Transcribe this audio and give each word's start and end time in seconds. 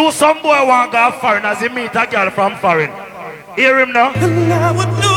Do 0.00 0.10
some 0.10 0.40
boy 0.40 0.64
want 0.64 0.92
go 0.92 1.12
foreign 1.20 1.44
as 1.44 1.60
he 1.60 1.68
meet 1.68 1.94
a 1.94 2.06
girl 2.06 2.30
from 2.30 2.56
foreign. 2.56 2.88
Hear 3.54 3.80
him 3.80 3.92
now. 3.92 4.08
And 4.16 4.50
I 4.50 4.72
would 4.72 4.88
do 4.96 5.16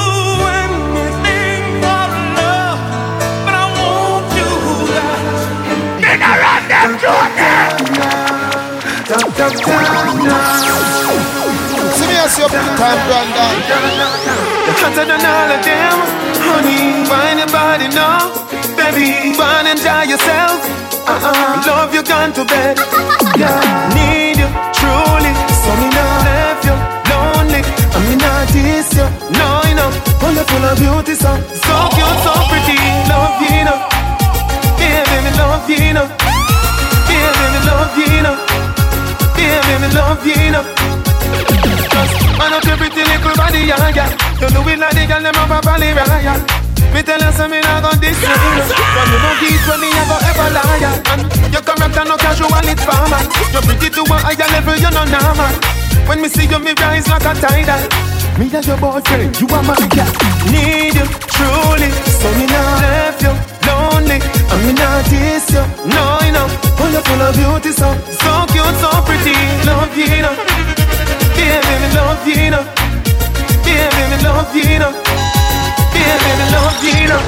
anything 0.60 1.80
for 1.80 2.04
love, 2.36 2.84
but 3.48 3.56
I 3.64 3.66
won't 3.80 4.28
do 4.36 4.44
that. 4.92 6.04
Then 6.04 6.20
I 6.20 6.36
run 6.44 6.64
them 6.68 7.00
See 11.96 12.08
me 12.12 12.16
as 12.20 12.36
your 12.38 12.52
time, 12.52 13.00
Brandon. 13.08 13.56
You're 14.68 14.76
hotter 14.84 15.06
than 15.08 15.24
all 15.24 15.48
of 15.48 15.64
them, 15.64 15.96
honey. 16.44 17.08
Find 17.08 17.40
your 17.40 17.48
body 17.56 17.88
now, 17.88 18.36
baby. 18.76 19.32
Burn 19.40 19.64
and 19.64 19.80
enjoy 19.80 20.12
yourself. 20.12 20.83
Uh-uh. 21.06 21.64
Love 21.68 21.94
you 21.94 22.04
gone 22.04 22.32
to 22.34 22.44
bed. 22.46 22.78
Yeah, 23.38 23.60
need 23.96 24.38
you 24.40 24.50
truly. 24.78 25.34
So 25.62 25.72
me 25.80 25.88
not 25.92 26.18
left 26.28 26.64
you 26.68 26.76
lonely. 27.12 27.62
I 27.64 27.98
mean 28.08 28.18
not 28.20 28.48
this 28.56 28.90
you. 28.96 29.08
No, 29.38 29.48
you 29.68 29.76
know. 29.76 29.90
Full 30.22 30.38
of 30.40 30.46
full 30.48 30.66
of 30.66 30.76
beauty, 30.80 31.16
so 31.16 31.32
so 31.66 31.76
cute, 31.96 32.20
so 32.24 32.32
pretty. 32.50 32.78
Love 33.12 33.36
you, 33.44 33.64
know. 33.68 33.78
Yeah, 34.80 35.04
baby, 35.10 35.32
love 35.38 35.70
you, 35.70 35.94
know. 35.94 36.08
Yeah, 37.12 37.30
baby, 37.38 37.60
love 37.68 37.98
you, 38.00 38.22
know. 38.24 38.36
Yeah, 39.38 39.60
baby, 39.68 39.88
love 39.96 40.26
you, 40.26 40.52
know. 40.56 40.64
Man 42.40 42.54
up 42.54 42.64
your 42.64 42.78
pretty 42.78 43.04
little 43.04 43.36
body, 43.36 43.60
yeah, 43.68 43.90
yeah. 43.92 44.10
You 44.40 44.48
do 44.50 44.62
it 44.70 44.80
like 44.80 44.96
the 44.96 45.06
girl 45.08 45.22
them 45.22 45.36
up 45.36 45.52
a 45.52 45.60
valley, 45.68 45.88
yeah, 45.92 46.63
Me 46.92 47.02
tell 47.02 47.22
you 47.22 47.32
something 47.32 47.64
I 47.64 47.82
got 47.82 48.02
this 48.02 48.18
year. 48.20 48.36
From 48.36 49.08
you 49.14 49.20
don't 49.24 49.38
get 49.40 49.64
when 49.70 49.80
me 49.80 49.90
I 49.94 50.04
go 50.10 50.18
ever 50.20 50.50
lie. 50.52 50.84
And 51.14 51.22
your 51.54 51.64
character 51.64 52.04
no 52.04 52.16
casual, 52.18 52.68
it's 52.68 52.84
formal. 52.84 53.24
You're 53.54 53.64
pretty 53.64 53.90
to 53.94 54.02
a 54.04 54.18
higher 54.20 54.50
level, 54.52 54.76
you're 54.76 54.92
not 54.92 55.08
normal. 55.08 55.54
When 56.10 56.22
me 56.22 56.28
see 56.28 56.46
you, 56.46 56.60
me 56.60 56.74
rise 56.82 57.08
like 57.08 57.24
a 57.24 57.34
tidal. 57.38 57.80
Me 58.38 58.50
as 58.52 58.66
your 58.68 58.78
boyfriend, 58.78 59.40
you 59.40 59.48
are 59.54 59.64
my 59.64 59.78
girl. 59.94 60.10
Need 60.50 60.98
you 60.98 61.06
truly, 61.32 61.90
so 62.18 62.28
me 62.34 62.46
not 62.50 62.82
left 62.82 63.22
you 63.22 63.34
lonely. 63.70 64.18
I 64.20 64.56
me 64.66 64.74
not 64.74 65.06
diss 65.06 65.54
you, 65.54 65.64
no, 65.88 66.04
you 66.26 66.34
know. 66.34 66.48
Oh, 66.82 66.90
you're 66.92 67.06
full 67.06 67.22
of 67.22 67.34
beauty, 67.38 67.72
so 67.72 67.94
so 68.10 68.32
cute, 68.52 68.76
so 68.82 68.90
pretty. 69.06 69.38
Love 69.70 69.96
you, 69.96 70.06
you 70.06 70.22
know. 70.26 70.36
Yeah, 71.38 71.62
baby, 71.62 71.88
love 71.96 72.28
you, 72.28 72.50
know. 72.52 72.66
Yeah, 73.70 73.90
baby, 73.94 74.24
love 74.24 74.56
you, 74.56 74.80
know. 74.80 75.23
Yeah, 76.04 76.20
baby, 76.24 76.46
love 76.52 76.84
you, 76.84 77.08
know. 77.08 77.24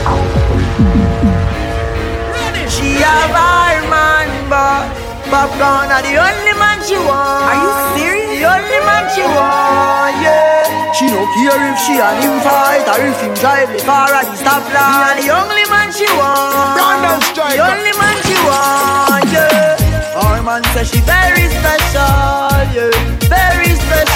She 2.67 2.99
a 2.99 3.15
bad 3.31 3.87
man, 3.87 4.27
but 4.51 4.83
Popcaan 5.31 5.89
are 5.95 6.03
the 6.03 6.15
only 6.19 6.53
man 6.59 6.77
she 6.83 6.97
want. 6.99 7.47
Are 7.49 7.57
you 7.63 7.71
serious? 7.95 8.35
The 8.35 8.43
only 8.51 8.79
man 8.83 9.03
she 9.15 9.23
want, 9.23 10.15
yeah. 10.19 10.91
She 10.91 11.07
no 11.07 11.23
care 11.35 11.59
if 11.71 11.77
she 11.87 11.95
and 11.99 12.19
him 12.23 12.35
fight 12.43 12.83
or 12.87 12.99
if 13.03 13.19
him 13.23 13.33
drive 13.39 13.71
the 13.71 13.79
car 13.83 14.11
at 14.11 14.27
the 14.27 14.37
stoplight. 14.43 15.23
The 15.23 15.31
only 15.31 15.65
man 15.71 15.91
she 15.91 16.07
want. 16.19 16.75
Brandon 16.75 17.19
Striker. 17.31 17.55
The 17.55 17.63
only 17.63 17.93
man 17.95 18.17
she 18.27 18.35
want, 18.43 19.27
yeah. 19.31 20.19
Our 20.19 20.43
man 20.43 20.63
say 20.75 20.83
she 20.83 20.99
very 21.03 21.47
special, 21.51 22.59
yeah. 22.75 22.91
Very 23.31 23.71
special. 23.71 23.74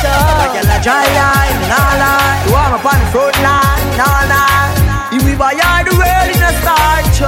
Like 0.09 0.55
a 0.63 0.77
dry 0.81 1.05
line, 1.19 1.59
nah 1.69 2.01
lie. 2.01 2.43
You 2.45 2.53
want 2.53 2.73
up 2.77 2.85
on 2.85 2.97
the 2.99 3.07
front 3.13 3.37
line, 3.45 3.87
nah 3.99 4.31
lie. 4.31 5.11
If 5.11 5.21
we 5.25 5.35
buy 5.35 5.53
all 5.57 5.83
the 5.83 5.93
world 5.97 6.29
in 6.29 6.41
a 6.41 6.51
starch, 6.61 7.19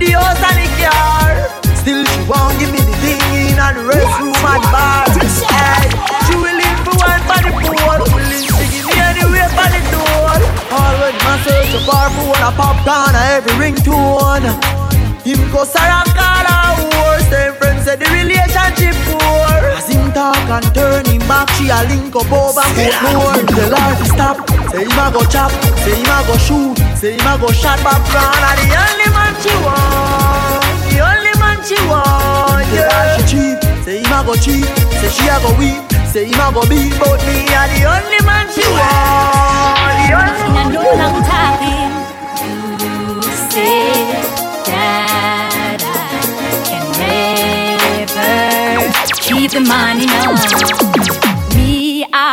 the 0.00 0.06
house 0.16 0.42
and 0.42 0.58
the 0.60 0.68
car. 0.80 1.32
Still 1.80 2.02
she 2.04 2.20
won't 2.26 2.58
give 2.58 2.72
me 2.74 2.80
the 2.82 2.94
thing 3.04 3.22
in 3.36 3.58
and 3.60 3.76
the 3.78 3.82
restroom 3.86 4.34
and 4.34 4.64
bar. 4.74 5.06
Hey, 5.06 5.86
she 6.26 6.34
willing 6.34 6.76
for 6.82 6.96
one 6.98 7.22
for 7.28 7.38
the 7.46 7.50
poor, 7.62 7.96
willing 8.10 8.44
to 8.48 8.64
give 8.74 8.86
me 8.90 8.96
anywhere 8.98 9.50
for 9.54 9.68
the 9.70 9.80
door. 9.94 10.34
Already 10.74 11.20
my 11.22 11.38
search 11.46 11.72
a 11.78 11.80
bar 11.86 12.10
for 12.18 12.34
a 12.42 12.50
popcorn 12.58 13.14
every 13.30 13.54
ringtone. 13.60 14.50
Him 15.22 15.40
go 15.52 15.62
Sarah 15.64 16.02
call 16.10 16.44
her 16.50 16.74
whore. 16.82 17.20
Same 17.30 17.54
friends 17.54 17.84
said 17.84 18.00
the 18.00 18.08
relationship 18.10 18.94
poor. 19.06 19.62
As 19.78 19.86
him 19.88 20.10
talk 20.12 20.36
and 20.50 20.66
turn 20.74 21.05
back, 21.36 21.48
she 21.56 21.68
a 21.68 21.78
link 21.88 22.14
up 22.16 22.32
over 22.32 22.64
foot 22.72 22.96
more. 23.04 23.36
Tell 23.52 23.74
her 23.76 23.92
to 24.00 24.06
stop. 24.08 24.36
Say 24.72 24.84
him 24.88 25.00
a 25.04 25.06
go 25.12 25.22
chop. 25.28 25.52
Say 25.84 25.96
him 26.00 26.08
a 26.08 26.18
go 26.26 26.34
shoot. 26.46 26.76
Say 26.96 27.12
him 27.16 27.28
a 27.28 27.32
go 27.40 27.48
shot 27.52 27.78
Popcaan. 27.84 28.42
And 28.48 28.58
the 28.64 28.68
only 28.84 29.08
man 29.16 29.34
she 29.42 29.52
want. 29.64 30.64
The 30.88 30.96
only 31.04 31.34
man 31.42 31.58
she 31.68 31.78
want. 31.90 32.66
Yeah. 32.72 33.16
She 33.16 33.22
cheap. 33.30 33.56
Say 33.84 33.98
him 34.02 34.12
a 34.16 34.18
go 34.24 34.34
cheap. 34.44 34.66
Say 35.00 35.10
she 35.16 35.24
a 35.28 35.36
go 35.44 35.50
weep. 35.60 35.80
Say 36.12 36.24
him 36.30 36.40
a 36.40 36.46
go 36.54 36.62
beat. 36.70 36.92
But 37.00 37.20
me 37.26 37.36
a 37.60 37.62
the 37.72 37.80
only 37.94 38.20
man 38.24 38.46
she 38.54 38.64
want. 38.72 39.94
The 40.00 40.14
only 40.16 40.44
In 40.46 40.56
a 40.56 40.64
no 40.72 40.82
long 41.00 41.18
time, 41.28 41.92
you 43.22 43.32
say 43.52 43.78
that 44.70 45.80
I 45.84 45.98
can 46.68 46.86
never 48.08 48.30
keep 49.20 49.50
the 49.50 49.60
money 49.60 50.06
now. 50.06 51.05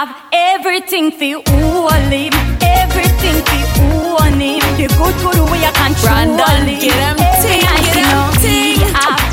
Have 0.03 0.17
everything 0.33 1.11
all 1.47 1.89
him, 2.11 2.33
everything 2.61 3.39
for 3.47 3.63
all 3.79 4.35
him. 4.43 4.59
The 4.75 4.87
good 4.99 5.15
good 5.23 5.39
way 5.49 5.63
I 5.63 5.71
control 5.71 6.35
Brandon, 6.35 6.67
him. 6.67 6.79
get 6.81 6.97
'em 7.07 7.15
Every 7.21 7.47
ting, 7.47 7.63
night, 7.63 7.79
get 7.79 7.95
you 7.95 8.01
'em 8.01 8.11
know, 8.11 8.31
ting. 8.41 8.79
Me 8.79 8.91
have 8.91 9.23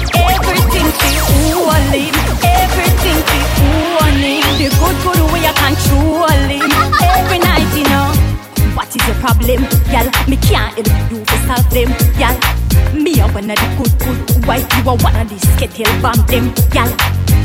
your 9.10 9.20
problem, 9.20 9.62
y'all? 9.90 10.06
Me 10.28 10.36
can't 10.36 10.86
help 10.86 11.10
you 11.10 11.24
to 11.24 11.36
solve 11.46 11.68
them, 11.74 11.90
y'all. 12.18 12.36
Me 12.94 13.18
a 13.20 13.26
one 13.28 13.50
of 13.50 13.58
the 13.58 13.68
good, 13.76 13.92
good 13.98 14.46
wife. 14.46 14.66
You 14.76 14.90
are 14.90 14.96
one 14.96 15.16
of 15.16 15.28
the 15.28 15.38
skittle 15.38 15.90
bomb 16.00 16.20
them, 16.26 16.54
y'all. 16.74 16.90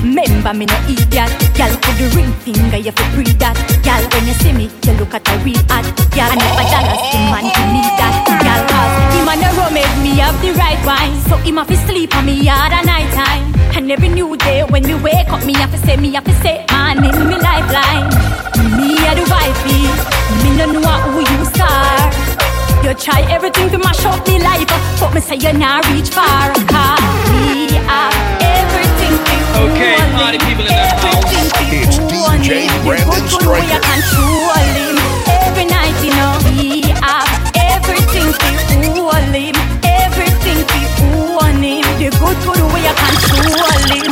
Remember 0.01 0.53
me 0.53 0.65
no 0.65 0.77
idiot, 0.85 1.09
y'all. 1.57 1.75
Put 1.81 1.95
the 1.97 2.11
ring 2.15 2.31
finger, 2.45 2.77
you 2.77 2.91
fi 2.91 3.05
breathe 3.15 3.39
that, 3.39 3.57
y'all. 3.85 4.05
When 4.13 4.27
you 4.27 4.33
see 4.33 4.53
me, 4.53 4.69
you 4.85 4.93
look 4.99 5.13
at 5.13 5.27
a 5.27 5.37
real 5.43 5.57
ad, 5.69 5.85
y'all. 6.13 6.29
If 6.29 6.59
a 6.61 6.63
dollars, 6.69 7.01
the 7.11 7.17
man 7.33 7.45
you 7.45 7.65
need 7.73 7.91
that, 7.97 8.15
y'all. 8.45 9.04
Cause 9.25 9.33
him 9.33 9.41
and 9.41 9.41
the 9.41 9.57
rum 9.57 9.73
make 9.73 9.97
me 10.03 10.17
have 10.19 10.39
the 10.41 10.51
right 10.53 10.77
wine, 10.85 11.19
so 11.27 11.37
him 11.37 11.57
have 11.57 11.67
to 11.67 11.77
sleep 11.87 12.15
on 12.15 12.25
me 12.25 12.45
hard 12.45 12.73
at 12.73 12.85
night 12.85 13.11
time. 13.13 13.53
And 13.75 13.91
every 13.91 14.09
new 14.09 14.37
day 14.37 14.63
when 14.63 14.83
me 14.85 14.95
wake 14.95 15.29
up, 15.29 15.45
me 15.45 15.53
have 15.55 15.71
to 15.71 15.77
say, 15.79 15.97
me 15.97 16.13
have 16.13 16.23
to 16.25 16.33
say, 16.41 16.65
man 16.71 16.97
in 17.03 17.27
me 17.27 17.35
lifeline. 17.37 18.07
Me 18.77 18.95
a 19.07 19.15
the 19.15 19.25
wifey, 19.29 19.81
me 20.43 20.55
no 20.57 20.65
know 20.71 20.97
who 21.11 21.19
you 21.21 21.41
are. 21.61 22.11
You 22.85 22.93
try 22.93 23.21
everything 23.31 23.69
to 23.71 23.77
mash 23.79 24.05
up 24.05 24.25
me 24.27 24.39
life, 24.39 24.67
but 24.99 25.13
me 25.13 25.21
say 25.21 25.35
you 25.35 25.53
not 25.53 25.85
reach 25.89 26.09
far. 26.09 26.53
Cause 26.69 27.01
me 27.33 27.73
have 27.89 28.13
everything 28.41 29.13
to 29.25 29.35
Okay, 29.65 29.95
hold 29.97 30.13
party 30.21 30.37
him. 30.37 30.47
people 30.47 30.65
in 30.69 30.75
the 30.75 30.85
house. 31.01 31.25
Everything 31.25 31.47
to 31.49 31.63
It's 31.81 31.97
hold 31.97 32.11
DJ 32.37 32.69
him. 32.69 32.77
The 32.77 32.83
Brandon 32.85 33.09
good, 33.09 33.29
good 33.31 33.45
way 33.49 33.65
I 33.65 33.81
Stryker. 33.81 33.89
control. 33.89 34.53
Every 35.49 35.65
night, 35.65 35.95
you 36.05 36.11
know, 36.13 36.33
he 36.53 36.81
have 37.01 37.29
everything 37.73 38.29
him. 39.11 39.55
Everything 39.83 40.65
hold 40.97 41.61
him. 41.61 41.85
The 41.99 42.09
good, 42.17 42.37
good 42.45 42.61
way 42.73 42.85
I 42.85 42.93
control 42.97 43.79
him. 43.91 44.11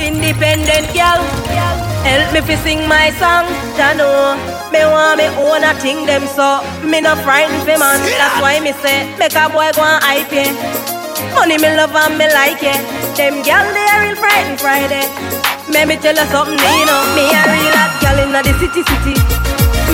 Independent 0.00 0.86
girl, 0.92 1.20
help 2.04 2.28
me 2.32 2.40
fi 2.40 2.56
sing 2.64 2.88
my 2.88 3.10
song. 3.16 3.46
Ya 3.78 3.94
know, 3.94 4.36
me 4.72 4.84
want 4.84 5.18
me 5.18 5.26
own 5.40 5.64
a 5.64 5.72
thing 5.80 6.06
them 6.06 6.26
so 6.26 6.60
me 6.84 7.00
no 7.00 7.16
frightened 7.24 7.62
fi 7.64 7.76
man. 7.76 8.00
That's 8.18 8.40
why 8.40 8.60
me 8.60 8.72
say 8.82 9.08
make 9.18 9.36
a 9.36 9.48
boy 9.48 9.70
go 9.72 9.82
and 9.82 10.02
hype 10.04 10.32
it. 10.32 10.52
Money 11.34 11.58
me 11.58 11.68
love 11.76 11.94
and 11.96 12.18
me 12.18 12.26
like 12.28 12.62
it. 12.62 12.80
Them 13.16 13.42
girl 13.42 13.66
they 13.72 13.86
a 13.88 13.96
real 14.04 14.16
frightened 14.16 14.60
Friday. 14.60 15.06
Let 15.72 15.88
me 15.88 15.96
tell 15.96 16.14
you 16.14 16.26
something, 16.28 16.60
you 16.60 16.86
know. 16.86 17.00
Me 17.16 17.24
a 17.24 17.42
real 17.48 17.72
hot 17.72 17.92
girl 18.02 18.18
inna 18.20 18.40
the 18.44 18.52
city 18.60 18.82
city. 18.84 19.14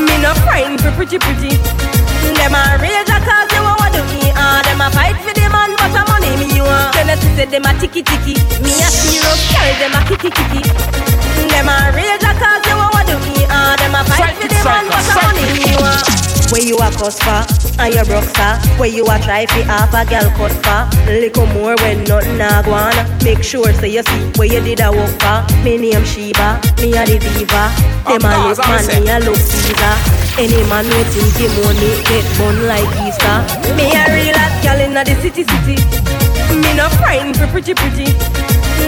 Me 0.03 0.15
no 0.23 0.35
frightened 0.43 0.81
for 0.81 0.91
pretty 0.93 1.19
pretty. 1.19 1.55
Them 2.41 2.55
a 2.55 2.79
rage 2.81 3.10
cause 3.27 3.51
you 3.53 3.63
want 3.63 3.93
do 3.95 4.03
me 4.13 4.33
ah. 4.37 4.63
Them 4.65 4.81
a 4.81 4.89
fight 4.91 5.17
for 5.25 5.33
the 5.35 5.47
man 5.51 5.77
but 5.77 5.95
a 5.95 6.03
money 6.09 6.33
me 6.41 6.61
want. 6.61 6.95
Then 6.95 7.11
I 7.11 7.17
say 7.17 7.47
them 7.47 7.65
a 7.65 7.73
ticky 7.81 8.03
ticky. 8.03 8.35
Me 8.63 8.73
a 8.81 8.89
serious 8.89 9.41
carry 9.53 9.75
them 9.81 9.95
a 9.95 10.01
kicky 10.09 10.31
kicky. 10.31 11.10
Them 11.49 11.69
a 11.69 11.93
rage 11.95 12.25
a 12.27 12.33
cause 12.37 12.65
you 12.69 12.77
want 12.77 13.07
do 13.09 13.17
me 13.25 13.47
ah. 13.49 13.77
Them 13.79 13.95
a 13.95 14.05
fight 14.05 14.37
for 14.37 14.49
the 14.49 14.61
man 14.65 14.85
but 14.91 15.09
a 15.09 15.15
money 15.25 15.47
me 15.57 15.73
want. 15.81 16.05
Where 16.51 16.67
you 16.67 16.75
a 16.83 16.91
cuss 16.91 17.15
for, 17.23 17.47
and 17.79 17.95
you 17.95 18.03
broke 18.11 18.27
for 18.35 18.59
Where 18.75 18.91
you 18.91 19.07
a 19.07 19.17
try 19.23 19.47
fi 19.47 19.63
half 19.63 19.95
a 19.95 20.03
girl 20.03 20.27
cut 20.35 20.51
for. 20.67 20.83
Little 21.07 21.47
more 21.55 21.77
when 21.79 22.03
nothing 22.05 22.43
a 22.43 22.63
go 22.67 22.75
on. 22.75 22.91
Make 23.23 23.45
sure 23.45 23.73
say 23.79 23.89
you 23.95 24.03
see 24.03 24.23
where 24.35 24.51
you 24.51 24.59
did 24.59 24.81
a 24.83 24.91
walk 24.91 25.15
for. 25.23 25.47
Me 25.63 25.79
name 25.79 26.03
Sheba, 26.03 26.59
me 26.83 26.91
a 26.99 27.07
the 27.07 27.23
diva. 27.23 27.71
Them 28.03 28.27
a 28.27 28.51
look 28.51 28.59
man, 28.67 28.83
me 28.91 29.07
a 29.07 29.23
look 29.23 29.39
Caesar. 29.39 29.95
Any 30.43 30.59
man 30.67 30.91
who 30.91 31.05
think 31.15 31.39
him 31.39 31.53
money 31.63 32.03
get 32.11 32.27
bun 32.35 32.67
like 32.67 32.91
Easter. 33.07 33.39
Me 33.79 33.87
a 33.95 34.03
real 34.11 34.35
hot 34.35 34.55
girl 34.67 34.81
inna 34.83 35.05
the 35.05 35.15
city 35.23 35.47
city. 35.47 35.79
Me 36.59 36.75
no 36.75 36.89
frightened 36.99 37.37
for 37.39 37.47
pretty 37.47 37.75
pretty. 37.75 38.11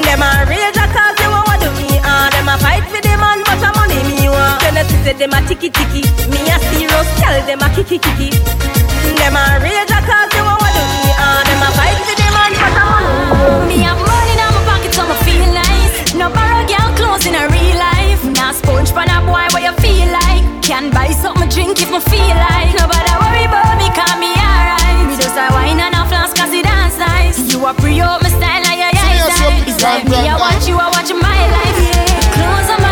Them 0.03 0.23
a 0.23 0.47
rage 0.51 0.83
a 2.53 2.59
fight 2.61 2.85
with 2.93 3.01
them 3.01 3.21
man, 3.21 3.41
but 3.49 3.65
a 3.65 3.71
money 3.73 3.97
me 4.05 4.29
want. 4.29 4.61
Tell 4.61 4.77
us 4.77 4.89
say 5.05 5.17
them 5.17 5.33
a 5.33 5.41
tiki 5.49 5.73
tiki, 5.73 6.05
me 6.29 6.41
a 6.53 6.57
serious 6.69 7.09
girl, 7.17 7.41
them 7.49 7.65
a 7.65 7.69
kiki 7.73 7.97
kiki. 7.97 8.29
Them 9.17 9.37
a 9.41 9.57
rage 9.65 9.89
a 9.89 10.01
cause 10.05 10.29
they 10.37 10.43
want 10.45 10.61
what 10.61 10.73
do 10.77 10.83
me 10.85 11.13
and 11.17 11.45
them 11.49 11.65
a 11.65 11.69
fight 11.73 11.97
with 12.05 12.19
them 12.21 12.33
man, 12.37 12.53
but 12.53 12.77
a 12.77 12.85
money. 12.93 13.73
Me 13.73 13.77
have 13.89 14.01
money 14.05 14.37
in 14.37 14.53
my 14.53 14.61
pocket, 14.69 14.93
so 14.93 15.03
me 15.09 15.17
feel 15.25 15.49
nice. 15.49 16.13
No 16.13 16.29
borrow 16.29 16.61
girl 16.69 16.91
clothes 17.01 17.25
in 17.25 17.33
a 17.33 17.49
real 17.49 17.77
life. 17.81 18.21
Now 18.37 18.53
sponge 18.53 18.93
for 18.93 19.01
a 19.01 19.19
boy, 19.25 19.49
what 19.57 19.65
you 19.65 19.73
feel 19.81 20.13
like? 20.13 20.45
Can 20.61 20.93
buy 20.93 21.09
something 21.17 21.49
drink 21.49 21.81
if 21.81 21.89
me 21.89 22.01
feel 22.05 22.37
like. 22.37 22.69
Nobody 22.77 23.13
worry 23.17 23.49
about 23.49 23.81
me, 23.81 23.89
call 23.97 24.13
me 24.21 24.37
alright. 24.37 25.09
Me 25.09 25.17
just 25.17 25.41
a 25.41 25.49
wine 25.57 25.81
and 25.81 25.97
a 25.97 26.05
flask 26.05 26.37
cause 26.37 26.53
it 26.53 26.69
dance 26.69 27.01
nice. 27.01 27.41
You 27.49 27.65
a 27.65 27.73
pre-up 27.73 28.21
my 28.21 28.29
style, 28.29 28.61
like 28.61 28.77
yeah, 28.77 28.93
yeah, 28.93 29.25
yeah. 29.25 30.05
Me, 30.05 30.29
I 30.29 30.37
want 30.37 30.69
you, 30.69 30.77
I 30.77 30.93
watch 30.93 31.11
my 31.17 31.41
life. 31.57 31.92
Clothes 32.33 32.71
are 32.71 32.92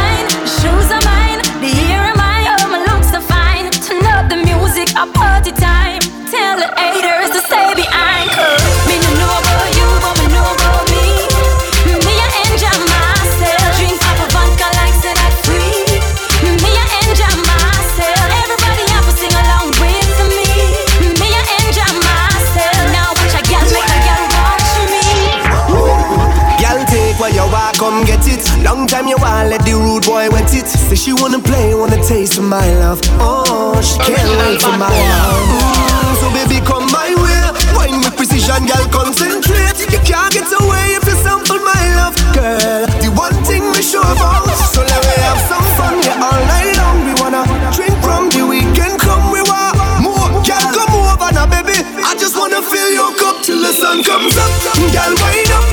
Take 27.20 27.36
you 27.36 27.44
want, 27.52 27.76
come 27.76 28.04
get 28.08 28.24
it. 28.24 28.40
Long 28.64 28.86
time 28.88 29.06
you 29.06 29.16
want, 29.20 29.50
let 29.50 29.60
the 29.68 29.76
rude 29.76 30.08
boy 30.08 30.32
wet 30.32 30.48
it. 30.56 30.64
Say 30.66 30.96
she 30.96 31.12
wanna 31.12 31.38
play, 31.38 31.74
wanna 31.74 32.00
taste 32.00 32.38
of 32.38 32.44
my 32.44 32.64
love. 32.80 32.98
Oh, 33.20 33.76
she 33.84 34.00
can't 34.00 34.24
wait 34.40 34.56
for 34.56 34.72
my 34.72 34.88
love. 34.88 35.44
Mm, 35.52 36.16
so 36.16 36.26
baby, 36.32 36.64
come 36.64 36.88
my 36.88 37.12
way. 37.12 37.44
Wine 37.76 38.00
with 38.00 38.16
precision, 38.16 38.64
girl, 38.64 38.88
concentrate. 38.88 39.76
You 39.92 40.00
can't 40.00 40.32
get 40.32 40.48
away 40.48 40.96
if 40.96 41.04
you 41.04 41.16
sample 41.20 41.60
my 41.60 41.84
love, 42.00 42.16
girl. 42.32 42.88
The 43.04 43.12
one 43.12 43.36
thing 43.44 43.68
we 43.68 43.84
sure 43.84 44.00
about. 44.00 44.48
So 44.72 44.80
let 44.80 45.00
me 45.04 45.14
have 45.28 45.40
some 45.44 45.66
fun, 45.76 46.00
yeah, 46.00 46.24
all 46.24 46.40
night 46.48 46.72
long. 46.80 47.04
We 47.04 47.12
wanna 47.20 47.44
drink 47.76 47.94
from 48.00 48.32
the 48.32 48.48
weekend, 48.48 48.96
come 48.96 49.28
we 49.28 49.44
want 49.44 49.76
more. 50.00 50.28
Girl, 50.40 50.66
come 50.72 50.96
over 50.96 51.30
now, 51.36 51.44
baby. 51.44 51.76
I 52.00 52.16
just 52.16 52.32
wanna 52.32 52.64
fill 52.64 52.90
your 52.96 53.12
cup 53.20 53.44
till 53.44 53.60
the 53.60 53.76
sun 53.76 54.02
comes 54.02 54.34
up. 54.40 54.50
Girl, 54.88 55.12
wind 55.20 55.52
up, 55.52 55.64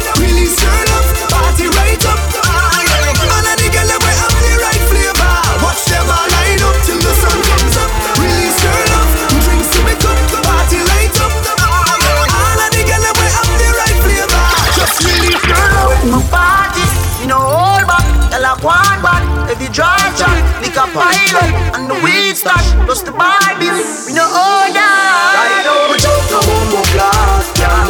a 20.77 20.85
pilot 20.93 21.49
and 21.73 21.89
the 21.89 21.97
weed 22.05 22.37
stash. 22.37 22.69
Plus 22.85 23.01
the 23.01 23.11
Bible, 23.11 23.81
we 24.05 24.13
know 24.13 24.29
all 24.29 24.69
that. 24.69 25.33
Right 25.33 25.65
now, 25.65 25.89
we 25.89 25.97
jump 25.97 26.21
no 26.29 26.37
bumbo 26.45 26.81
class, 26.93 27.49
yeah. 27.57 27.89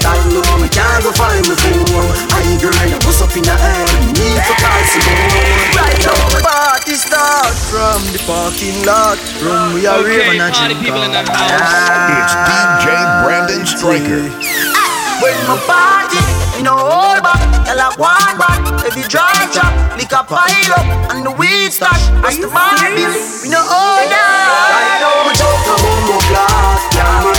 That 0.00 0.16
know 0.32 0.56
me 0.56 0.72
can't 0.72 1.04
go 1.04 1.12
find 1.12 1.44
my 1.44 1.52
phone. 1.52 2.08
I 2.32 2.56
girl, 2.56 2.72
I 2.72 2.96
bust 3.04 3.20
up 3.20 3.36
in 3.36 3.44
the 3.44 3.52
air, 3.52 3.84
need 4.16 4.40
to 4.40 4.54
call 4.56 4.82
some 4.88 5.04
more. 5.04 5.76
Right 5.76 6.00
now, 6.00 6.16
my 6.32 6.40
party 6.40 6.96
start 6.96 7.52
from 7.68 8.00
the 8.16 8.20
parking 8.24 8.80
lot. 8.88 9.20
Room 9.44 9.76
we 9.76 9.84
are 9.84 10.00
Okay, 10.00 10.32
raving 10.32 10.40
and 10.40 10.54
party 10.54 10.80
people 10.80 11.04
in 11.04 11.12
the 11.12 11.22
house. 11.28 11.60
It's 12.08 12.34
DJ 12.40 12.88
Brandon 13.20 13.62
Striker. 13.68 14.24
Ah, 14.72 15.20
when 15.20 15.36
my 15.44 15.60
party, 15.68 16.47
you 16.58 16.64
know, 16.66 16.74
hold 16.74 17.22
back. 17.22 17.38
Tell 17.64 17.78
a 17.78 17.88
one 17.94 18.34
back. 18.34 18.58
If 18.82 18.98
you 18.98 19.06
dry 19.06 19.30
chop, 19.54 19.70
lick 19.96 20.10
a 20.10 20.26
pile 20.26 20.74
up 20.74 21.14
and 21.14 21.22
the 21.24 21.30
weed 21.38 21.70
stash. 21.70 22.10
Plus 22.18 22.36
the 22.42 22.50
Bible, 22.50 23.14
we 23.42 23.48
know 23.48 23.62
all 23.62 24.02
Right 24.02 24.10
that. 24.10 24.98
now, 24.98 25.22
we 25.22 25.32
jump 25.38 25.60
no 25.70 25.74
bumbo 25.78 26.18
class, 26.26 26.82
yeah. 26.98 27.30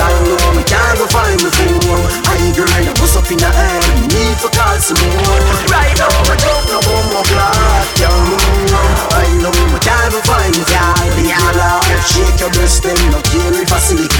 That 0.00 0.14
know 0.24 0.40
me 0.56 0.64
can't 0.64 0.96
go 0.96 1.04
find 1.12 1.36
my 1.44 1.50
phone. 1.52 2.02
I 2.24 2.40
girl, 2.56 2.70
I 2.72 2.88
bust 2.96 3.20
up 3.20 3.28
in 3.28 3.36
the 3.36 3.50
air, 3.52 3.80
need 4.08 4.36
to 4.40 4.48
call 4.48 4.78
some 4.80 4.96
more. 4.96 5.42
Right 5.68 5.92
now, 6.00 6.08
we 6.24 6.34
jump 6.40 6.64
no 6.72 6.78
bumbo 6.80 7.20
class, 7.28 7.84
yeah. 8.00 8.08
I 9.12 9.28
know 9.44 9.52
me 9.52 9.78
can't 9.84 10.08
go 10.14 10.20
find 10.24 10.56
my 10.56 10.64
phone. 10.64 10.96
Yeah, 11.28 12.00
shake 12.06 12.40
your 12.40 12.50
breast, 12.54 12.82
them 12.86 12.96
no 13.12 13.20
care 13.28 13.52
if 13.60 13.72
I 13.72 13.78
see 13.82 13.98
it. 13.98 14.12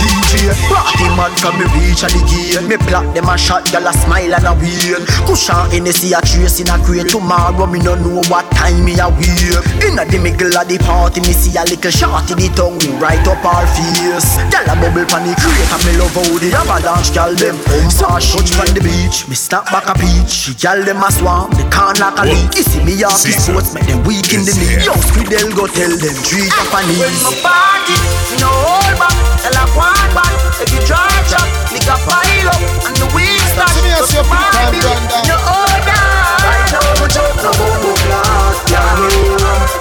DJ, 0.00 0.50
party 0.72 1.06
man 1.14 1.30
from 1.36 1.58
me 1.60 1.66
reach 1.76 2.02
at 2.04 2.10
the 2.12 2.20
gate 2.26 2.62
Me 2.68 2.76
block 2.88 3.06
them 3.14 3.28
a 3.36 3.38
shot, 3.38 3.64
gyal 3.68 3.84
a 3.84 3.92
smile 3.92 4.32
and 4.32 4.48
a 4.48 4.52
wait 4.56 5.04
Cushion 5.28 5.68
Hennessy 5.68 6.16
a 6.16 6.20
trace 6.24 6.60
in 6.64 6.72
a 6.72 6.76
crate. 6.80 7.12
Tomorrow 7.12 7.68
me 7.68 7.78
no 7.84 7.94
know 7.94 8.24
what 8.32 8.48
time 8.56 8.80
me 8.80 8.96
a 8.96 9.12
wake. 9.12 9.60
Inna 9.84 10.08
the 10.08 10.16
middle 10.16 10.56
of 10.56 10.64
the 10.64 10.80
party 10.80 11.20
me 11.20 11.36
see 11.36 11.52
a 11.60 11.62
little 11.68 11.92
shot 11.92 12.24
in 12.32 12.40
the 12.40 12.48
tongue 12.56 12.80
Me 12.80 12.96
right 12.96 13.20
up 13.28 13.44
our 13.44 13.68
face. 13.76 14.40
Gyal 14.48 14.72
a 14.72 14.74
bubble 14.80 15.04
pan 15.04 15.28
the 15.28 15.36
crate 15.36 15.68
and 15.68 15.82
me 15.84 15.92
love 16.00 16.16
how 16.16 16.24
the 16.40 16.48
avalanche 16.56 17.12
gyal 17.12 17.36
them 17.36 17.56
Saw 17.92 18.16
touch 18.16 18.50
from 18.56 18.72
the 18.72 18.80
beach, 18.80 19.28
me 19.28 19.36
snap 19.36 19.68
back 19.68 19.84
a 19.84 19.94
peach. 20.00 20.56
Gyal 20.56 20.84
them 20.84 21.04
a 21.04 21.12
swarm, 21.12 21.52
they 21.52 21.68
can't 21.68 22.00
knock 22.00 22.16
a 22.16 22.24
leak 22.24 22.56
You 22.56 22.64
see 22.64 22.80
me 22.82 22.96
off 23.04 23.20
the 23.20 23.36
sports, 23.36 23.76
make 23.76 23.86
them 23.86 24.00
weak 24.08 24.32
in 24.32 24.48
the 24.48 24.54
knee 24.56 24.80
Yo, 24.80 24.96
Squidel 25.12 25.52
go 25.52 25.68
tell 25.68 25.92
them 25.92 26.16
treat 26.24 26.52
up 26.56 26.72
a 26.72 26.80
knees 26.88 27.20
party, 27.44 27.96
you 28.32 28.38
know 28.40 28.48
hold 28.48 28.96
back. 28.96 29.12
Tell 29.44 29.52
a 29.52 29.64
one 29.76 30.10
back 30.16 30.32
If 30.58 30.72
you 30.72 30.80
dry 30.88 31.04
chop, 31.28 31.44
lick 31.86 31.94
a 31.94 31.98
pile 32.02 32.48
up 32.50 32.60
And 32.86 32.96
the 32.98 33.06
weed 33.14 33.40
stash 33.54 33.70
See 33.70 33.82
me 33.82 33.90
as 33.94 34.10
your 34.12 34.24
big 34.26 34.42
time 34.50 34.74
Brandon. 34.74 35.22
You 35.22 35.38
hold 35.38 35.82
that 35.86 36.26
Right 36.42 36.66
now, 36.74 36.82
we 36.98 37.06
jump 37.10 37.36
no 37.42 37.50
bumbo 37.54 37.92
class, 38.06 38.58
yeah. 38.70 39.02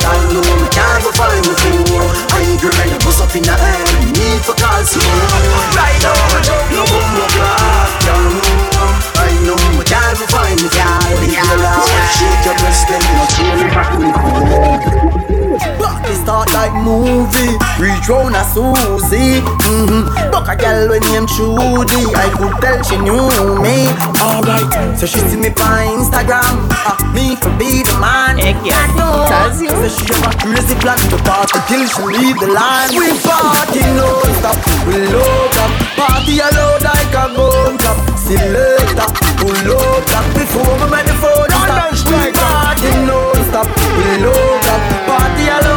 That 0.02 0.18
know 0.34 0.42
me 0.42 0.68
can't 0.70 1.02
go 1.04 1.12
find 1.14 1.46
my 1.46 1.54
phone. 1.62 1.86
I 2.34 2.58
girl, 2.58 2.74
I 2.74 2.98
bust 3.06 3.22
up 3.22 3.36
in 3.36 3.44
the 3.46 3.54
air, 3.54 3.86
need 4.18 4.42
to 4.50 4.54
call 4.58 4.82
some 4.82 5.06
more. 5.06 5.46
Right 5.78 5.98
now, 6.02 6.18
we 6.34 6.40
jump 6.42 6.66
no 6.74 6.84
bumbo 6.90 7.26
class, 7.38 7.90
yeah. 8.02 8.14
I 8.14 9.14
know 9.14 9.15
me 9.54 9.84
can't 9.86 10.18
go 10.18 10.26
find 10.28 10.58
my 10.58 10.70
phone. 10.70 11.30
Yeah, 11.30 12.08
shake 12.18 12.46
your 12.46 12.58
breast, 12.58 12.88
then 12.90 13.02
you 13.06 13.26
chill 13.30 13.62
back 13.70 13.92
with 14.00 14.18
me. 14.18 15.06
Start 16.26 16.50
like 16.54 16.74
movie. 16.82 17.54
Reach 17.78 18.10
round 18.10 18.34
a 18.34 18.42
Susie. 18.42 19.46
Mm-hmm. 19.70 20.32
Buck 20.32 20.50
a 20.50 20.56
girl 20.58 20.90
when 20.90 21.02
name 21.14 21.30
Trudy. 21.30 22.02
I 22.18 22.34
could 22.34 22.58
tell 22.58 22.82
she 22.82 22.98
knew 22.98 23.30
me. 23.62 23.86
Alright, 24.18 24.98
so 24.98 25.06
she 25.06 25.20
see 25.20 25.38
me 25.38 25.54
on 25.54 26.02
Instagram. 26.02 26.66
Uh, 26.82 26.98
Me 27.14 27.36
for 27.38 27.54
be 27.62 27.86
the 27.86 27.94
man. 28.02 28.42
I 28.42 28.58
know. 28.98 29.30
So 29.54 29.86
she 29.86 30.06
have 30.18 30.34
a 30.34 30.38
crazy 30.42 30.74
plan 30.82 30.98
to 31.14 31.18
party 31.22 31.62
till 31.70 31.86
she 31.86 32.02
leave 32.02 32.40
the 32.42 32.50
line 32.50 32.90
We 32.98 33.14
party 33.22 33.86
non-stop, 33.94 34.58
we 34.90 35.06
load 35.14 35.58
up. 35.62 35.72
Party 35.94 36.42
a 36.42 36.50
load 36.58 36.82
like 36.82 37.14
a 37.14 37.30
gun 37.38 37.78
clap 37.78 38.18
See 38.18 39.35
we 39.46 39.54
load 39.70 40.10
up. 40.18 40.26
Before 40.34 40.76
me 40.82 40.88
make 40.90 41.06
the 41.06 41.16
phone 41.22 41.50
stop. 41.50 41.94
Party 42.34 42.92
non-stop, 43.06 43.68
we 43.98 44.24
load 44.26 44.66
up. 44.74 44.82
Party 45.08 45.46
a 45.48 45.75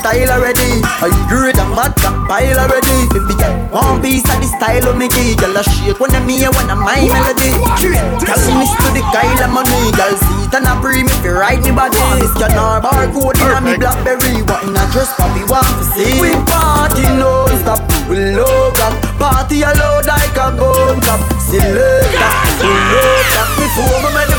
style 0.00 0.30
already. 0.30 0.80
I 1.02 1.10
heard 1.26 1.58
a 1.58 1.64
bad 1.74 1.92
back 1.98 2.16
pile 2.30 2.58
already. 2.58 2.98
If 3.12 3.24
you 3.26 3.36
get 3.36 3.54
one 3.74 4.00
piece 4.00 4.26
of 4.26 4.38
the 4.38 4.48
style 4.48 4.86
of 4.88 4.96
me 4.96 5.08
key 5.10 5.34
Girl 5.34 5.58
a 5.58 5.62
shake. 5.62 5.98
When 5.98 6.14
I'm 6.14 6.28
here 6.28 6.50
when 6.54 6.70
I'm 6.70 6.80
my 6.82 7.02
melody. 7.02 7.52
Girl 7.82 8.44
miss 8.58 8.72
to 8.78 8.88
the 8.94 9.02
Kyle 9.10 9.42
money. 9.50 9.92
Girl 9.94 10.14
see 10.14 10.46
it 10.46 10.54
and 10.54 10.66
a 10.66 10.74
breathe 10.80 11.06
me 11.06 11.14
fi 11.22 11.30
ride 11.34 11.62
me 11.66 11.72
body. 11.74 11.98
This 12.22 12.32
can 12.38 12.54
our 12.54 12.80
barcode 12.80 13.38
in 13.42 13.50
a 13.50 13.60
me 13.60 13.74
blackberry. 13.76 14.42
What 14.46 14.62
in 14.64 14.76
a 14.78 14.84
dress 14.94 15.10
papi 15.18 15.42
want 15.50 15.66
to 15.66 15.84
see? 15.92 16.20
We 16.22 16.32
party 16.46 17.04
non-stop, 17.18 17.82
we 18.08 18.34
load 18.34 18.78
up 18.80 18.94
Party 19.18 19.62
a 19.62 19.72
load 19.74 20.06
like 20.06 20.36
a 20.38 20.54
clap 20.54 21.20
See 21.42 21.58
later, 21.58 22.30
we 22.62 22.70
load 22.92 23.34
up 23.40 23.50
me 23.58 23.66
phone 23.74 24.37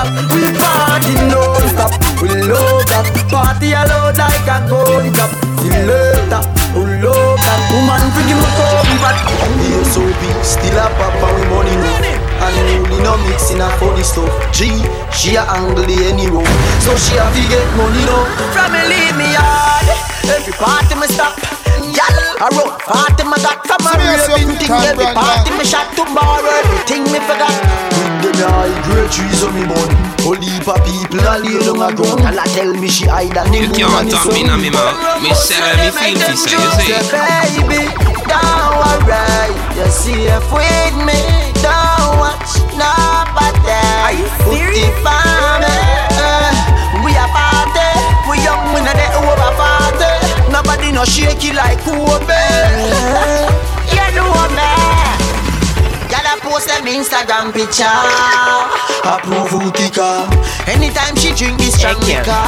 stop 0.00 0.32
We 0.32 0.42
party 0.56 1.14
non-stop, 1.28 1.92
we 2.22 2.28
load 2.48 2.90
up. 2.92 3.06
Party 3.28 3.72
a 3.72 3.84
load 3.84 4.16
like 4.16 4.48
a 4.48 4.56
gun 4.68 5.12
clap 5.12 5.30
See 5.60 5.68
later, 5.68 6.42
we 6.74 7.00
load 7.02 7.40
up. 7.40 7.60
Woman 7.72 8.02
forgive 8.16 8.38
me 8.40 8.48
comfort 8.56 9.18
Here 9.60 9.84
so 9.84 10.02
big, 10.20 10.36
still 10.44 10.78
a 10.78 10.88
pop 10.96 11.14
and 11.20 11.36
we 11.36 11.44
money 11.52 11.76
no 11.76 11.92
And 12.40 12.56
really 12.64 13.02
no 13.02 13.16
mixing 13.28 13.60
a 13.60 13.68
funny 13.78 14.02
stuff. 14.02 14.30
G, 14.52 14.70
she 15.12 15.36
a 15.36 15.42
angle 15.44 15.84
the 15.84 15.96
any 16.08 16.28
room 16.30 16.46
So 16.80 16.96
she 16.96 17.16
a 17.16 17.26
fi 17.30 17.42
get 17.48 17.68
money 17.76 18.04
no 18.04 18.24
From 18.52 18.72
me 18.72 18.82
leave 18.88 19.16
me 19.16 19.28
hard 19.36 19.88
Every 20.30 20.52
party 20.52 20.94
me 20.94 21.06
stop. 21.08 21.34
Y'all 21.90 22.19
I 22.40 22.48
wrote 22.56 22.80
party 22.88 23.20
my 23.28 23.36
got 23.44 23.60
from 23.68 23.84
a 23.84 23.92
raving 24.00 24.56
thing. 24.56 24.72
Every 24.72 25.04
party 25.12 25.52
me 25.60 25.64
shot 25.68 25.92
tomorrow, 25.92 26.48
everything 26.64 27.04
me 27.12 27.20
forgot. 27.28 27.52
Good 28.24 28.32
them 28.40 28.48
high 28.48 28.72
grade 28.88 29.12
trees 29.12 29.44
on 29.44 29.52
me 29.52 29.68
bun. 29.68 29.92
Whole 30.24 30.40
heap 30.40 30.64
of 30.64 30.80
people 30.88 31.20
a 31.20 31.36
lay 31.36 31.60
down 31.60 31.84
a 31.84 31.92
ground. 31.92 32.24
And 32.24 32.40
I 32.40 32.48
tell 32.56 32.72
me 32.72 32.88
she 32.88 33.04
hide 33.04 33.36
and 33.36 33.52
the 33.52 33.76
You 33.76 33.84
can't 33.84 34.08
talk 34.08 34.32
me 34.32 34.40
in 34.40 34.48
my 34.48 34.72
mouth. 34.72 35.20
Me 35.20 35.36
say 35.36 35.60
me 35.84 35.92
feel 35.92 36.16
this, 36.16 36.48
eh, 36.48 36.56
you 36.56 36.72
see. 36.80 36.96
Baby, 37.12 37.92
don't 38.24 38.72
worry, 38.80 39.52
you 39.76 39.88
safe 39.92 40.48
with 40.48 40.96
me. 41.04 41.20
Don't 41.60 42.24
watch 42.24 42.56
nobody. 42.72 43.84
Are 44.00 44.16
you 44.16 44.28
serious? 44.48 45.99
Nobody 50.70 50.92
no 50.92 51.02
shaky 51.04 51.50
like 51.52 51.82
Kobe. 51.82 52.30
you 53.90 54.06
know 54.14 54.30
me. 54.54 54.70
Gyal 56.06 56.30
a 56.30 56.38
post 56.38 56.70
them 56.70 56.86
Instagram 56.86 57.50
picture. 57.50 57.90
Approve 59.02 59.50
who 59.50 59.72
kicker. 59.72 60.30
Anytime 60.70 61.16
she 61.16 61.34
drink 61.34 61.58
this 61.58 61.74
strong 61.74 61.98
liquor. 62.06 62.38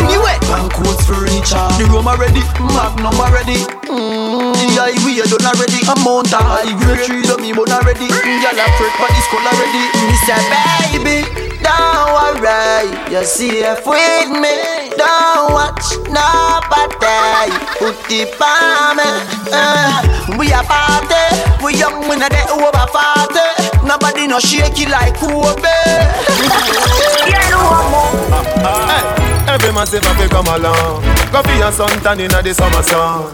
Anyway 0.00 0.40
Banquets 0.48 1.04
furniture 1.04 1.68
The 1.76 1.84
room 1.92 2.08
already 2.08 2.40
Magnum 2.72 3.20
already 3.20 3.60
mm, 3.84 4.56
The 4.56 4.64
highway 4.80 5.20
done 5.28 5.44
already. 5.44 5.84
A 5.84 5.94
mountain 6.00 6.40
high 6.40 6.72
grade 6.72 7.04
tree 7.04 7.20
me 7.36 7.52
bun 7.52 7.68
already. 7.68 8.08
Gyal 8.08 8.56
a 8.56 8.66
fret 8.80 8.96
but 8.96 9.12
this 9.12 9.24
skull 9.28 9.44
already 9.44 9.84
say 10.24 11.04
baby 11.04 11.47
Don't 11.62 12.08
worry 12.14 13.10
You're 13.10 13.24
safe 13.24 13.86
with 13.86 14.30
me. 14.42 14.90
Don't 14.96 15.52
watch 15.52 15.86
nobody. 16.08 17.52
Put 17.78 17.96
the 18.08 18.26
palm 18.38 18.98
uh, 19.52 20.36
We 20.38 20.52
a 20.52 20.62
party. 20.62 21.24
We 21.64 21.74
young 21.78 22.08
we 22.08 22.16
not 22.16 22.30
the 22.30 22.42
over 22.52 22.86
party. 22.92 23.68
Nobody 23.86 24.26
no 24.26 24.38
shaky 24.38 24.86
like 24.86 25.14
Kobe 25.16 25.62
Yeah, 27.26 27.48
no 27.50 27.60
more 27.90 29.17
every 29.48 29.72
massive 29.72 30.04
have 30.04 30.18
to 30.20 30.28
come 30.28 30.46
along. 30.46 31.02
Go 31.32 31.42
for 31.42 31.56
your 31.56 31.72
suntan 31.72 32.20
inna 32.20 32.42
the 32.42 32.52
summer 32.52 32.82
sun. 32.82 33.32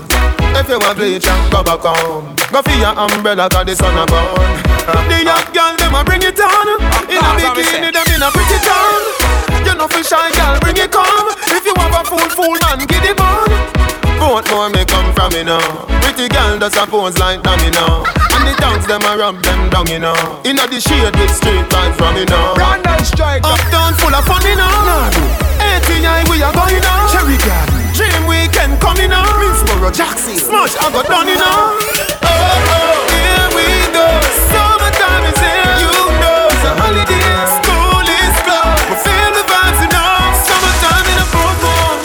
If 0.54 0.68
you 0.68 0.78
want 0.78 0.96
bleach 0.96 1.26
and 1.26 1.50
go 1.50 1.62
back 1.62 1.82
home. 1.82 2.34
Go 2.52 2.62
for 2.62 2.76
your 2.78 2.94
umbrella 2.94 3.48
'cause 3.50 3.66
the 3.66 3.74
sun 3.74 3.98
a 3.98 4.06
burn. 4.06 4.62
The 5.10 5.18
young 5.26 5.46
girl 5.52 5.74
them 5.76 5.94
a 5.94 6.04
bring 6.04 6.22
it 6.22 6.38
on. 6.38 6.68
In 7.10 7.18
a 7.18 7.30
bikini 7.34 7.90
them 7.92 8.08
in 8.14 8.22
a 8.22 8.30
pretty 8.30 8.58
town. 8.62 9.00
You 9.66 9.74
know 9.74 9.88
for 9.88 10.02
shy 10.04 10.30
girl 10.36 10.54
bring 10.60 10.76
it 10.76 10.90
come. 10.92 11.28
If 11.56 11.66
you 11.66 11.74
have 11.76 11.94
a 12.00 12.02
fool 12.04 12.28
fool 12.36 12.56
man 12.62 12.78
give 12.86 13.04
it 13.04 13.20
on. 13.20 13.48
Both 14.20 14.48
more 14.50 14.70
may 14.70 14.84
come 14.84 15.12
from 15.14 15.32
me 15.34 15.42
now. 15.42 15.60
Pretty 16.00 16.28
girl 16.28 16.58
does 16.58 16.76
a 16.76 16.86
pose 16.86 17.18
like 17.18 17.42
dummy 17.42 17.70
now. 17.70 18.04
And 18.34 18.46
the 18.46 18.54
dogs 18.62 18.86
them 18.86 19.02
a 19.10 19.16
rub 19.16 19.42
them 19.42 19.68
down 19.70 19.86
you 19.88 19.98
know. 19.98 20.14
Inna 20.44 20.66
the 20.66 20.80
shade 20.80 21.14
with 21.18 21.34
straight 21.34 21.68
vibes 21.68 21.96
from 21.98 22.14
me 22.14 22.24
now. 22.24 22.54
Brandon 22.54 23.04
strike. 23.04 23.42
Uptown 23.44 23.92
full 23.94 24.14
of 24.14 24.24
fun 24.24 24.44
you 24.46 24.56
know. 24.56 25.53
ATI 25.84 26.24
we 26.30 26.40
are 26.42 26.52
going 26.52 26.80
now. 26.80 27.06
Cherry 27.12 27.36
Garden. 27.44 27.76
Dream 27.92 28.26
weekend 28.26 28.80
coming 28.80 29.10
now. 29.10 29.24
Minsboro 29.36 29.92
Jackson. 29.92 30.36
Smash 30.36 30.76
I 30.80 30.90
got 30.92 31.06
done 31.06 31.28
you 31.28 31.36
know. 31.36 31.44
Oh, 31.44 32.24
oh 32.24 32.72
oh 32.72 33.04
here 33.12 33.48
we 33.52 33.68
go. 33.92 34.06
Summertime 34.48 35.24
is 35.28 35.36
here. 35.44 35.72
You 35.84 35.92
know 36.24 36.48
it's 36.48 36.64
a 36.64 36.72
holiday. 36.80 37.28
School 37.60 38.06
is 38.08 38.36
closed. 38.48 38.84
We 38.88 38.96
feel 39.04 39.30
the 39.36 39.44
vibes 39.44 39.80
you 39.84 39.90
know. 39.92 40.12
Summertime 40.48 41.06
in 41.12 41.18
a 41.20 41.26
Portmore. 41.28 42.00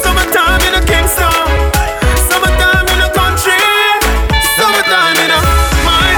Summertime 0.00 0.62
in 0.68 0.74
a 0.80 0.82
Kingston. 0.88 1.48
Summertime 2.32 2.88
in 2.96 3.00
a 3.04 3.10
country. 3.12 3.60
Summertime 4.56 5.20
in 5.20 5.30
a 5.36 5.40
my 5.84 6.08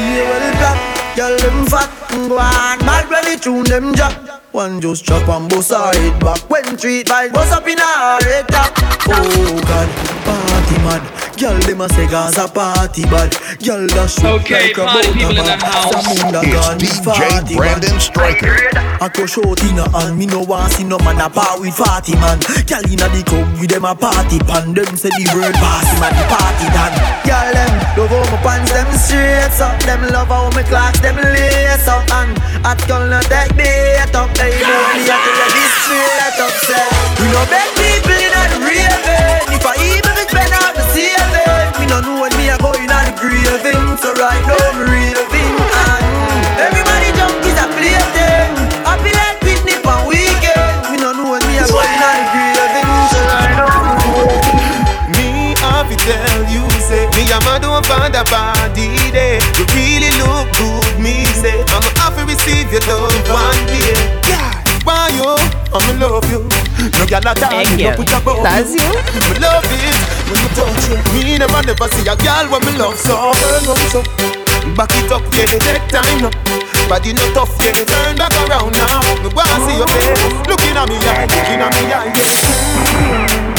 Yeah, 0.00 0.24
well 0.24 0.44
it 0.48 0.56
black 0.56 0.78
Girl 1.16 1.36
them 1.36 1.66
fat 1.66 1.90
Go 2.12 2.38
on 2.38 2.78
Mad 2.86 3.08
when 3.10 3.38
tune 3.40 3.64
them 3.64 3.94
jack 3.94 4.31
One 4.62 4.80
just 4.80 5.04
chop 5.04 5.28
and 5.28 5.50
bust 5.50 5.72
her 5.72 5.92
head 5.92 6.20
back. 6.20 6.48
When 6.48 6.62
treat 6.76 7.08
vibes 7.08 7.32
bust 7.32 7.52
up 7.52 7.66
in 7.66 7.78
her 7.78 8.18
head 8.22 8.46
top. 8.46 8.72
Oh 9.08 9.60
God 9.66 10.51
Party 10.72 10.84
mad 10.84 11.02
Girl 11.38 11.58
them 11.60 11.80
a 11.80 11.88
say 11.88 12.06
Gaza 12.06 12.48
party 12.48 13.02
bad 13.04 13.32
Girl 13.60 13.86
that 13.92 14.08
shoot 14.08 14.24
Okay, 14.42 14.72
like 14.72 14.78
a 14.78 14.84
party 14.84 15.08
boat 15.08 15.12
people 15.12 15.30
in 15.30 15.58
the 15.58 15.66
house. 15.66 15.92
Samunda 15.92 16.40
It's 16.44 16.54
gone 16.54 16.78
DJ 16.78 17.04
party 17.04 17.56
Brandon 17.56 17.98
Striker. 18.00 18.54
I 19.02 19.10
go 19.10 19.26
short 19.26 19.58
in 19.66 19.78
a 19.78 19.88
hand, 19.90 20.14
me 20.16 20.26
no 20.26 20.46
want 20.46 20.70
see 20.72 20.84
no 20.84 20.96
man 21.02 21.18
a 21.18 21.28
part 21.28 21.58
with 21.58 21.74
party 21.74 22.14
man. 22.22 22.38
Gyal 22.70 22.86
inna 22.86 23.10
the 23.10 23.22
club 23.26 23.50
with 23.58 23.70
them 23.70 23.84
a 23.84 23.94
party 23.98 24.38
pan. 24.46 24.72
Them 24.72 24.94
say 24.94 25.10
the 25.10 25.26
word 25.34 25.56
party 25.58 25.94
man, 25.98 26.14
the 26.14 26.24
party 26.30 26.66
done. 26.70 26.94
Gyal 27.26 27.50
them 27.50 27.72
love 27.98 28.14
how 28.14 28.22
my 28.30 28.38
pants 28.46 28.70
them 28.70 28.88
straight 28.94 29.58
up. 29.58 29.74
Them 29.82 30.02
love 30.14 30.30
how 30.30 30.46
my 30.54 30.62
clocks 30.62 31.00
them 31.02 31.18
lace 31.18 31.88
up. 31.90 32.06
And 32.14 32.30
at 32.62 32.78
girl 32.86 33.02
no 33.10 33.18
take 33.26 33.50
bait 33.58 34.14
up. 34.14 34.30
They 34.38 34.54
know 34.62 34.82
me 34.94 35.02
I 35.02 35.18
tell 35.18 35.34
you 35.34 35.48
this 35.50 35.72
straight 35.82 36.38
up. 36.38 36.54
Say 36.62 36.86
we 37.18 37.26
no 37.34 37.42
beg 37.50 37.68
people 37.74 38.14
inna 38.14 38.42
the 38.54 38.58
raving. 38.62 39.50
If 39.50 39.66
I 39.66 39.74
even 39.98 40.11
the 40.92 41.00
saving, 41.00 41.80
me 41.80 41.86
no 41.88 42.00
know 42.00 42.20
when 42.20 42.32
me 42.36 42.48
a 42.48 42.56
go 42.58 42.72
inna 42.76 42.98
the 43.08 43.12
graving. 43.16 43.96
So 43.98 44.12
right 44.20 44.42
now 44.44 44.60
me 44.76 45.12
raving 45.12 45.56
and 45.56 46.04
everybody 46.60 47.08
jump 47.16 47.36
is 47.48 47.56
a 47.58 47.66
plaything. 47.72 48.52
Happy 48.84 49.10
like 49.16 49.40
picnic 49.40 49.80
on 49.86 50.06
weekend. 50.08 50.92
Me 50.92 50.96
no 51.00 51.12
know 51.12 51.32
when 51.32 51.42
me 51.48 51.58
a 51.58 51.66
going 51.68 52.02
on 52.02 52.14
the 52.20 52.24
graving. 52.32 52.90
So 53.12 53.18
right 53.30 53.54
now. 53.56 53.70
Me 55.16 55.54
have 55.60 55.88
to 55.88 55.96
tell 55.96 56.40
you, 56.50 56.64
say 56.80 57.06
Me 57.16 57.24
and 57.30 57.44
my 57.44 57.58
don't 57.58 57.84
find 57.86 58.14
a 58.14 58.24
body 58.24 58.96
day 59.12 59.38
You 59.58 59.64
really 59.76 60.10
look 60.22 60.48
good, 60.56 61.00
me 61.00 61.24
say 61.40 61.62
I'm 61.68 61.82
to 62.16 62.22
receive 62.24 62.70
your 62.72 62.80
love 62.88 63.12
one 63.28 63.60
day 63.66 63.92
God, 64.24 64.61
why 64.84 65.08
you? 65.14 65.36
I'ma 65.72 65.92
love 65.98 66.30
you. 66.30 66.40
No 66.98 67.04
gyal 67.06 67.24
a 67.26 67.34
die, 67.34 67.64
Thank 67.64 67.80
you. 67.80 67.90
no 67.90 67.96
put 67.96 68.12
above 68.12 68.42
That's 68.42 68.74
you? 68.74 68.88
Me 69.30 69.38
love 69.38 69.64
it. 69.64 69.96
When 70.28 70.40
you 70.40 70.50
touch 70.56 70.88
it 70.90 70.98
Me 71.12 71.38
never 71.38 71.62
never 71.62 71.88
see 71.94 72.08
a 72.08 72.14
gyal 72.16 72.50
when 72.50 72.60
me 72.66 72.72
love 72.78 72.96
so. 72.98 73.32
Turn 73.32 73.68
up 73.70 73.78
so. 73.92 74.02
Back 74.76 74.92
it 74.94 75.10
up, 75.10 75.22
yeah, 75.34 75.46
take 75.46 75.86
time 75.90 76.22
now. 76.22 76.30
Body 76.88 77.12
no 77.12 77.22
tough, 77.34 77.54
yeah, 77.62 77.72
turn 77.72 78.16
back 78.16 78.32
around 78.48 78.72
now. 78.72 79.00
Me 79.22 79.28
wanna 79.34 79.58
see 79.66 79.76
your 79.76 79.88
face. 79.88 80.22
Looking 80.48 80.76
at 80.76 80.88
me 80.88 80.96
eye, 81.02 81.26
looking 81.26 81.60
at 81.60 81.72
me 81.74 81.82
eye, 81.92 82.12
yeah. 82.14 83.52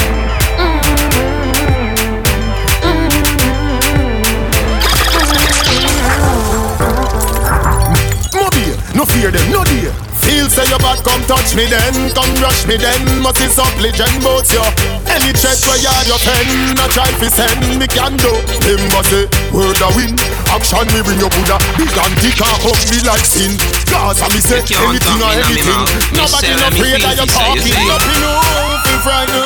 No 8.95 9.05
fear 9.05 9.31
them, 9.31 9.51
no 9.51 9.63
dear. 9.63 10.02
Feel 10.33 10.49
say 10.49 10.65
your 10.65 10.81
bad, 10.81 10.97
come 11.05 11.21
touch 11.29 11.53
me 11.53 11.69
then, 11.69 12.09
come 12.17 12.33
rush 12.41 12.65
me 12.65 12.73
then. 12.73 12.97
Must 13.21 13.37
is 13.37 13.53
up 13.61 13.69
legend 13.77 14.17
boats 14.25 14.49
yo. 14.49 14.65
Any 15.05 15.29
threat 15.29 15.61
where 15.69 15.77
you 15.77 15.93
have 15.93 16.09
your 16.09 16.17
pen, 16.25 16.73
no 16.73 16.89
try 16.89 17.05
fi 17.21 17.29
send 17.29 17.77
me 17.77 17.85
can 17.85 18.17
do. 18.17 18.33
Them 18.65 18.81
must 18.97 19.13
say 19.13 19.29
word 19.53 19.77
a 19.77 19.93
win, 19.93 20.17
action 20.49 20.89
me 20.89 21.05
bring 21.05 21.21
your 21.21 21.29
Buddha. 21.29 21.61
Big 21.77 21.93
and 21.93 22.17
thick 22.17 22.41
and 22.41 22.57
hug 22.65 22.81
me 22.89 22.97
like 23.05 23.21
sin. 23.21 23.53
Cause 23.85 24.25
I 24.25 24.27
me 24.33 24.41
say 24.41 24.65
anything 24.73 25.21
or 25.21 25.37
anything. 25.37 25.69
my 25.69 25.85
mouth. 25.85 26.01
Me 26.01 26.17
Nobody 26.17 26.49
no 26.49 26.65
afraid 26.65 26.97
that 27.05 27.13
you're 27.13 27.29
this, 27.29 27.37
say 27.37 27.53
you 27.53 27.93
talking. 27.93 27.93
Nothing 27.93 28.17
no 28.25 28.33
fi 28.81 28.93
frighten. 29.05 29.37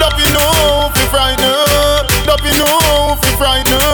Nothing 0.00 0.32
no 0.32 0.48
fi 0.96 1.04
frighten. 1.12 1.60
Nothing 2.24 2.56
no 2.56 2.68
fi 3.20 3.30
frighten. 3.36 3.84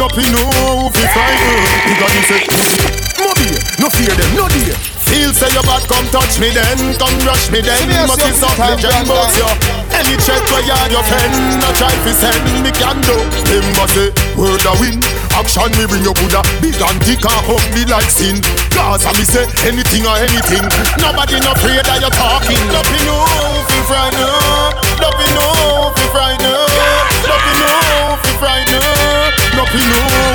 Nothing 0.00 0.30
no 0.32 0.88
fi 0.88 1.04
frighten. 1.04 1.52
You 1.84 1.94
got 2.00 2.08
me 2.16 2.22
say. 2.32 2.48
Mobile, 3.20 3.60
no 3.76 3.92
fear 3.92 4.16
them, 4.16 4.32
no 4.40 4.48
dear. 4.48 4.89
Feel 5.10 5.34
say 5.34 5.50
your 5.50 5.66
bad, 5.66 5.82
come 5.90 6.06
touch 6.14 6.38
me 6.38 6.54
then, 6.54 6.94
come 6.94 7.18
rush 7.26 7.50
me 7.50 7.60
then. 7.60 7.82
Must 8.06 8.22
be 8.22 8.30
some 8.30 8.54
legend 8.62 9.10
boats 9.10 9.34
yo. 9.34 9.46
Any 9.90 10.14
check 10.22 10.38
where 10.54 10.62
you 10.62 10.78
your 10.94 11.02
pen, 11.02 11.30
no 11.58 11.68
try 11.74 11.90
fi 12.06 12.12
send 12.14 12.38
me 12.62 12.70
can 12.70 12.96
do. 13.02 13.18
Them 13.50 13.66
must 13.74 13.98
say 13.98 14.08
word 14.38 14.62
a 14.64 14.72
win, 14.78 15.02
action 15.34 15.66
me 15.74 15.84
bring 15.90 16.06
your 16.06 16.14
Buddha. 16.14 16.46
Big 16.62 16.78
and 16.78 16.98
thick 17.02 17.26
and 17.26 17.42
hug 17.42 17.64
me 17.74 17.82
like 17.90 18.06
sin. 18.06 18.38
Cause 18.70 19.02
I 19.02 19.10
me 19.18 19.26
say 19.26 19.44
anything 19.66 20.06
or 20.06 20.14
anything. 20.14 20.62
Nobody 21.02 21.42
no 21.42 21.52
afraid 21.58 21.82
that 21.84 21.98
you're 21.98 22.14
talking. 22.14 22.62
Nothing 22.70 23.02
no 23.10 23.18
fi 23.66 23.78
frighten, 23.90 24.30
nothing 25.02 25.32
no 25.34 25.90
fi 25.90 26.04
frighten, 26.14 26.54
nothing 27.26 27.58
no 27.58 27.72
fi 28.22 28.30
frighten, 28.38 28.82
nothing 29.60 29.88
no 29.92 30.30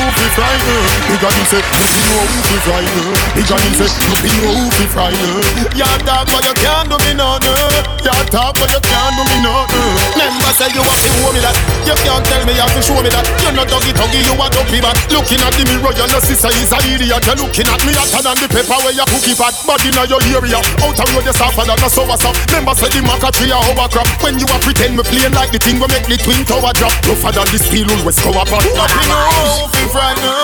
say, 1.49 1.57
say. 1.57 1.61
You 5.75 5.93
but 6.29 6.43
you 6.45 6.53
can't 6.61 6.89
do 6.89 6.97
me. 7.01 7.17
You 8.05 8.13
but 8.53 8.69
you 8.69 8.81
can't 8.85 9.17
do 9.17 9.23
me. 9.25 9.37
Remember 10.13 10.53
say 10.53 10.69
you 10.73 10.83
have 10.85 11.01
to 11.01 11.09
me 11.33 11.41
that. 11.41 11.55
You 11.85 11.95
can't 12.05 12.23
tell 12.25 12.43
me 12.45 12.53
you 12.53 12.61
have 12.61 12.73
to 12.73 12.81
show 12.81 13.01
me 13.01 13.09
that. 13.09 13.25
You're 13.41 13.53
not 13.53 13.69
you 13.69 14.35
a. 14.81 14.93
Looking 15.09 15.41
at 15.41 15.53
the 15.57 15.63
mirror, 15.65 15.93
you 15.93 16.05
know 16.05 16.21
sister 16.21 16.51
is 16.53 16.71
a 16.71 16.77
idiot. 16.85 17.25
You're 17.25 17.39
looking 17.41 17.69
at 17.69 17.81
me 17.85 17.93
hotter 17.97 18.21
than 18.21 18.37
the 18.41 18.47
pepper 18.49 18.77
where 18.85 18.93
you 18.93 19.05
cookie 19.09 19.33
pot. 19.33 19.53
Body 19.65 19.89
in 19.89 20.05
your 20.05 20.21
area, 20.29 20.59
out 20.59 20.99
of 20.99 21.07
road 21.15 21.25
you 21.25 21.33
suffer 21.33 21.65
that 21.65 21.79
no 21.81 21.87
so 21.89 22.05
what's 22.05 22.25
up. 22.25 22.35
Remember 22.51 22.75
say 22.77 22.89
the 22.93 23.01
maca 23.01 23.29
tree 23.33 23.49
a 23.49 23.57
overcrop. 23.57 24.07
When 24.21 24.37
you 24.37 24.45
pretend 24.61 24.97
me 24.97 25.03
playing 25.03 25.33
like 25.33 25.49
the 25.49 25.59
thing 25.59 25.81
we 25.81 25.87
make 25.89 26.05
the 26.05 26.17
twin 26.21 26.43
tower 26.45 26.73
drop. 26.77 26.93
Rougher 27.07 27.31
than 27.33 27.47
the 27.49 27.59
steel 27.59 27.87
wool 27.89 28.01
West 28.05 28.21
cover 28.21 28.45
pot. 28.45 28.63
Nothing 28.75 29.14
know 29.15 29.67
fi 29.71 29.83
frighten, 29.87 30.35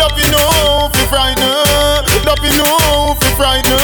nothing 0.00 0.30
know 0.32 0.88
fi 0.92 1.02
frighten, 1.12 1.52
nothing 2.24 2.56
know 2.56 3.14
fi 3.20 3.28
frighten, 3.36 3.80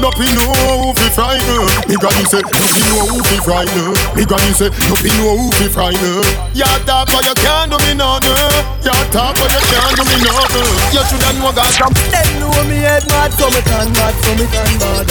nothing 0.00 0.32
know 0.36 0.92
fi 0.96 1.08
frighten. 1.10 1.64
Me 1.88 1.96
granny 1.96 2.24
say 2.28 2.42
nothing 2.42 2.86
know 2.92 3.22
fi 3.24 3.36
frighten. 3.40 3.94
Me 4.16 4.24
granny 4.24 4.52
say 4.52 4.68
nothing 4.88 5.16
know 5.20 5.50
fi 5.56 5.66
frighten. 5.68 6.22
Ya 6.54 6.66
talk 6.84 7.08
but 7.08 7.24
you 7.24 7.34
can't 7.40 7.70
do 7.70 7.78
me 7.84 7.94
nothing. 7.94 8.36
Ya 8.84 8.94
talk 9.14 9.34
but 9.36 9.50
you 9.52 9.62
can't 9.72 9.96
do 9.96 10.04
me 10.04 10.16
nothing. 10.24 10.68
You 10.92 11.02
shoulda 11.08 11.30
know 11.38 11.52
God 11.52 11.72
from. 11.74 11.92
Them 12.12 12.28
know 12.40 12.52
me 12.68 12.76
head 12.84 13.04
mad, 13.08 13.32
so 13.32 13.48
me 13.48 13.60
turn 13.64 13.88
mad, 13.96 14.14
so 14.22 14.32
me 14.36 14.46
turn 14.52 14.72
bad. 14.80 15.06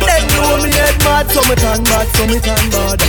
Them 0.00 0.24
know 0.36 0.56
me 0.62 0.70
head 0.72 0.96
mad, 1.04 1.30
so 1.30 1.40
me 1.48 1.54
turn 1.56 1.82
mad, 1.84 2.06
so 2.14 2.26
me 2.26 2.38
turn 2.40 2.66
bad. 2.70 3.00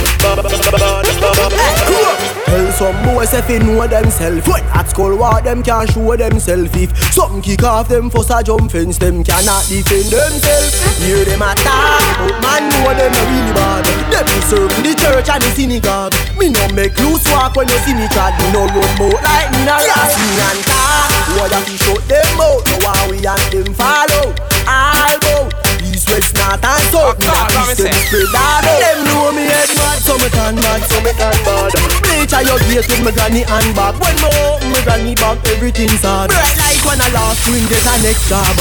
Tell 2.44 2.72
some 2.72 2.98
boys 3.04 3.32
if 3.34 3.46
they 3.48 3.58
know 3.58 3.73
themself 3.82 4.46
When 4.46 4.62
at 4.70 4.86
school 4.88 5.16
what? 5.18 5.44
Them 5.44 5.62
can't 5.62 5.90
show 5.90 6.14
themself 6.16 6.70
If 6.76 6.94
something 7.12 7.42
kick 7.42 7.62
off 7.62 7.88
them 7.88 8.10
for 8.10 8.22
a 8.22 8.42
jump 8.42 8.70
fence 8.70 8.98
Them 8.98 9.24
cannot 9.24 9.66
defend 9.66 10.06
themselves. 10.14 10.74
Hear 11.02 11.24
them 11.26 11.42
attack 11.42 11.98
But 12.22 12.38
man 12.38 12.62
know 12.70 12.94
them 12.94 13.10
a 13.10 13.22
really 13.26 13.52
bad. 13.52 13.84
Them 14.14 14.26
be 14.30 14.38
serving 14.46 14.84
the 14.86 14.94
church 14.94 15.28
and 15.28 15.42
the 15.42 15.50
synagogue. 15.50 16.14
Me 16.38 16.54
no 16.54 16.62
make 16.72 16.94
loose 17.02 17.26
walk 17.34 17.58
when 17.58 17.68
you 17.68 17.78
see 17.82 17.94
me 17.94 18.06
trad 18.14 18.32
Me 18.38 18.46
no 18.54 18.70
run 18.70 18.90
bout 18.94 19.18
like 19.26 19.50
me 19.50 19.60
no 19.66 19.74
last 19.74 20.14
me 20.22 20.30
and 20.38 20.60
talk. 20.62 21.10
Why 21.34 21.50
you 21.50 21.62
fi 21.66 21.74
shut 21.82 22.02
them 22.06 22.38
out 22.38 22.62
So 22.62 22.74
why 22.86 23.00
we 23.10 23.18
and 23.26 23.44
them 23.50 23.68
follow. 23.74 24.30
All 24.70 25.16
bout 25.18 25.50
East, 25.82 26.08
west, 26.08 26.32
north 26.38 26.62
and 26.62 26.84
south. 26.94 27.18
Me 27.18 27.26
a 27.26 27.74
them 27.74 27.92
spread 28.06 28.30
out 28.38 28.62
Them 28.62 28.98
know 29.04 29.32
me 29.34 29.44
head 29.50 29.68
mad 29.74 29.98
So 30.00 30.14
me 30.16 30.28
turn 30.30 30.54
mad, 30.62 30.82
so 30.86 30.96
me 31.02 31.12
turn 31.18 31.36
bad 31.42 32.03
A 32.32 32.42
your 32.42 32.58
face 32.66 32.88
with 32.88 33.04
me 33.04 33.12
granny 33.12 33.44
and 33.44 33.70
back. 33.76 33.94
When 34.00 34.16
me 34.16 34.30
open 34.48 34.72
me 34.72 34.80
granny 34.82 35.14
back 35.14 35.38
everything's 35.54 36.00
hard. 36.00 36.30
Bright 36.30 36.56
like 36.56 36.82
when 36.82 36.98
I 36.98 37.08
last 37.12 37.44
swing 37.44 37.66
get 37.68 37.84
a 37.84 37.94
next 38.00 38.26
job. 38.32 38.56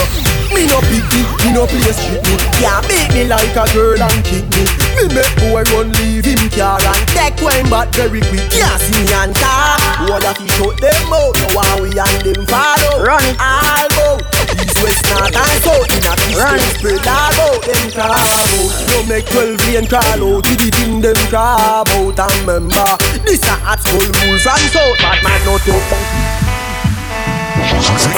Me 0.52 0.68
no 0.68 0.78
picky, 0.92 1.24
me 1.42 1.50
no 1.56 1.66
play 1.66 1.94
street 1.96 2.22
me. 2.28 2.36
Can't 2.60 2.84
beat 2.86 3.10
me 3.16 3.24
like 3.26 3.56
a 3.56 3.66
girl 3.74 3.98
and 3.98 4.20
kick 4.22 4.46
me. 4.54 4.64
Me 5.00 5.04
make 5.16 5.34
boy 5.42 5.64
run 5.74 5.90
leave 5.96 6.28
him 6.28 6.44
car 6.52 6.78
and 6.78 7.04
take 7.16 7.40
when 7.42 7.66
back 7.72 7.90
very 7.96 8.22
quick. 8.30 8.46
Can't 8.52 8.78
see 8.78 9.00
me 9.00 9.10
and 9.16 9.34
talk 9.34 9.80
What 10.12 10.28
if 10.28 10.38
he 10.38 10.48
shut 10.54 10.78
them 10.78 11.14
out 11.14 11.38
why 11.56 11.66
we 11.82 11.90
and 11.96 12.20
them 12.22 12.46
follow. 12.46 13.02
Run 13.02 13.24
it. 13.26 13.38
All 13.40 13.88
East, 13.90 14.33
west, 14.82 15.04
north 15.10 15.36
and 15.36 15.60
south 15.64 15.90
In 15.90 16.04
a 16.06 16.14
kiss 16.18 16.38
spread 16.78 17.08
all 17.08 17.38
out 17.42 17.62
Them 17.64 17.86
crawl 17.92 18.14
out 18.14 19.08
make 19.08 19.26
12 19.28 19.60
lane 19.68 19.88
crawl 19.88 20.04
out 20.04 20.44
To 20.44 20.54
the 20.56 20.70
thing 20.72 21.02
them 21.02 21.18
crab 21.30 21.88
out 21.90 22.20
And 22.20 22.34
remember 22.46 22.88
This 23.26 23.44
a 23.44 23.56
hot 23.60 23.80
school 23.80 24.02
rule 24.02 24.40
from 24.40 24.62
south 24.70 24.98
man 25.24 25.42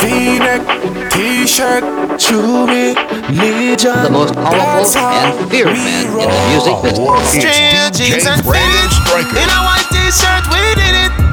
V-neck, 0.02 1.12
t-shirt, 1.12 1.84
Legion. 3.30 4.04
The 4.04 4.10
most 4.12 4.34
powerful 4.36 5.02
and 5.02 5.50
feared 5.50 5.68
man 5.68 6.06
in 6.06 6.30
the 6.30 6.42
music 6.50 6.78
business. 6.84 7.30
Straight 7.30 7.94
jeans 7.94 8.26
and. 8.26 8.42
In 8.42 9.50
a 9.50 9.60
white 9.66 9.88
t-shirt, 9.92 10.46
we 10.52 10.76
did 10.76 10.96
it. 10.96 11.25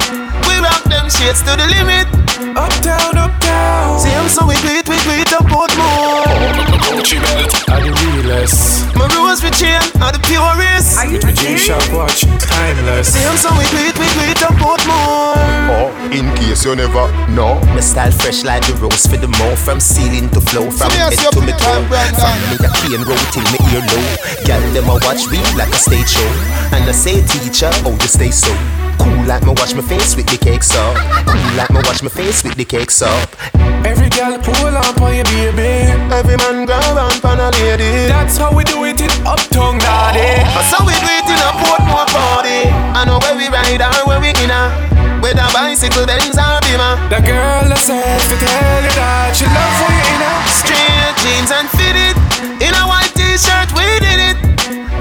We 0.63 0.69
rock 0.71 0.87
them 0.87 1.11
shades 1.11 1.43
to 1.43 1.59
the 1.59 1.67
limit. 1.67 2.07
Uptown, 2.55 3.19
uptown. 3.19 3.99
See 3.99 4.15
him 4.15 4.31
so 4.31 4.47
we 4.47 4.55
do 4.63 4.71
it, 4.79 4.87
we 4.87 4.95
do 5.03 5.11
it 5.19 5.35
up 5.35 5.51
out 5.51 5.75
more. 5.75 6.23
Gucci 6.87 7.19
belt, 7.19 7.51
are 7.67 7.83
the 7.83 7.91
realest. 7.91 8.87
My 8.95 9.11
rose 9.11 9.43
with 9.43 9.59
chain 9.59 9.83
are 9.99 10.15
the 10.15 10.23
purest. 10.23 11.03
Are 11.03 11.11
you 11.11 11.19
My 11.19 11.35
G-Shock 11.35 11.91
watch, 11.91 12.23
timeless. 12.39 13.11
See 13.11 13.27
him 13.27 13.35
so 13.43 13.51
we 13.59 13.67
do 13.75 13.91
it, 13.91 13.99
we 13.99 14.07
do 14.15 14.23
it 14.31 14.43
up 14.47 14.55
out 14.63 14.79
more. 14.87 15.35
Oh, 15.75 15.91
in 16.15 16.31
case 16.39 16.63
you 16.63 16.77
never 16.79 17.11
know. 17.35 17.59
My 17.75 17.81
style 17.83 18.15
fresh 18.23 18.45
like 18.45 18.63
the 18.71 18.79
rose 18.79 19.03
for 19.07 19.19
the 19.19 19.27
more 19.43 19.57
From 19.57 19.81
ceiling 19.81 20.31
to 20.31 20.41
flow 20.41 20.71
From 20.71 20.91
So 20.91 20.99
head 20.99 21.33
to 21.33 21.41
me 21.41 21.51
toe 21.59 21.59
time, 21.59 21.89
Brandon. 21.89 22.23
From 22.23 22.39
me 22.51 22.57
a 22.63 22.71
clean 22.79 23.03
road 23.03 23.25
till 23.35 23.47
me 23.51 23.59
ear 23.75 23.83
low 23.83 24.05
Girl 24.47 24.63
them 24.71 24.87
a 24.87 24.95
watch 25.03 25.27
me 25.27 25.43
like 25.59 25.73
a 25.75 25.81
stage 25.81 26.07
show 26.07 26.31
And 26.71 26.85
I 26.87 26.93
say 26.93 27.19
teacher, 27.27 27.71
oh 27.83 27.97
you 27.99 28.07
stay 28.07 28.31
so 28.31 28.53
Cool 28.99 29.25
like 29.27 29.43
me 29.43 29.55
watch 29.57 29.75
my 29.75 29.83
face 29.83 30.17
with 30.17 30.27
the 30.27 30.39
cakes 30.39 30.75
up 30.75 30.97
Cool 31.27 31.57
like 31.57 31.71
me 31.71 31.81
watch 31.85 32.03
my 32.03 32.09
face 32.09 32.43
with 32.43 32.55
the 32.57 32.65
cakes 32.65 33.03
up 33.03 33.29
Every 33.85 34.09
girl 34.11 34.39
pull 34.39 34.75
up 34.79 35.01
on 35.03 35.15
your 35.15 35.27
baby. 35.27 35.91
Every 36.15 36.37
man 36.39 36.67
grab 36.67 36.97
on 36.97 37.19
pan 37.19 37.43
a 37.43 37.51
lady. 37.51 38.07
That's 38.07 38.39
how 38.39 38.55
we 38.55 38.63
do 38.63 38.85
it 38.85 39.01
in 39.01 39.11
Uptown, 39.27 39.79
daddy. 39.79 40.39
So 40.71 40.79
we 40.87 40.95
do 41.03 41.11
it 41.19 41.27
in 41.27 41.41
a 41.43 41.51
Portmore 41.59 42.07
party. 42.07 42.71
I 42.95 43.03
know 43.05 43.19
where 43.19 43.35
we 43.35 43.51
ride 43.51 43.83
or 43.83 44.07
where 44.07 44.21
we 44.23 44.31
in 44.31 44.55
a. 44.55 44.71
Whether 45.19 45.47
bicycle, 45.51 46.07
Benz 46.07 46.39
or 46.39 46.63
Beamer. 46.63 46.95
The 47.11 47.21
girl 47.27 47.67
herself 47.75 48.23
to 48.31 48.37
tell 48.39 48.83
you 48.87 48.95
that 48.95 49.35
she 49.35 49.47
love 49.51 49.75
for 49.83 49.91
you 49.91 50.05
in 50.15 50.23
a 50.23 50.33
Straight 50.47 51.15
jeans 51.19 51.51
and 51.51 51.67
fitted. 51.75 52.15
In 52.63 52.73
a 52.75 52.85
white 52.87 53.11
t-shirt, 53.19 53.71
we 53.75 53.87
did 53.99 54.21
it. 54.31 54.39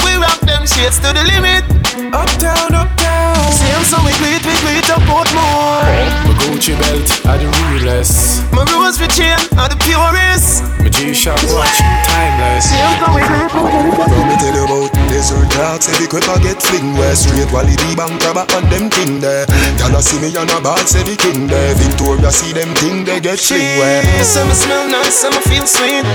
We 0.02 0.18
rock 0.18 0.42
them 0.42 0.66
shades 0.66 0.98
to 1.06 1.14
the 1.14 1.22
limit. 1.22 1.66
Uptown, 2.14 2.76
uptown. 2.76 3.52
Same 3.54 3.84
so 3.88 3.98
we 4.04 4.12
it, 4.12 4.44
we 4.44 4.54
do 4.60 4.68
it 4.78 4.90
up 4.92 5.00
Portmore. 5.08 5.88
My 6.28 6.34
Gucci 6.44 6.76
belt 6.78 7.26
are 7.26 7.38
the 7.38 7.48
realest. 7.72 8.44
My 8.52 8.64
rose 8.74 9.00
with 9.00 9.16
chain 9.16 9.40
are 9.58 9.70
the 9.70 9.78
purest. 9.80 10.64
My 10.80 10.90
G-Shock 10.90 11.40
watch, 11.56 11.80
timeless. 12.06 12.70
Same 12.70 13.00
so 13.00 13.14
we 13.16 13.22
do 13.24 13.36
it, 13.36 13.54
we 14.28 14.36
do 14.38 14.96
it 14.96 15.01
up 15.22 15.38
Let 15.38 15.38
me 15.38 15.38
tell 15.38 15.38
you 15.38 15.46
desert 15.46 15.50
dogs 15.54 15.86
Every 15.90 16.08
quick 16.08 16.28
I 16.30 16.38
get 16.42 16.62
fling 16.62 16.94
where 16.98 17.16
Straight 17.16 17.52
Wally 17.54 17.76
the 17.78 17.94
bank 17.94 18.22
crab 18.22 18.42
on 18.58 18.66
them 18.74 18.90
thing 18.90 19.20
there 19.22 19.46
Y'all 19.78 20.02
see 20.02 20.18
me 20.18 20.34
on 20.38 20.50
a 20.50 20.60
bad 20.62 20.88
say 20.88 21.04
the 21.04 21.16
king 21.16 21.48
there 21.48 21.76
Victoria 21.76 22.32
see 22.32 22.54
them 22.54 22.74
thing 22.82 23.06
they 23.06 23.20
get 23.20 23.40
fling 23.40 23.78
where 23.78 24.02
Some 24.26 24.50
smell 24.52 24.90
nice, 24.90 25.14
some 25.14 25.38
feel 25.46 25.66
sweet. 25.68 26.06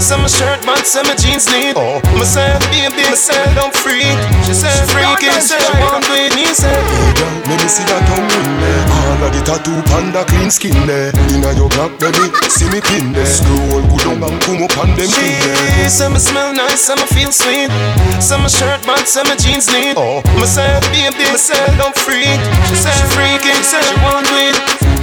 Some 0.00 0.26
shirt, 0.28 0.60
but 0.66 0.84
some 0.86 1.08
jeans 1.16 1.46
neat. 1.48 1.74
Oh. 1.76 2.00
Myself, 2.16 2.60
baby, 2.70 3.02
myself, 3.08 3.48
don't 3.54 3.74
freak. 3.74 4.04
She 4.44 4.52
said, 4.52 4.76
freaky, 4.90 5.30
said, 5.40 5.60
she 5.60 5.72
want 5.80 6.04
it, 6.10 6.34
me 6.34 6.44
said. 6.52 6.76
Hey 6.76 7.12
girl, 7.16 7.32
let 7.48 7.58
me 7.62 7.68
see 7.68 7.86
that 7.88 8.02
tongue 8.10 8.28
ring 8.28 8.52
there 8.60 8.82
All 8.92 9.24
of 9.24 9.30
the 9.32 9.40
tattoo 9.46 9.78
panda 9.88 10.24
clean 10.26 10.50
skin 10.50 10.76
there 10.86 11.14
Inna 11.32 11.54
your 11.56 11.70
black 11.72 11.92
baby, 11.98 12.28
see 12.50 12.68
me 12.68 12.80
pin 12.80 13.12
there 13.12 13.26
Scroll 13.26 13.82
go 13.88 13.96
down 14.02 14.22
and 14.26 14.36
come 14.42 14.62
up 14.62 14.76
on 14.78 14.90
them 14.98 15.08
thing 15.08 15.36
there 15.40 15.88
some 15.88 16.18
smell 16.18 16.52
nice, 16.52 16.80
some 16.80 16.98
feel 17.14 17.30
sweet. 17.30 17.70
Some 18.20 18.48
shirt, 18.56 18.80
but 18.88 19.04
some 19.04 19.28
jeans 19.36 19.68
neat. 19.68 19.96
Oh. 19.96 20.24
Myself, 20.40 20.80
baby, 20.88 21.28
myself, 21.28 21.68
don't 21.76 21.96
freak. 21.96 22.40
She 22.72 22.76
said, 22.76 22.96
freaky, 23.12 23.52
said, 23.60 23.84
she 23.84 23.96
want 24.00 24.24
to 24.24 24.36
it. 24.48 24.56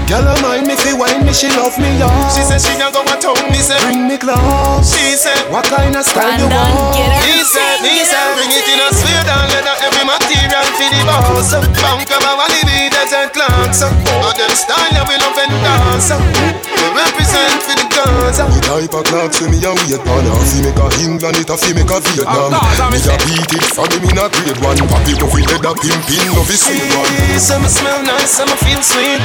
Girl 0.10 0.28
I 0.28 0.36
mind 0.44 0.68
me 0.68 0.76
fi 0.76 0.92
wine 0.92 1.24
me, 1.24 1.32
she 1.32 1.48
love 1.56 1.80
me 1.80 1.88
y'all 1.96 2.12
She 2.36 2.44
said, 2.44 2.60
she 2.60 2.76
not 2.76 2.92
go 2.92 3.08
a 3.08 3.16
town, 3.16 3.40
me 3.48 3.64
said. 3.64 3.80
Bring 3.88 4.04
me 4.04 4.20
close 4.20 4.92
She 4.92 5.16
said, 5.16 5.48
What 5.48 5.64
kind 5.72 5.96
of 5.96 6.04
style 6.04 6.36
you 6.36 6.52
want? 6.52 6.92
get 6.92 7.24
He 7.24 7.40
said, 7.40 7.80
he 7.80 8.04
said, 8.04 8.36
bring 8.36 8.52
it 8.52 8.68
in 8.68 8.84
a 8.84 8.92
suede 8.92 9.32
and 9.32 9.48
leather, 9.48 9.76
every 9.80 10.04
material 10.04 10.66
for 10.76 10.90
the 10.92 11.02
boss. 11.08 11.56
Bank 11.56 12.12
of 12.12 12.20
our 12.20 12.48
Louis 12.52 12.92
desert 12.92 13.32
clocks. 13.32 13.80
All 13.82 14.34
them 14.36 14.52
style 14.52 14.92
yeah, 14.92 15.08
we 15.08 15.16
love 15.16 15.40
and 15.40 15.56
dance. 15.64 16.73
We 16.84 16.88
represent 17.00 17.64
for 17.64 17.76
the 17.80 17.88
Gaza. 17.88 18.44
The 18.52 18.60
type 18.60 18.92
of 18.92 19.04
clocks 19.08 19.40
when 19.40 19.56
me 19.56 19.64
a 19.64 19.72
wait 19.72 20.04
on 20.04 20.26
her 20.28 20.44
Fi 20.44 20.60
make 20.68 20.76
a 20.76 20.86
England, 21.00 21.40
it 21.40 21.48
a 21.48 21.56
fi 21.56 21.72
make 21.72 21.88
a 21.88 21.98
Vietnam 22.04 22.52
oh, 22.52 22.92
Me 22.92 23.00
a 23.00 23.16
beat 23.24 23.54
it 23.56 23.64
for 23.72 23.88
them 23.88 24.04
in 24.04 24.20
a 24.20 24.28
grade 24.28 24.60
one 24.60 24.76
Pop 24.92 25.08
it 25.08 25.22
off 25.24 25.32
with 25.32 25.48
leather 25.48 25.76
pimpin, 25.80 26.28
love 26.36 26.52
is 26.52 26.60
sweet 26.60 26.84
one 26.92 27.08
Hey, 27.08 27.40
Some 27.40 27.64
feel 27.64 28.04
nice, 28.04 28.36
some 28.36 28.52
feel 28.60 28.82
sweet. 28.84 29.22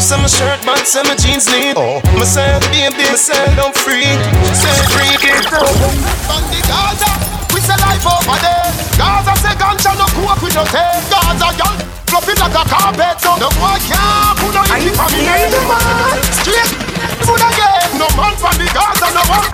Some 0.00 0.24
shirt, 0.24 0.64
but 0.64 0.86
some 0.88 1.10
jeans 1.20 1.46
neat. 1.52 1.76
Oh. 1.76 2.00
Myself, 2.16 2.64
baby, 2.72 3.04
myself, 3.04 3.52
don't 3.60 3.76
freak. 3.76 4.16
Say 4.56 4.72
freak 4.94 5.20
it. 5.20 5.44
On 5.52 6.42
the 6.48 6.60
Gaza, 6.64 7.12
we 7.52 7.60
say 7.60 7.76
life 7.76 8.06
over 8.08 8.38
there. 8.40 8.72
Gaza 8.96 9.34
say 9.42 9.54
ganja 9.60 9.92
no 10.00 10.06
cook 10.16 10.40
with 10.40 10.54
no 10.56 10.64
take. 10.64 11.04
Gaza 11.12 11.48
young, 11.60 11.78
flop 12.08 12.24
it 12.24 12.38
like 12.40 12.56
a 12.56 12.64
carpet. 12.64 13.16
So 13.20 13.36
no 13.36 13.48
boy 13.60 13.76
can't 13.84 14.34
put 14.40 14.54
no 14.56 14.62
in 14.80 14.94
for 14.96 15.08
me. 15.12 15.28
Straight, 16.40 16.91
Good 17.22 17.38
again, 17.38 17.90
no 17.98 18.08
man 18.18 18.34
from 18.36 18.56
the 18.58 18.66
Gaza, 18.74 19.08
no 19.14 19.22
one. 19.30 19.46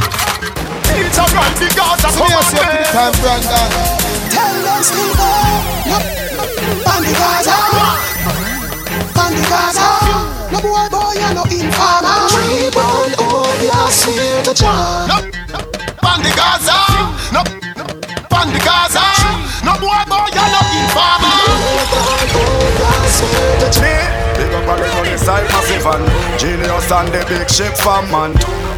It's 0.97 1.19
alright, 1.19 1.55
the 1.61 1.69
Gaza, 1.77 2.09
no 2.17 2.25
one. 2.25 2.43
Time, 2.89 3.15
Brandon. 3.21 3.69
Tell 4.33 4.67
us 4.73 4.89
to 4.91 5.05
go. 5.15 5.29
On 6.89 7.01
the 7.05 7.13
Gaza. 7.13 7.57
On 9.21 9.31
the 9.37 9.43
Gaza. 9.53 9.89
No 10.51 10.59
boy, 10.65 10.89
boy, 10.89 11.13
you're 11.21 11.35
no 11.37 11.45
informer. 11.45 12.17
Reborn, 12.33 13.13
oh, 13.21 13.45
you're 13.61 13.91
sweet 13.93 14.45
to 14.49 14.55
charm. 14.55 15.11
On 16.03 16.19
the 16.25 16.33
Gaza. 16.33 16.79
No. 17.33 17.41
On 18.33 18.49
the 18.49 18.61
Gaza. 18.65 19.05
No 19.63 19.73
boy, 19.77 20.03
boy, 20.09 20.29
you're 20.33 20.51
no 20.57 20.61
informer. 20.73 21.37
Reborn, 21.53 22.29
oh, 22.33 22.65
you're 22.81 23.09
sweet 23.13 23.61
to 23.61 23.69
charm 23.79 24.38
up 24.69 24.81
on 25.01 25.05
the 25.09 25.17
side, 25.19 25.49
massive 25.49 25.87
and 25.87 26.05
genius 26.39 26.91
and 26.93 27.09
the 27.09 27.25
big 27.29 27.49
ship 27.49 27.75
from 27.77 28.05
man. 28.13 28.33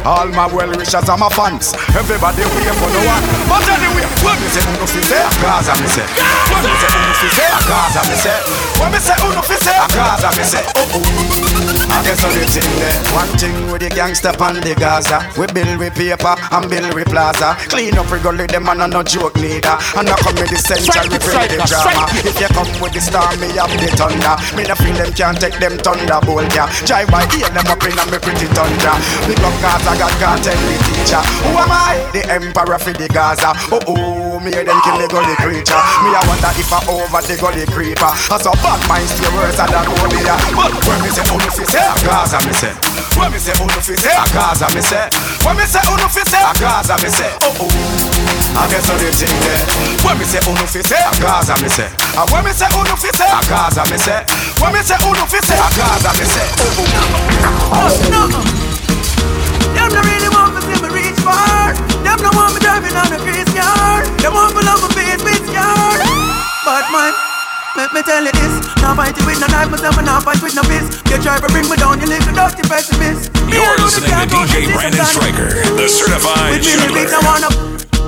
All 0.07 0.27
my 0.33 0.47
well 0.47 0.71
wishers 0.73 1.07
and 1.07 1.19
my 1.19 1.29
fans. 1.29 1.73
Everybody 1.93 2.41
wait 2.41 2.73
for 2.79 2.89
no 2.89 3.01
one. 3.05 3.23
But 3.45 3.67
anyway, 3.69 4.07
when 4.25 4.37
me 4.41 4.47
say 4.49 4.63
uno 4.65 4.85
fi 4.87 5.01
say, 5.03 5.21
a 5.21 5.29
Gaza 5.43 5.73
me 5.77 5.87
say. 5.87 6.07
When 6.49 6.63
me 6.65 6.73
say 6.81 6.89
uno 6.89 7.13
fi 7.19 7.27
say, 7.29 7.45
a 7.45 7.59
Gaza 7.69 8.01
me 8.09 8.15
say. 8.17 8.39
When 8.81 8.89
me 8.91 8.99
say 8.99 9.17
uno 9.21 9.41
fi 9.45 9.55
say, 9.61 9.77
a 9.77 9.85
Gaza 9.93 10.29
me 10.33 10.43
say. 10.43 10.63
Oh 10.73 10.89
oh. 10.97 11.80
I 11.91 11.99
guess 12.07 12.23
on 12.23 12.31
the 12.31 12.47
thing 12.47 12.71
there. 12.79 12.95
One 13.11 13.27
thing 13.35 13.55
with 13.67 13.83
the 13.83 13.91
gangster 13.91 14.31
pan 14.31 14.63
the 14.63 14.71
Gaza. 14.79 15.27
We 15.35 15.43
build 15.51 15.75
with 15.75 15.91
paper 15.91 16.39
and 16.39 16.65
build 16.71 16.95
with 16.95 17.11
plaza. 17.11 17.59
Clean 17.67 17.91
up 17.99 18.07
regularly 18.07 18.47
them 18.47 18.71
and 18.71 18.87
no 18.87 19.03
joke 19.03 19.35
neither. 19.35 19.75
And 19.99 20.07
I 20.07 20.15
come 20.15 20.39
with 20.39 20.47
the 20.47 20.55
century 20.55 21.11
with 21.11 21.19
the 21.19 21.59
drama. 21.67 22.07
If 22.23 22.39
you 22.39 22.47
come 22.55 22.71
with 22.79 22.95
the 22.95 23.03
storm, 23.03 23.35
me 23.43 23.51
have 23.59 23.75
the 23.75 23.91
thunder. 23.99 24.35
Me 24.55 24.63
no 24.63 24.75
feel 24.79 24.95
them 24.95 25.11
can't 25.11 25.35
take 25.35 25.59
them 25.59 25.75
thunderbolt 25.83 26.47
yeah. 26.55 26.71
Drive 26.87 27.11
by 27.11 27.27
ear 27.35 27.51
them 27.51 27.67
up 27.67 27.83
in 27.83 27.99
a 27.99 28.03
me 28.07 28.17
pretty 28.23 28.47
thunder. 28.55 28.95
Big 29.27 29.43
up 29.43 29.55
Gaza, 29.59 29.91
God 29.99 30.15
can't 30.15 30.39
tell 30.39 30.61
the 30.63 30.75
teacher. 30.87 31.21
Who 31.43 31.59
am 31.59 31.75
I? 31.75 31.99
The 32.15 32.23
emperor 32.31 32.79
for 32.79 32.95
the 32.95 33.11
Gaza. 33.11 33.51
Oh 33.67 33.83
oh, 33.83 34.39
me 34.39 34.55
them 34.55 34.79
kill 34.87 34.95
the 34.95 35.11
gully 35.11 35.35
creature. 35.43 35.81
Me 36.07 36.15
I 36.15 36.23
wonder 36.23 36.55
if 36.55 36.71
I 36.71 36.79
over 36.87 37.19
the 37.19 37.35
gully 37.35 37.67
creeper. 37.67 38.15
As 38.31 38.47
a 38.47 38.55
bad 38.63 38.79
mind 38.87 39.11
stay 39.11 39.27
worse 39.35 39.59
than 39.59 39.67
yeah. 39.67 40.39
But 40.55 40.71
when 40.87 41.03
me 41.03 41.11
say 41.11 41.27
oh 41.27 41.35
me 41.35 41.51
fi 41.51 41.67
say 41.67 41.80
a 41.81 41.95
Gaza 42.05 42.37
me 42.45 42.53
say. 42.53 42.73
When 43.17 43.31
me 43.31 43.39
say 43.39 43.53
oh 43.59 43.67
fi 43.81 43.95
say 43.95 44.13
a 44.13 44.25
Gaza 44.33 44.67
me 44.73 44.81
say. 44.81 45.07
When 45.45 45.55
me 45.57 45.65
say 45.65 45.81
oh 45.85 45.97
fi 46.09 46.23
say 46.25 46.41
a 46.41 46.53
Gaza 46.59 46.95
me 47.01 47.09
say. 47.09 47.31
Oh 47.41 47.65
oh. 47.65 47.69
I 48.51 48.67
guess 48.67 48.89
on 48.91 48.97
the 48.99 49.09
thing 49.15 49.31
there. 49.41 49.63
When 50.03 50.15
me 50.19 50.25
say 50.25 50.41
oh 50.43 50.55
fi 50.67 50.81
say 50.83 50.99
a 50.99 51.11
Gaza 51.21 51.55
me 51.61 51.69
say. 51.69 51.89
And 52.17 52.27
when 52.29 52.43
me 52.45 52.51
say 52.51 52.67
oh 52.71 52.83
fi 52.97 53.09
say 53.15 53.29
a 53.29 53.39
Gaza 53.49 53.83
me 53.89 53.97
say. 53.97 54.21
When 54.61 54.71
me 54.73 54.81
say 54.83 54.97
oh 55.01 55.13
fi 55.25 55.39
say 55.41 55.57
a 55.57 55.67
Gaza 55.77 56.11
me 56.19 56.25
say. 56.25 56.47
Oh 57.71 57.81
oh. 57.81 57.89
no. 58.11 58.21
Them 59.71 59.89
no 59.95 60.01
really 60.03 60.29
want 60.35 60.51
to 60.55 60.61
see 60.67 60.77
me 60.83 60.89
reach 60.91 61.19
far. 61.23 61.73
Them 62.03 62.19
no 62.21 62.29
want 62.35 62.53
me 62.53 62.59
driving 62.59 62.95
on 62.95 63.07
a 63.11 63.17
grease 63.23 63.47
car. 63.55 64.03
Them 64.19 64.33
want 64.35 64.55
me 64.55 64.61
love 64.63 64.83
me 64.83 64.89
face 64.93 65.23
with 65.23 65.41
scar. 65.49 65.95
But 66.65 66.85
man, 66.91 67.13
let 67.75 67.93
me 67.93 68.01
tell 68.03 68.23
you 68.23 68.31
this. 68.31 68.53
Now 68.81 68.95
fight 68.95 69.15
it 69.17 69.25
with 69.25 69.39
no 69.39 69.47
knife, 69.47 69.71
myself 69.71 69.97
and 69.97 70.05
now 70.05 70.19
fight 70.19 70.41
with 70.41 70.55
no 70.55 70.63
fist. 70.63 71.01
You 71.07 71.17
try 71.21 71.39
to 71.39 71.47
bring 71.47 71.67
me 71.69 71.77
down, 71.77 71.99
you 72.01 72.07
little 72.07 72.33
dirty 72.33 72.63
pessimist. 72.67 73.31
Me 73.47 73.59
You're 73.59 73.63
alone 73.63 73.87
listening 73.87 74.11
to 74.11 74.15
can't 74.15 74.31
DJ 74.31 74.71
Brandon 74.71 74.85
and 74.85 74.95
that. 74.95 75.11
Stryker, 75.11 75.49
the 75.75 75.85
certified 75.87 76.51
With 76.55 76.63
me 76.67 76.73
lyrics, 76.87 77.13
I 77.13 77.19
wanna 77.23 77.51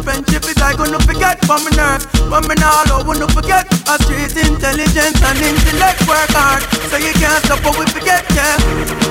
Friendship 0.03 0.43
is 0.43 0.59
I 0.59 0.75
gonna 0.75 0.99
forget 0.99 1.39
from 1.45 1.63
my 1.63 1.71
nerves 1.79 2.07
But 2.27 2.43
me 2.47 2.55
now 2.59 2.83
I 2.87 3.03
wanna 3.07 3.27
forget 3.31 3.67
A 3.87 3.95
street 4.03 4.35
intelligence 4.35 5.19
and 5.23 5.39
intellect 5.39 6.03
work 6.07 6.31
hard 6.35 6.63
So 6.91 6.99
you 6.99 7.15
can't 7.15 7.39
stop 7.43 7.63
what 7.63 7.79
we 7.79 7.85
forget, 7.87 8.23
yeah 8.35 8.59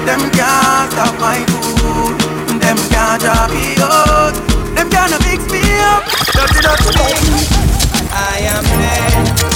Them 0.04 0.20
can't 0.36 0.92
stop 0.92 1.16
my 1.16 1.40
food 1.48 2.16
Them 2.60 2.76
can't 2.92 3.20
drop 3.20 3.48
me 3.52 3.76
out 3.80 4.36
Them 4.76 4.88
can't 4.92 5.16
mix 5.24 5.40
me 5.48 5.64
up 5.80 6.04
Dirty, 6.32 6.60
dirty 6.60 6.92
me 7.32 7.40
I 8.12 8.36
am 8.52 8.64
blessed 8.68 9.51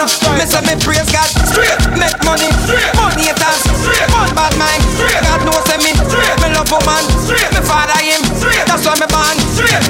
woman 0.00 0.08
straight, 0.08 0.38
me 0.38 0.46
say 0.46 0.60
me 0.64 0.74
praise 0.80 1.10
God. 1.12 1.28
Strip, 1.50 1.78
make 1.98 2.16
money. 2.24 2.48
Strip, 2.64 2.94
money 2.96 3.28
it 3.28 3.42
all. 3.42 3.58
Strip, 3.84 4.08
fund 4.10 4.34
bad 4.34 4.56
mind. 4.56 4.82
Strip, 4.96 5.20
God 5.22 5.40
knows 5.44 5.64
them 5.64 5.84
in. 5.84 5.96
Strip, 6.08 6.36
me 6.40 6.48
love 6.54 6.72
a 6.72 6.78
man. 6.86 7.04
Strip, 7.24 7.52
me 7.52 7.60
father 7.60 8.00
him 8.00 8.22
straight. 8.40 8.64
That's 8.66 8.86
why 8.86 8.94
me 8.96 9.06
born 9.12 9.36
straight. 9.54 9.89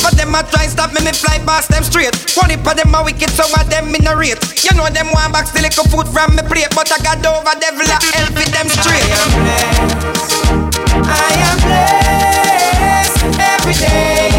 Enough 0.00 0.12
of 0.12 0.18
them 0.18 0.34
a 0.34 0.42
try 0.48 0.66
stop 0.66 0.94
me, 0.94 1.04
me 1.04 1.12
fly 1.12 1.38
past 1.44 1.68
them 1.68 1.84
straight. 1.84 2.16
One 2.34 2.50
of 2.50 2.64
them 2.64 2.94
a 2.94 3.04
wicked, 3.04 3.28
some 3.28 3.52
of 3.52 3.68
them 3.68 3.94
in 3.94 4.06
a 4.06 4.16
rate. 4.16 4.40
You 4.64 4.74
know 4.74 4.88
them 4.88 5.12
want 5.12 5.34
back 5.34 5.46
still 5.46 5.60
little 5.60 5.84
food 5.84 6.08
from 6.08 6.34
me 6.36 6.42
plate, 6.42 6.72
but 6.74 6.90
I 6.90 6.96
got 7.04 7.20
over 7.20 7.52
devil 7.60 7.84
a 7.84 8.00
help 8.16 8.32
with 8.32 8.48
them 8.48 8.68
straight. 8.70 9.04
I 9.04 9.20
am 9.20 9.30
blessed. 10.24 10.48
I 11.04 11.36
am 11.36 11.58
blessed 13.20 13.40
every 13.40 13.74
day 13.74 14.29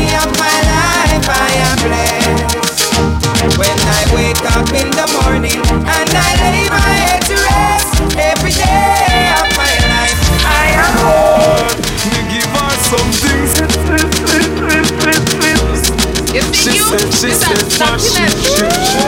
said, 16.91 17.08
she 17.13 17.32
said, 17.32 17.63
what 17.80 17.99
she, 18.01 18.25
she, 18.27 18.67
she. 18.67 18.99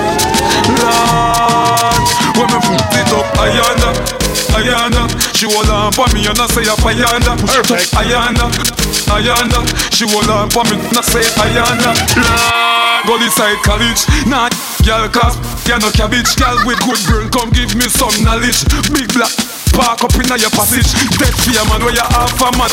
Lord, 0.79 2.07
when 2.39 2.47
me 2.47 2.59
put 2.63 2.95
it 2.95 3.11
up, 3.11 3.27
Ayana, 3.35 3.89
Ayana, 4.55 5.03
she 5.35 5.45
hold 5.51 5.69
on 5.69 5.91
for 5.91 6.07
me 6.13 6.23
and 6.27 6.39
I 6.39 6.47
say 6.47 6.63
a 6.63 6.75
Ayana. 6.79 7.35
Perfect. 7.43 7.91
Ayana, 7.99 8.47
Ayana, 9.11 9.59
she 9.91 10.05
hold 10.07 10.29
on 10.29 10.49
for 10.49 10.63
me 10.65 10.79
and 10.79 10.97
I 10.97 11.01
say 11.01 11.25
Ayana. 11.43 11.91
Lord, 12.15 13.07
go 13.07 13.13
inside 13.23 13.59
college, 13.63 14.07
nah, 14.27 14.47
girl, 14.85 15.09
cause 15.09 15.35
you 15.67 15.77
no 15.79 15.91
cabbage, 15.91 16.35
girl 16.37 16.57
with 16.65 16.79
good 16.87 17.01
girl, 17.07 17.27
come 17.29 17.49
give 17.51 17.75
me 17.75 17.89
some 17.89 18.15
knowledge. 18.23 18.63
Big 18.93 19.11
black. 19.13 19.62
Park 19.73 20.05
up 20.05 20.15
in 20.15 20.29
your 20.37 20.53
passage. 20.53 20.89
Dead 21.17 21.33
fear 21.43 21.65
man 21.69 21.81
where 21.83 21.93
you 21.93 22.05
half 22.13 22.37
a 22.39 22.49
man. 22.57 22.71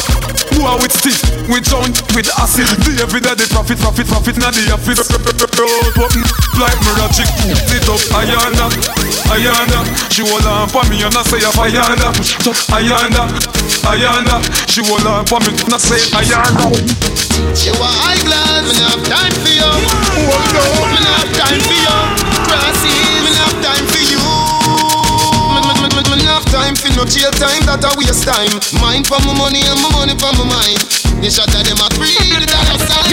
Boy 0.56 0.76
with 0.84 0.92
stick, 0.92 1.16
with 1.48 1.64
sound, 1.64 1.96
with 2.12 2.28
acid. 2.36 2.68
The 2.84 3.00
every 3.02 3.20
day 3.20 3.34
they 3.34 3.48
profit, 3.48 3.80
profit, 3.80 4.06
profit 4.06 4.36
Now 4.36 4.52
the 4.52 4.68
office. 4.72 5.00
Road 5.56 5.96
up 6.00 6.12
like 6.60 6.80
chick. 7.16 7.28
Sit 7.68 7.88
up 7.88 8.00
Ayana, 8.16 8.66
Ayana 9.32 9.80
She 10.10 10.22
hold 10.22 10.46
on 10.46 10.68
for 10.68 10.84
me 10.88 11.02
and 11.02 11.14
I 11.14 11.22
say 11.22 11.38
a 11.38 11.50
Ayana 11.52 12.08
Ayana, 12.72 13.28
Ayana 13.84 14.36
She 14.68 14.80
hold 14.84 15.06
on 15.06 15.26
for 15.26 15.40
me 15.40 15.52
and 15.52 15.74
I 15.74 15.78
say 15.78 16.00
Ayana 16.16 16.70
You 17.60 17.72
are 17.76 17.96
high 18.00 18.20
glass, 18.24 18.64
me 18.72 18.80
have 18.88 19.04
time 19.04 19.34
for 19.44 19.52
you. 19.52 19.68
Hold 19.68 20.56
on, 20.56 20.88
me 20.96 21.00
have 21.04 21.28
time 21.36 21.60
for 21.60 21.76
you. 21.76 21.98
Grassy, 22.48 22.79
no 27.00 27.06
jail 27.08 27.32
time, 27.32 27.64
that 27.64 27.80
a 27.80 27.88
waste 27.96 28.28
time. 28.28 28.52
Mind 28.76 29.08
for 29.08 29.16
my 29.24 29.32
money 29.32 29.64
and 29.64 29.80
my 29.80 29.88
money 29.96 30.12
for 30.20 30.32
my 30.36 30.44
mind. 30.44 30.76
The 31.24 31.32
shot 31.32 31.48
of 31.48 31.64
them 31.64 31.80
a 31.80 31.88
free, 31.96 32.12
the 32.12 32.44
dollar 32.44 32.76
sign. 32.76 33.08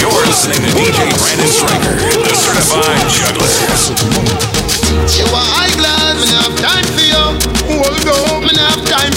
You're 0.00 0.24
listening 0.24 0.64
to 0.64 0.70
DJ 0.72 1.12
Brandon 1.12 1.50
Stryker, 1.52 1.92
the 2.24 2.32
certified 2.32 3.04
juggler. 3.12 3.52
You 5.12 5.28
are 5.28 5.48
high 5.60 5.76
glass, 5.76 6.16
me 6.16 6.32
not 6.32 6.48
have 6.48 6.56
time 6.64 6.88
for 6.96 7.04
you. 7.04 7.24
Hold 7.68 8.08
on, 8.08 8.48
me 8.48 8.52
not 8.56 8.80
have 8.80 8.84
time 8.88 9.12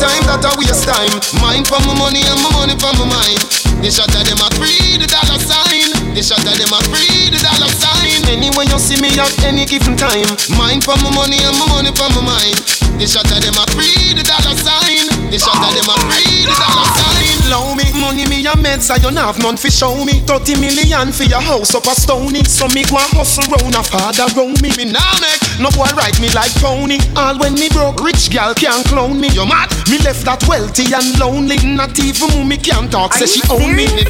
time, 0.00 0.22
that 0.28 0.44
a 0.44 0.50
waste 0.58 0.84
time. 0.84 1.12
Mind 1.40 1.66
for 1.66 1.80
my 1.84 1.94
money 1.96 2.22
and 2.24 2.40
my 2.42 2.50
money 2.52 2.76
for 2.76 2.92
my 2.96 3.06
mind. 3.08 3.40
The 3.84 3.92
shot 3.92 4.10
of 4.10 4.24
them 4.24 4.40
a 4.40 4.48
free, 4.56 4.96
the 4.98 5.06
dollar 5.06 5.38
sign. 5.38 5.92
The 6.16 6.22
shot 6.24 6.42
of 6.42 6.56
them 6.56 6.72
a 6.72 6.80
free, 6.88 7.28
the 7.28 7.38
dollar 7.38 7.70
sign. 7.70 8.24
Anyway 8.26 8.66
you 8.66 8.78
see 8.80 8.98
me 8.98 9.12
at 9.20 9.32
any 9.44 9.68
given 9.68 9.94
time. 9.94 10.26
Mind 10.56 10.82
for 10.82 10.96
my 11.04 11.12
money 11.12 11.38
and 11.44 11.54
my 11.60 11.68
money 11.68 11.92
for 11.92 12.08
my 12.16 12.24
mind. 12.24 12.56
The 12.98 13.06
shot 13.06 13.28
of 13.28 13.38
them 13.38 13.54
a 13.54 13.64
free, 13.76 14.16
the 14.16 14.24
dollar 14.24 14.56
sign. 14.56 15.06
The 15.28 15.38
shot 15.38 15.60
of 15.60 15.72
them 15.76 15.88
a 15.92 15.94
free, 16.08 16.48
the 16.48 16.54
dollar 16.56 16.88
sign. 16.96 17.36
Low 17.52 17.76
me, 17.76 17.86
money 18.00 18.24
me 18.26 18.42
a 18.48 18.56
meds, 18.58 18.90
I 18.90 18.98
don't 18.98 19.20
have 19.20 19.38
none 19.38 19.60
fi 19.60 19.68
show 19.68 19.94
me. 20.02 20.24
30 20.24 20.58
million 20.58 21.12
for 21.12 21.28
your 21.28 21.44
house 21.44 21.76
up 21.76 21.86
a 21.86 21.94
stony. 21.94 22.42
So 22.48 22.66
me 22.72 22.82
go 22.88 22.98
hustle 23.14 23.44
round 23.52 23.76
a 23.76 23.84
father 23.84 24.26
round 24.34 24.58
me. 24.64 24.72
Me 24.74 24.90
now 24.90 25.14
make 25.22 25.45
no 25.60 25.70
boy 25.72 25.88
ride 25.96 26.18
me 26.20 26.28
like 26.32 26.52
pony. 26.60 26.98
All 27.16 27.38
when 27.38 27.54
me 27.54 27.68
broke, 27.68 28.00
rich 28.02 28.30
gal 28.30 28.54
can't 28.54 28.84
clone 28.86 29.20
me. 29.20 29.28
You 29.32 29.46
mad? 29.46 29.72
Me 29.88 29.98
left 30.02 30.24
that 30.24 30.42
wealthy 30.48 30.92
and 30.92 31.16
lonely. 31.18 31.56
Not 31.64 31.96
even 31.98 32.28
mommy 32.36 32.56
can 32.56 32.88
talk, 32.90 33.14
say 33.14 33.26
she 33.26 33.42
own 33.48 33.74
me. 33.74 33.86
Me 33.86 34.04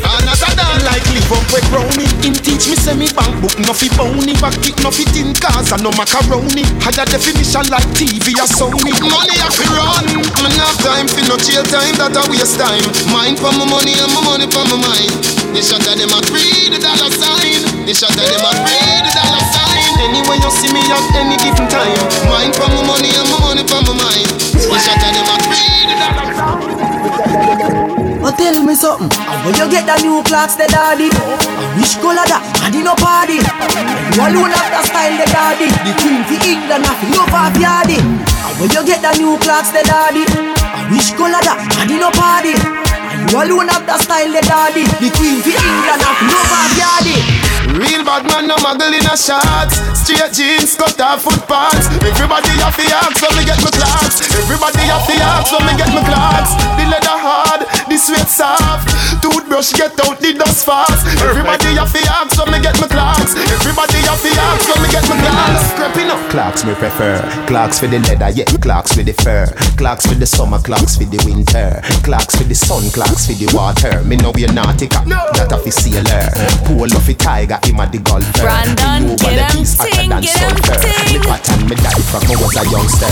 like 0.87 1.05
live 1.13 1.31
up 1.33 1.47
with 1.53 1.67
brownie. 1.71 2.09
Him 2.23 2.35
teach 2.35 2.67
me 2.71 2.77
say 2.77 2.95
me 2.95 3.09
bank 3.13 3.35
book 3.43 3.55
no 3.63 3.73
fi 3.73 3.89
bony. 3.95 4.35
Back 4.39 4.59
it 4.67 4.79
no 4.83 4.91
fi 4.91 5.05
tin 5.11 5.35
cars 5.35 5.71
and 5.73 5.83
no 5.83 5.91
macaroni. 5.95 6.65
Higher 6.83 7.07
definition 7.07 7.67
like 7.71 7.87
TV 7.95 8.35
or 8.39 8.49
Sony. 8.49 8.93
Money 9.03 9.37
I 9.39 9.49
fi 9.51 9.67
run. 9.71 10.07
Me 10.17 10.51
not 10.57 10.75
have 10.75 10.79
time 10.83 11.07
fi 11.09 11.23
no 11.29 11.37
chill 11.39 11.65
time, 11.67 11.95
that 12.01 12.17
a 12.17 12.23
waste 12.31 12.59
time. 12.59 12.85
Mind 13.13 13.39
for 13.39 13.53
my 13.55 13.67
money 13.67 13.95
and 13.99 14.13
my 14.15 14.23
money 14.25 14.47
for 14.51 14.65
my 14.71 14.79
mind. 14.79 15.15
The 15.55 15.63
shot 15.63 15.87
of 15.87 15.95
them 15.97 16.13
a 16.13 16.21
free 16.29 16.69
the 16.69 16.79
dollar 16.79 17.11
sign. 17.11 17.87
The 17.87 17.95
shot 17.95 18.13
of 18.13 18.25
them 18.25 18.45
a 18.45 18.51
free 18.65 19.01
the 19.05 19.13
dollar 19.15 19.45
sign. 19.53 19.56
Anyway 20.01 20.39
you 20.41 20.51
see 20.53 20.71
me 20.73 20.83
at 20.87 21.15
any 21.17 21.37
given 21.41 21.67
time. 21.69 21.97
Mind 22.29 22.53
for 22.55 22.69
my 22.69 22.83
money 22.85 23.11
and 23.17 23.29
my 23.33 23.39
money 23.41 23.65
for 23.65 23.81
my 23.83 23.95
mind. 23.97 24.29
We 24.69 24.77
shot 24.81 25.01
at 25.01 25.13
them 25.15 25.29
a 25.29 25.37
greedy 25.47 25.97
Oh, 28.27 28.35
tell 28.35 28.59
me 28.67 28.75
something. 28.75 29.07
How 29.23 29.39
will 29.47 29.55
you 29.55 29.71
get 29.71 29.87
the 29.87 29.95
new 30.03 30.19
clocks, 30.27 30.59
the 30.59 30.67
daddy? 30.67 31.07
Which 31.79 31.95
color 32.03 32.27
that? 32.27 32.43
And 32.67 32.75
no 32.83 32.99
party. 32.99 33.39
You 33.39 34.19
alone 34.19 34.51
have 34.51 34.75
the 34.75 34.83
style, 34.83 35.15
the 35.15 35.31
daddy. 35.31 35.71
The 35.87 35.95
queen 36.03 36.27
for 36.27 36.35
England, 36.43 36.91
have 36.91 36.99
to 36.99 37.07
love 37.15 37.31
of 37.31 37.55
yardy. 37.55 38.03
How 38.43 38.51
will 38.59 38.67
you 38.67 38.83
get 38.83 38.99
the 39.07 39.15
new 39.23 39.39
clocks, 39.39 39.71
the 39.71 39.87
daddy? 39.87 40.27
Which 40.91 41.15
color 41.15 41.39
that? 41.39 41.71
And 41.79 41.95
no 42.03 42.11
party. 42.19 42.59
You 43.31 43.37
alone 43.47 43.71
have 43.71 43.87
the 43.87 43.95
style, 43.95 44.27
the 44.35 44.43
daddy. 44.43 44.83
The 44.99 45.09
queen 45.15 45.39
for 45.39 45.55
England, 45.55 46.03
have 46.03 46.19
to 46.19 46.27
love 46.27 46.51
of 46.51 46.71
yardy. 46.75 47.46
Real 47.75 48.07
bad 48.07 48.23
man, 48.31 48.47
no 48.47 48.55
muggle 48.63 48.95
in 48.95 49.03
a 49.03 49.17
shots. 49.19 49.83
Straight 49.99 50.31
jeans, 50.31 50.79
cut 50.79 51.01
off 51.03 51.27
foot 51.27 51.43
pants. 51.51 51.91
Everybody 51.99 52.55
have 52.63 52.77
the 52.79 52.87
axe, 52.87 53.19
so 53.19 53.29
me 53.35 53.43
get 53.43 53.59
my 53.59 53.71
clocks. 53.75 54.23
Everybody 54.39 54.87
have 54.87 55.03
the 55.03 55.19
axe, 55.19 55.51
so 55.51 55.59
me 55.67 55.75
get 55.75 55.91
my 55.91 56.03
clocks. 56.07 56.55
The 56.79 56.85
leather 56.87 57.19
hard, 57.19 57.67
the 57.97 58.03
sweat 58.13 58.29
soft. 58.29 58.93
Toothbrush 59.25 59.73
get 59.73 59.97
out 60.05 60.21
the 60.21 60.37
dust 60.37 60.67
fast. 60.69 61.07
Everybody 61.25 61.81
have 61.81 61.89
the 61.93 62.05
axe, 62.05 62.37
so 62.37 62.45
me 62.45 62.61
get 62.61 62.77
my 62.77 62.89
clocks. 62.89 63.33
Everybody 63.33 64.05
have 64.05 64.21
the 64.21 64.33
axe, 64.37 64.69
so 64.69 64.75
me 64.83 64.89
get 64.93 65.05
my 65.09 65.17
clocks. 65.17 65.65
Creeping 65.81 66.11
up. 66.13 66.21
Clocks 66.29 66.65
me 66.65 66.75
prefer. 66.75 67.17
Clocks 67.49 67.81
for 67.81 67.87
the 67.89 67.99
leather, 68.05 68.29
yeah. 68.37 68.45
Clocks 68.61 68.93
for 68.93 69.03
the 69.03 69.17
fur. 69.25 69.49
Clocks 69.81 70.05
for 70.05 70.15
the 70.15 70.27
summer, 70.27 70.59
clocks 70.61 70.97
for 70.97 71.09
the 71.09 71.17
winter. 71.25 71.81
Clocks 72.05 72.37
for 72.37 72.45
the 72.45 72.55
sun, 72.55 72.85
clocks 72.93 73.27
for 73.27 73.33
the 73.33 73.49
water. 73.57 74.05
Me 74.05 74.17
know 74.21 74.33
we're 74.37 74.53
nautica, 74.53 75.01
that 75.33 75.53
of 75.53 75.65
a 75.65 75.73
sailor. 75.73 76.29
Pool 76.69 76.91
of 76.93 77.09
a 77.09 77.15
tiger, 77.17 77.59
him 77.65 77.81
a 77.81 77.89
the 77.89 77.99
golfer. 78.05 78.45
Brandon, 78.45 79.09
Me 79.09 79.17
over 79.17 79.33
get 79.33 79.41
the 79.41 79.57
him 79.57 79.63
east 79.65 79.81
hotter 79.81 79.97
ting, 79.97 80.11
than 80.13 80.21
get 80.21 80.37
him 80.37 80.53
sulfur. 80.53 80.77
ting. 80.85 81.17
Me 81.17 81.19
pattern 81.25 81.61
me 81.65 81.75
daddy 81.81 82.05
from 82.05 82.23
I 82.29 82.35
was 82.37 82.57
a 82.61 82.65
youngster. 82.69 83.09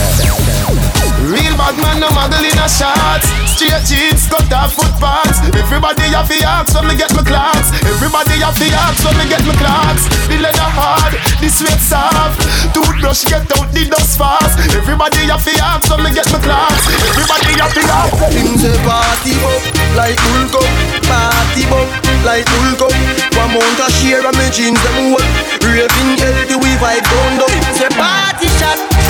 Real 1.25 1.57
bad 1.57 1.77
man, 1.81 2.05
no 2.05 2.09
muggle 2.13 2.45
in 2.45 2.59
a 2.61 2.69
shots. 2.69 3.33
Straight 3.57 3.81
jeans, 3.89 4.29
cut 4.29 4.53
off 4.53 4.74
foot 4.75 4.95
pants. 4.99 5.39
Everybody 5.55 6.11
have 6.11 6.27
the 6.27 6.43
axe, 6.43 6.75
so 6.75 6.83
me 6.83 6.99
get 6.99 7.15
my 7.15 7.23
clocks. 7.23 7.71
Everybody 7.87 8.43
have 8.43 8.59
the 8.59 8.69
axe, 8.75 9.01
so 9.03 9.11
me 9.15 9.25
get 9.31 9.43
my 9.47 9.55
clocks. 9.57 10.05
The 10.27 10.37
leather 10.43 10.71
hard, 10.75 11.15
the 11.39 11.49
sweat 11.49 11.79
soft. 11.79 12.43
Toothbrush 12.75 13.25
get 13.31 13.47
out 13.55 13.71
the 13.71 13.87
dust 13.87 14.19
fast. 14.19 14.59
Everybody 14.75 15.31
have 15.31 15.45
the 15.47 15.55
axe, 15.63 15.87
so 15.87 15.97
me 16.03 16.11
get 16.11 16.27
my 16.35 16.43
clocks. 16.43 16.85
Everybody 17.15 17.55
have 17.63 17.73
the 17.73 17.83
axe. 17.87 18.35
Him 18.35 18.59
say 18.59 18.75
party 18.83 19.33
up 19.47 19.63
like 19.95 20.19
Hulk 20.19 20.55
up 20.59 20.69
Party 21.07 21.63
up 21.71 21.89
like 22.25 22.47
Hulk 22.49 22.83
up 22.83 22.95
One 23.37 23.53
month 23.55 23.79
a 23.79 23.89
share 24.01 24.27
of 24.27 24.35
me 24.35 24.49
jeans 24.51 24.81
them 24.83 25.15
hold 25.15 25.23
Raving 25.63 26.19
healthy 26.19 26.57
we 26.59 26.71
vibe 26.83 27.05
down 27.05 27.39
down 27.39 27.53
Him 27.53 27.75
say 27.77 27.91
party 27.95 28.49
shot 28.59 29.04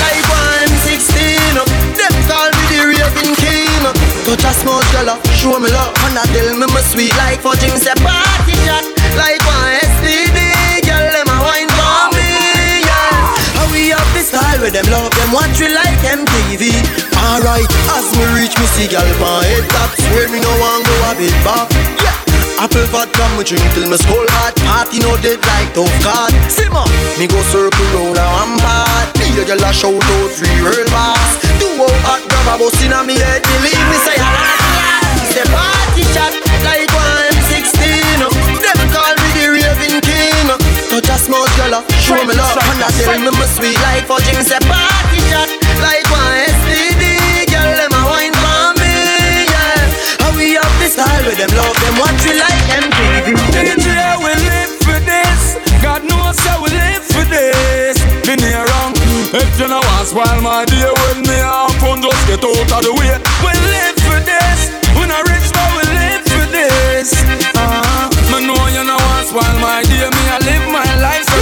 Touch 4.25 4.41
a 4.41 4.53
small 4.57 4.81
girl 4.89 5.21
show 5.37 5.61
me 5.61 5.69
love. 5.69 5.93
And 6.09 6.17
I 6.17 6.25
tell 6.33 6.57
me 6.57 6.65
me 6.65 6.81
sweet 6.89 7.13
like 7.21 7.45
fudge 7.45 7.61
Him 7.61 7.77
say 7.77 7.93
party 8.01 8.57
shot 8.65 8.81
like 9.21 9.45
one 9.45 9.77
STD 10.01 10.81
Girl 10.81 11.13
them 11.13 11.29
a 11.29 11.37
wine 11.45 11.69
for 11.77 12.09
me 12.17 12.81
yeah. 12.89 13.37
How 13.53 13.69
we 13.69 13.93
have 13.93 14.09
the 14.17 14.25
style 14.25 14.65
with 14.65 14.73
them 14.73 14.89
love 14.89 15.13
them 15.13 15.29
watch 15.37 15.61
we 15.61 15.69
like 15.69 16.01
MTV 16.09 16.73
Alright, 17.21 17.69
as 17.93 18.09
me 18.17 18.25
reach 18.33 18.57
me 18.57 18.65
see 18.73 18.89
gal 18.89 19.05
pan 19.21 19.45
head 19.45 19.69
top 19.69 19.93
Swear 19.93 20.33
me 20.33 20.41
no 20.41 20.53
want 20.57 20.89
go 20.89 20.95
a 21.05 21.11
bit 21.21 21.37
back. 21.45 21.69
Yeah. 22.01 22.17
Apple 22.65 22.89
vodka 22.89 23.29
me 23.37 23.45
drink 23.45 23.67
till 23.77 23.93
me 23.93 23.99
skull 24.01 24.25
hot. 24.41 24.57
Party 24.65 25.05
no 25.05 25.21
dead 25.21 25.37
like 25.53 25.69
tough 25.77 25.93
card 26.01 26.33
Simmer, 26.49 26.89
me 27.21 27.29
go 27.29 27.37
circle 27.53 27.93
round 27.93 28.17
a 28.17 28.25
one 28.41 28.57
part 28.57 29.13
Need 29.21 29.37
a 29.37 29.45
gal 29.45 29.61
a 29.61 29.71
shout 29.75 30.01
out 30.01 30.31
free 30.33 30.65
world 30.65 30.89
boss 30.89 31.45
Do 31.61 31.69
out 32.09 32.24
grab 32.45 32.61
a 32.61 32.65
bus 32.65 32.77
inna 32.85 33.03
me 33.05 33.17
head 33.17 33.43
Believe 33.43 33.87
me 33.89 33.97
say 34.05 34.17
lot 34.21 35.09
Say 35.33 35.45
party 35.49 36.05
shot 36.13 36.33
like 36.63 36.89
one 36.93 37.33
M16 37.33 38.21
Them 38.61 38.79
call 38.93 39.15
me 39.17 39.29
the 39.35 39.45
raving 39.57 40.01
king. 40.05 40.47
Touch 40.93 41.09
a 41.11 41.17
small 41.19 41.47
girl, 41.59 41.83
show 41.99 42.21
me 42.25 42.35
love. 42.37 42.55
And 42.61 42.85
I 42.85 42.89
tell 43.03 43.19
me 43.19 43.31
me 43.33 43.47
sweet 43.49 43.79
like 43.83 44.05
fudge 44.07 44.29
oh, 44.31 44.37
Me 44.37 44.45
say 44.45 44.61
party 44.69 45.19
shot 45.33 45.49
like 45.81 46.07
one 46.13 46.37
STD 46.55 47.05
Girl, 47.51 47.71
them 47.81 47.93
a 47.97 48.03
wine 48.07 48.37
for 48.37 48.77
me, 48.79 49.49
yeah. 49.51 50.23
How 50.23 50.31
we 50.37 50.55
have 50.55 50.75
the 50.79 50.89
style 50.93 51.25
with 51.27 51.39
them 51.41 51.51
love. 51.59 51.75
Them 51.83 51.95
What 51.99 52.15
we 52.23 52.33
like 52.39 52.65
MTV 52.71 53.27
DJ, 53.51 53.89
we 54.23 54.33
live 54.47 54.73
for 54.87 54.99
this. 55.03 55.59
God 55.83 56.05
knows 56.07 56.39
how 56.47 56.63
we 56.63 56.71
live 56.71 57.03
for 57.03 57.25
this. 57.27 57.99
Been 58.25 58.39
here 58.39 58.65
wrong. 58.65 58.94
If 59.35 59.59
you 59.59 59.67
know 59.67 59.81
once 59.99 60.15
while 60.15 60.41
my 60.41 60.65
dear 60.65 60.95
when 60.95 61.27
me 61.27 61.35
have 61.43 61.75
fun, 61.83 62.01
just 62.01 62.23
get 62.29 62.39
out 62.39 62.71
of 62.71 62.81
the 62.87 62.93
way. 62.95 63.19
We 63.43 63.51
live 63.67 63.99
for 64.07 64.21
this. 64.23 64.71
We 64.95 65.11
not 65.11 65.27
rich, 65.27 65.51
but 65.51 65.69
we 65.75 65.83
live 65.91 66.23
for 66.23 66.47
this. 66.55 67.11
Uh-huh. 67.51 68.15
Me 68.31 68.47
know 68.47 68.55
you 68.71 68.87
know 68.87 68.95
once 69.19 69.33
while 69.35 69.59
my 69.59 69.83
dear 69.91 70.07
me 70.07 70.23
I 70.31 70.39
live 70.39 70.71
my 70.71 70.87
life. 71.03 71.34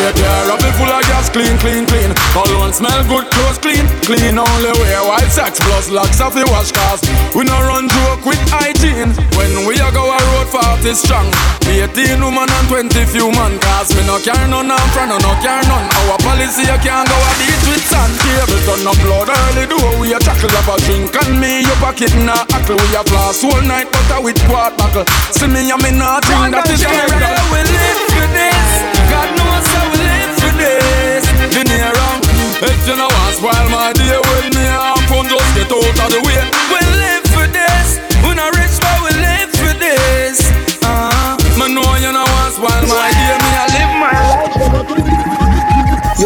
Day, 0.00 0.16
car 0.16 0.48
up 0.56 0.64
full 0.80 0.88
of 0.88 1.02
gas, 1.12 1.28
clean, 1.28 1.58
clean, 1.60 1.84
clean. 1.84 2.16
All 2.32 2.48
one 2.56 2.72
smell 2.72 3.04
good, 3.04 3.28
clothes 3.28 3.58
clean, 3.60 3.84
clean. 4.08 4.40
Only 4.40 4.72
wear 4.80 5.04
white 5.04 5.28
socks 5.28 5.60
plus 5.60 5.90
locks 5.90 6.20
of 6.24 6.32
the 6.32 6.48
wash 6.48 6.72
cars. 6.72 7.04
We 7.36 7.44
no 7.44 7.60
run 7.68 7.84
joke 7.84 8.24
with 8.24 8.40
hygiene. 8.48 9.12
When 9.36 9.68
we 9.68 9.76
a 9.76 9.92
go 9.92 10.08
a 10.08 10.16
road 10.16 10.48
40 10.48 10.94
strong. 10.96 11.28
18 11.68 12.16
woman 12.18 12.48
and 12.48 12.66
20 12.72 12.96
few 13.12 13.28
man. 13.30 13.60
Cause 13.60 13.92
me 13.92 14.00
no 14.08 14.16
care 14.24 14.48
none 14.48 14.72
and 14.72 14.90
friend, 14.96 15.12
no 15.12 15.32
care 15.44 15.60
none. 15.68 15.86
Our 16.08 16.16
policy 16.24 16.64
you 16.64 16.80
can't 16.80 17.04
go 17.04 17.16
a 17.20 17.32
beat 17.36 17.62
with 17.68 17.84
sand. 17.84 18.16
Table 18.24 18.60
turn 18.64 18.88
up 18.88 18.96
blood 19.04 19.28
early 19.28 19.68
do 19.68 19.78
we 20.00 20.16
a 20.16 20.18
tackle 20.18 20.50
up 20.56 20.66
a 20.66 20.80
drink 20.88 21.12
and 21.12 21.36
me 21.36 21.60
your 21.60 21.76
pocket 21.76 22.16
na 22.24 22.40
ackle. 22.56 22.80
We 22.80 22.88
a 22.96 23.04
blast 23.04 23.44
whole 23.44 23.62
night 23.68 23.92
butter 23.92 24.24
with 24.24 24.40
quart 24.48 24.80
buckle. 24.80 25.04
See 25.36 25.46
me 25.46 25.68
and 25.68 25.78
me 25.84 25.92
nothing 25.92 26.56
that 26.56 26.64
is 26.72 26.80
illegal. 26.80 26.99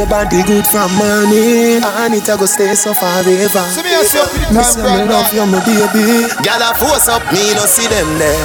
Your 0.05 0.11
body 0.21 0.45
good 0.45 0.67
from 0.69 0.93
morning 1.01 1.81
And 1.81 2.13
it 2.13 2.29
a 2.29 2.37
go 2.37 2.45
stay 2.45 2.77
so 2.77 2.93
forever. 2.93 3.65
See 3.73 3.81
me 3.81 3.97
a 3.97 4.05
see 4.05 4.21
up 4.21 4.29
in 4.37 4.45
the 4.45 4.49
Me 4.53 4.61
time, 4.61 4.69
say 4.69 4.85
me 4.85 4.85
Brandon. 4.85 5.09
love 5.09 5.33
you, 5.33 5.47
my 5.49 5.65
baby. 5.65 6.29
Girl, 6.45 6.61
I 6.61 6.77
force 6.77 7.09
up, 7.09 7.25
me 7.33 7.57
no 7.57 7.65
see 7.65 7.89
them 7.89 8.05
there. 8.21 8.37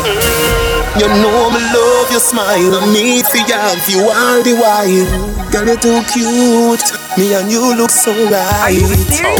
You 1.04 1.12
know 1.20 1.52
me 1.52 1.60
love 1.76 2.08
your 2.16 2.24
smile 2.24 2.80
Need 2.96 3.28
for 3.28 3.44
you, 3.44 3.60
have 3.60 3.84
you 3.92 4.08
all 4.08 4.40
the 4.40 4.56
while. 4.56 5.04
Girl, 5.52 5.68
you 5.68 5.76
too 5.84 6.00
cute. 6.08 6.88
Me 7.20 7.36
and 7.36 7.52
you 7.52 7.76
look 7.76 7.92
so 7.92 8.16
right. 8.32 8.80
Oh. 8.80 9.36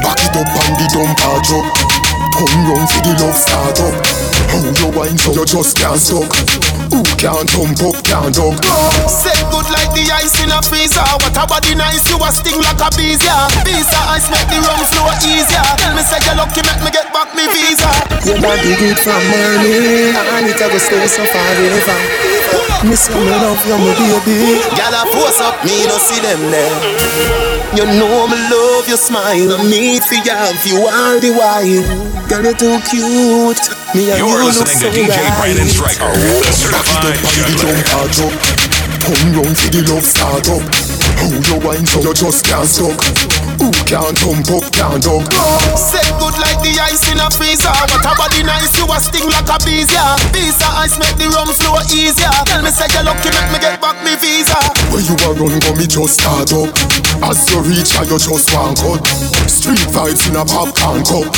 Back 0.00 0.24
it 0.24 0.40
up 0.40 0.48
and 0.48 0.72
the 0.72 0.88
dumper 0.88 1.36
drop. 1.52 1.68
Come 2.32 2.64
round 2.64 2.88
for 2.88 3.04
the 3.04 3.12
love 3.20 3.36
start 3.36 3.76
up. 3.84 3.92
How 4.48 4.64
you 4.64 4.88
wine 4.96 5.18
so 5.20 5.36
you 5.36 5.44
just 5.44 5.76
can't 5.76 6.00
stop. 6.00 6.32
Who 6.88 7.04
can't 7.20 7.44
jump 7.44 7.76
up, 7.84 8.00
can't 8.08 8.32
dog? 8.32 8.56
Set 9.04 9.36
good 9.52 9.68
like 9.68 9.77
the 10.04 10.14
ice 10.14 10.38
in 10.42 10.50
a 10.54 10.62
freezer. 10.62 11.02
What 11.18 11.34
a 11.34 11.44
body 11.46 11.74
nice, 11.74 12.06
you 12.10 12.18
a 12.22 12.30
sting 12.30 12.60
like 12.62 12.78
a 12.78 12.88
bees, 12.94 13.22
yeah. 13.24 13.50
Visa 13.66 13.98
ice 14.14 14.30
make 14.30 14.46
the 14.46 14.62
rum 14.62 14.82
flow 14.86 15.10
easier. 15.26 15.62
Tell 15.78 15.94
me 15.94 16.02
say 16.06 16.22
you 16.22 16.34
lucky, 16.38 16.62
make 16.62 16.82
me 16.86 16.90
get 16.94 17.10
back 17.10 17.34
me 17.34 17.46
visa. 17.50 17.90
Your 18.22 18.38
body 18.42 18.74
good 18.78 18.98
from 18.98 19.22
morning 19.30 20.12
And 20.12 20.46
it 20.50 20.60
a 20.60 20.66
go 20.68 20.78
stay 20.78 21.06
so 21.06 21.24
forever 21.24 21.96
Me 22.84 22.94
say 22.98 23.14
me 23.14 23.30
love 23.30 23.62
you, 23.64 23.78
my 23.78 23.94
baby 23.96 24.58
Girl, 24.74 24.94
I 24.94 25.02
force 25.14 25.40
up, 25.40 25.56
me 25.64 25.86
no 25.86 25.96
see 25.96 26.20
them 26.20 26.50
there 26.50 26.76
You 27.72 27.86
know 27.96 28.26
me 28.26 28.36
love 28.50 28.88
your 28.88 28.98
smile 28.98 29.54
I 29.54 29.62
Need 29.64 30.04
for 30.04 30.18
you, 30.18 30.34
have 30.34 30.60
you 30.66 30.84
all 30.84 31.16
the 31.22 31.32
while 31.32 31.82
Girl, 32.28 32.42
you're 32.42 32.58
too 32.58 32.76
cute 32.90 33.64
Me 33.94 34.10
and 34.12 34.18
You're 34.20 34.28
you 34.28 34.44
look 34.44 34.60
listening 34.60 34.76
so 34.76 34.90
to 34.90 34.98
DJ 34.98 35.16
right 35.16 35.38
Brandon 35.40 35.68
Stryker, 35.70 36.12
the 36.12 36.52
certified 36.52 37.16
juggler. 37.32 38.67
Come 39.08 39.32
round 39.40 39.56
for 39.56 39.72
the 39.72 39.80
love 39.88 40.04
start 40.04 40.52
up. 40.52 40.60
How 41.16 41.32
you 41.32 41.56
wine 41.64 41.86
so 41.86 42.04
you 42.04 42.12
just 42.12 42.44
can't 42.44 42.68
stop. 42.68 42.92
Who 43.56 43.72
can't 43.88 44.12
jump 44.20 44.52
up, 44.52 44.68
can't 44.68 45.00
dog? 45.02 45.24
Set 45.72 46.12
good 46.20 46.37
like 46.58 46.74
the 46.74 46.80
ice 46.82 47.06
in 47.10 47.18
a 47.18 47.30
freezer. 47.30 47.70
What 47.70 48.02
a 48.02 48.12
body 48.18 48.42
nice, 48.42 48.74
you 48.78 48.86
a 48.86 48.98
sting 48.98 49.28
like 49.30 49.48
a 49.48 49.58
bees, 49.64 49.90
yeah. 49.92 50.16
Visa 50.34 50.66
ice 50.82 50.98
make 50.98 51.14
the 51.16 51.30
rum 51.30 51.48
flow 51.54 51.78
easier. 51.90 52.30
Tell 52.46 52.62
me 52.62 52.70
say 52.70 52.90
you 52.90 53.02
lucky, 53.06 53.30
make 53.30 53.50
me 53.52 53.58
get 53.62 53.80
back 53.80 53.98
me 54.02 54.16
visa. 54.18 54.58
When 54.90 55.04
you 55.06 55.14
a 55.14 55.28
run 55.34 55.58
go 55.60 55.70
me 55.78 55.86
just 55.86 56.20
start 56.20 56.50
up 56.52 56.72
As 57.22 57.44
you 57.52 57.60
reach 57.60 57.92
and 58.00 58.08
you 58.08 58.18
just 58.18 58.48
one 58.56 58.72
cut 58.72 59.04
Street 59.44 59.84
vibes 59.92 60.24
in 60.26 60.36
a 60.36 60.44
popcorn 60.48 61.04
cup 61.04 61.28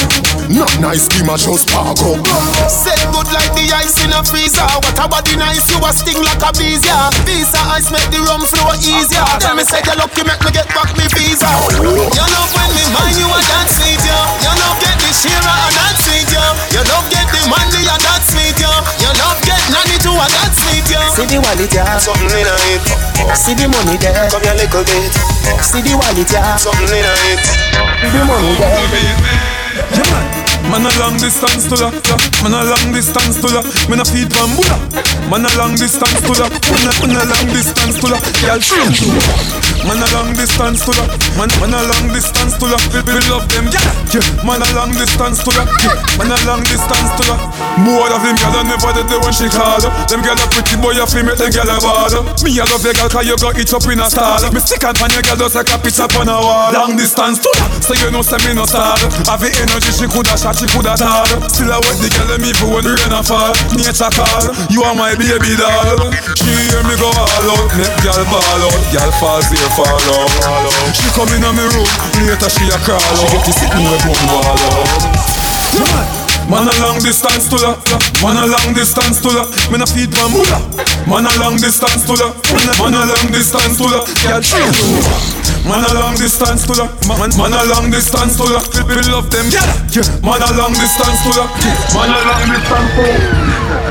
Not 0.46 0.70
nice, 0.78 1.10
be 1.10 1.26
my 1.26 1.34
just 1.34 1.66
park 1.68 1.98
up 1.98 2.22
Set 2.70 3.00
good 3.10 3.28
like 3.34 3.50
the 3.58 3.66
ice 3.74 3.98
in 4.04 4.14
a 4.14 4.22
freezer. 4.22 4.64
What 4.64 4.98
a 4.98 5.06
body 5.10 5.34
nice, 5.36 5.66
you 5.68 5.82
a 5.82 5.90
sting 5.92 6.22
like 6.22 6.42
a 6.42 6.50
bees, 6.54 6.86
yeah. 6.86 7.10
Visa 7.26 7.60
ice 7.74 7.90
make 7.90 8.06
the 8.14 8.22
rum 8.24 8.46
flow 8.46 8.70
easier. 8.78 9.26
Tell 9.42 9.58
me 9.58 9.66
say 9.66 9.82
you 9.82 9.96
lucky, 9.98 10.22
make 10.22 10.40
me 10.46 10.50
get 10.54 10.70
back 10.70 10.94
me 10.94 11.04
visa. 11.10 11.50
You 11.82 12.26
love 12.30 12.50
when 12.54 12.70
me 12.72 12.84
mind 12.94 13.18
you 13.18 13.26
a 13.26 13.40
that 13.50 13.66
sweet, 13.66 14.00
yeah. 14.06 14.46
You 14.46 14.52
love 14.62 14.78
get 14.78 14.96
the 15.10 15.18
shira 15.18 15.42
and 15.42 15.74
that 15.74 15.94
sweet, 15.98 16.30
yeah. 16.30 16.54
You 16.70 16.82
love 16.86 17.06
get 17.10 17.26
the 17.34 17.42
money 17.50 17.82
and 17.82 18.02
that 18.06 18.22
sweet, 18.22 18.54
yeah. 18.62 18.78
You 19.02 19.10
love 19.18 19.42
get 19.42 19.58
nanny 19.74 19.98
to 20.06 20.10
a 20.14 20.26
that 20.38 20.54
sweet, 20.54 20.86
yeah. 20.86 21.10
See 21.10 21.26
the 21.26 21.42
wallet, 21.42 21.72
yeah. 21.74 21.98
Something 21.98 22.30
in 22.30 22.46
it. 22.46 22.86
See 23.34 23.58
the 23.58 23.66
money 23.66 23.98
there. 23.98 24.30
Come 24.30 24.46
here 24.46 24.54
little 24.54 24.86
bit. 24.86 25.10
See 25.66 25.82
the 25.82 25.98
wallet, 25.98 26.30
yeah. 26.30 26.54
Something 26.54 26.94
in 26.94 27.02
it. 27.26 27.42
See 27.42 28.10
the 28.14 28.22
money 28.22 28.54
there. 28.54 28.86
Yeah, 29.98 30.06
man. 30.14 30.26
Man 30.70 30.86
a 30.86 30.90
long 31.02 31.16
distance 31.18 31.66
to 31.66 31.74
ya, 31.74 31.90
man 32.46 32.54
a 32.54 32.62
long 32.62 32.92
distance 32.94 33.42
to 33.42 33.48
ya. 33.50 33.62
Me 33.90 33.98
a 33.98 34.04
feed 34.06 34.30
bambula. 34.30 34.78
Man 35.26 35.42
a 35.42 35.50
long 35.58 35.74
distance 35.74 36.20
to 36.22 36.32
ya, 36.38 36.46
man 36.46 36.86
a, 36.86 36.92
man 37.02 37.16
a 37.18 37.24
long 37.26 37.48
distance 37.50 37.98
to 37.98 38.06
ya. 38.06 38.18
Girl, 38.46 38.60
show 38.62 38.78
Man 39.88 39.96
a 39.98 40.06
long 40.12 40.30
distance 40.36 40.84
to 40.84 40.92
ya, 40.92 41.04
man 41.40 41.48
man 41.58 41.72
a 41.72 41.80
long 41.88 42.12
distance 42.12 42.54
to 42.60 42.66
ya. 42.68 42.76
We, 42.92 43.00
we 43.00 43.16
love 43.32 43.48
them, 43.48 43.66
yeah. 43.72 43.80
yeah. 44.12 44.22
Man 44.44 44.60
a 44.60 44.68
long 44.76 44.92
distance 44.92 45.40
to 45.42 45.50
ya, 45.56 45.64
yeah. 45.82 45.96
man 46.20 46.30
a 46.30 46.36
long 46.46 46.62
distance 46.68 47.10
to 47.16 47.22
ya. 47.26 47.36
More 47.80 48.06
of 48.12 48.20
them 48.20 48.36
gyal 48.36 48.60
never 48.68 48.92
did 48.92 49.08
when 49.08 49.32
she 49.32 49.48
call. 49.48 49.80
Them 49.80 50.20
gyal 50.20 50.36
a 50.36 50.46
pretty 50.52 50.76
boy, 50.78 50.94
a 51.00 51.08
fi 51.08 51.24
make 51.24 51.40
them 51.40 51.48
gyal 51.50 51.66
a 51.72 51.80
bad. 51.80 52.12
Me 52.44 52.60
a 52.60 52.64
love 52.68 52.84
your 52.84 52.92
gyal 52.92 53.08
'cause 53.08 53.24
you 53.26 53.36
got 53.40 53.56
it 53.56 53.72
up 53.72 53.86
in 53.88 53.98
a 54.00 54.06
style. 54.06 54.52
Me 54.52 54.60
stick 54.60 54.84
and 54.84 54.96
pan 55.00 55.10
your 55.16 55.24
gyal 55.24 55.38
just 55.40 55.56
like 55.56 55.72
a 55.72 55.78
picture 55.80 56.06
on 56.20 56.28
a 56.28 56.36
wall. 56.38 56.70
Long 56.76 56.92
distance 57.00 57.40
to 57.40 57.50
ya, 57.56 57.64
so 57.80 57.92
you 57.96 58.10
know 58.12 58.22
say 58.22 58.38
me 58.44 58.52
no 58.54 58.66
sad. 58.68 59.00
Have 59.32 59.40
the 59.40 59.48
energy 59.64 59.90
she 59.96 60.06
coulda 60.06 60.36
shot, 60.36 60.60
she 60.60 60.68
coulda 60.70 60.92
tall. 60.94 61.24
Still 61.48 61.72
I 61.72 61.80
wet 61.82 61.96
the 62.04 62.08
girl 62.12 62.30
me 62.38 62.52
for 62.52 62.68
when 62.68 62.84
the 62.84 62.92
rain 62.94 63.16
a 63.16 63.24
fall. 63.24 63.56
Nature 63.74 64.12
call, 64.12 64.44
you 64.68 64.84
are 64.84 64.94
my 64.94 65.16
baby 65.16 65.56
doll. 65.56 66.12
She 66.36 66.52
hear 66.68 66.84
me 66.84 66.94
go 67.00 67.08
all 67.10 67.48
out, 67.48 67.64
make 67.80 67.96
girl 68.04 68.20
ball 68.28 68.62
out. 68.68 68.76
Girl 68.92 69.10
fall 69.16 69.42
here, 69.48 69.69
fall 69.74 69.86
out. 69.86 70.30
She 70.94 71.06
come 71.14 71.30
in 71.34 71.44
on 71.44 71.54
me 71.54 71.64
room, 71.70 71.88
later 72.26 72.50
she 72.50 72.66
a 72.70 72.78
crawl. 72.82 73.00
She 73.16 73.26
get 73.30 73.42
to 73.46 73.52
sit 73.52 73.70
me 73.76 73.84
with 73.86 74.04
one 74.06 74.26
wall 74.30 74.44
out. 74.46 76.20
Man 76.50 76.66
a 76.66 76.74
long 76.82 76.98
distance 76.98 77.46
to 77.46 77.56
ya, 77.62 77.78
man 78.26 78.34
a 78.34 78.46
long 78.50 78.74
distance 78.74 79.22
to 79.22 79.30
ya. 79.30 79.46
Me 79.70 79.78
na 79.78 79.86
feed 79.86 80.10
bambula. 80.10 80.58
Man 81.06 81.22
a 81.22 81.30
long 81.38 81.54
distance 81.56 82.02
to 82.10 82.14
ya, 82.18 82.34
man 82.82 82.94
a, 82.94 83.06
long 83.06 83.30
distance 83.30 83.78
to 83.78 83.86
ya. 83.86 84.02
Girl, 84.26 84.42
she 84.42 84.58
Man 85.62 85.84
a 85.84 85.94
long 85.94 86.16
distance 86.18 86.66
to 86.66 86.74
ya, 86.74 86.88
man, 87.06 87.30
man 87.38 87.52
a 87.54 87.62
long 87.70 87.90
distance 87.90 88.34
to. 88.36 88.42
We, 88.50 88.82
we 88.98 89.02
love 89.14 89.30
them, 89.30 89.46
yeah. 89.54 89.62
Man 90.26 90.42
a 90.42 90.50
long 90.58 90.74
distance 90.74 91.22
to 91.22 91.30
ya, 91.38 91.46
man 91.94 92.10
a 92.10 92.18
long 92.26 92.42
distance 92.50 92.90
to 92.98 93.02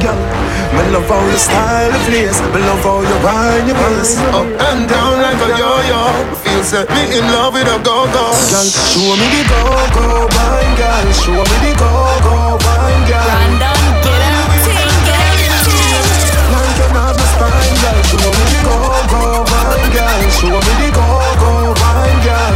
ya. 0.03 0.48
Me 0.75 0.83
love 0.93 1.09
how 1.09 1.25
you 1.25 1.37
style 1.37 1.91
the 1.91 1.99
place 2.05 2.39
Me 2.53 2.59
love 2.61 2.83
how 2.85 3.01
you 3.01 3.17
wind 3.25 3.67
your 3.67 3.77
waist 3.81 4.19
Up 4.37 4.45
and 4.69 4.87
down 4.89 5.17
like 5.21 5.41
a 5.41 5.49
yo-yo. 5.57 6.01
Feel 6.45 6.63
set 6.63 6.87
me 6.89 7.17
in 7.17 7.25
love 7.33 7.53
with 7.53 7.65
a 7.67 7.77
go-go. 7.81 8.25
Girl, 8.53 8.69
show 8.69 9.13
me 9.17 9.27
the 9.33 9.43
go-go 9.49 10.29
wine, 10.29 10.73
girl. 10.77 11.07
Show 11.13 11.41
me 11.41 11.57
the 11.65 11.73
go-go 11.73 12.57
wine, 12.61 13.03
girl. 13.09 13.27
London, 13.29 13.81
get 14.05 14.21
up, 14.29 14.53
ting, 14.61 14.97
get 15.09 15.25
up, 15.25 15.65
ting. 15.65 16.05
Like 16.53 16.75
you 16.77 16.87
have 16.93 17.17
the 17.17 17.27
spine, 17.33 17.75
girl. 17.81 17.99
Show 18.09 18.29
me 18.29 18.43
the 18.49 18.59
go-go 18.65 19.21
wine, 19.49 19.89
girl. 19.95 20.21
Show 20.37 20.53
me 20.53 20.73
the 20.81 20.89
go-go 20.93 21.51
wine, 21.81 22.19
girl. 22.25 22.55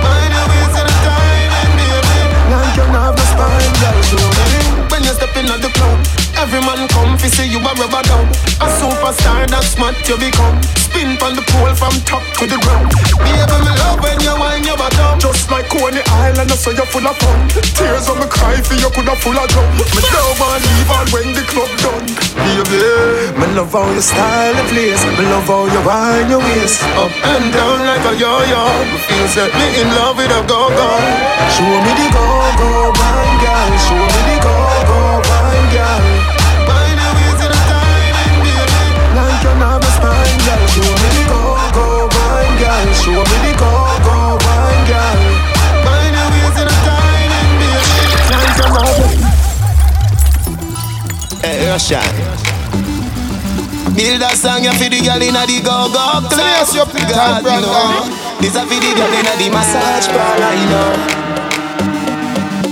Mind 0.00 0.32
your 0.32 0.46
waist 0.48 0.76
and 0.80 0.88
the 0.88 0.96
timing, 1.04 1.72
baby. 1.76 2.16
Like 2.48 2.74
you 2.80 2.86
have 2.96 3.14
the 3.16 3.24
spine, 3.28 3.74
girl. 3.82 3.98
Show 4.08 4.28
me 4.40 4.88
When 4.88 5.00
you 5.04 5.12
step 5.12 5.36
in 5.36 5.52
at 5.52 5.60
the 5.60 5.70
club 5.76 6.21
Every 6.42 6.58
man 6.66 6.90
come 6.90 7.14
fi 7.22 7.30
see 7.30 7.46
you 7.46 7.62
a 7.62 7.70
rubber 7.78 8.02
dub 8.02 8.26
A 8.58 8.66
superstar 8.74 9.46
that's 9.46 9.78
smart 9.78 9.94
you 10.10 10.18
become. 10.18 10.58
Spin 10.74 11.14
from 11.14 11.38
the 11.38 11.44
pole 11.46 11.70
from 11.78 11.94
top 12.02 12.26
to 12.42 12.50
the 12.50 12.58
ground. 12.66 12.90
Baby 13.22 13.46
me 13.62 13.70
love 13.78 14.02
when 14.02 14.18
you 14.18 14.34
wind 14.34 14.66
your 14.66 14.74
bottom 14.74 15.22
Just 15.22 15.46
like 15.54 15.70
Coney 15.70 16.02
Island, 16.02 16.50
I 16.50 16.58
say 16.58 16.74
you're 16.74 16.90
full 16.90 17.06
of 17.06 17.14
fun. 17.22 17.46
Tears 17.78 18.10
on 18.10 18.18
me 18.18 18.26
cry 18.26 18.58
for 18.58 18.74
you 18.74 18.90
coulda 18.90 19.14
full 19.22 19.38
of 19.38 19.46
drum. 19.54 19.70
Me 19.94 20.02
love 20.10 20.42
and 20.42 20.66
leave 20.66 20.90
all 20.90 21.06
when 21.14 21.30
the 21.30 21.46
club 21.46 21.70
done. 21.78 22.10
Baby, 22.10 22.90
Me 23.38 23.46
love 23.54 23.70
how 23.70 23.86
you 23.94 24.02
style 24.02 24.54
the 24.58 24.66
place. 24.66 24.98
Me 25.14 25.22
love 25.30 25.46
how 25.46 25.62
you 25.70 25.82
wind 25.86 26.26
your 26.26 26.42
waist. 26.42 26.82
Up 26.98 27.14
and 27.38 27.54
down 27.54 27.86
like 27.86 28.02
a 28.02 28.18
yo-yo. 28.18 28.66
Me 28.90 28.98
feel 28.98 29.26
set 29.30 29.54
me 29.54 29.78
in 29.78 29.86
love 29.94 30.18
with 30.18 30.34
a 30.34 30.42
go-go. 30.50 30.90
Show 31.54 31.70
me 31.70 31.92
the 32.02 32.06
go-go 32.10 32.90
wine, 32.98 33.36
girl. 33.46 33.70
Show 33.78 34.02
me 34.10 34.20
the 34.26 34.36
go-go 34.42 34.98
wine, 35.22 35.70
girl 35.70 36.11
Show 43.02 43.10
me 43.10 43.36
the 43.42 43.52
go-go 43.58 44.38
wine, 44.46 44.84
girl. 44.86 45.18
Wind 45.82 46.14
your 46.14 46.28
waist 46.30 46.54
to 46.54 46.62
the 46.62 46.76
timing, 46.86 47.50
baby 47.58 47.98
you 47.98 48.14
have 48.30 48.46
a 48.62 48.84
Hey, 51.42 51.58
eh, 51.58 51.66
eh, 51.66 51.72
Russian. 51.72 52.06
Build 53.96 54.22
a 54.22 54.30
song 54.36 54.62
you 54.62 54.72
for 54.72 54.88
the 54.88 55.00
girl 55.02 55.20
inna 55.20 55.42
the 55.46 55.58
go-go 55.60 56.28
club 56.30 56.30
Yes, 56.30 56.74
you 56.74 56.84
time, 56.84 57.10
God, 57.10 57.36
you 57.38 57.42
brother. 57.42 57.66
know. 57.66 58.38
This 58.40 58.54
a 58.54 58.62
for 58.62 58.78
the 58.78 58.94
girl 58.94 59.12
inna 59.18 59.34
the 59.36 59.50
massage 59.50 60.06
parlor, 60.06 60.54
you 60.54 60.66
know 60.70 61.21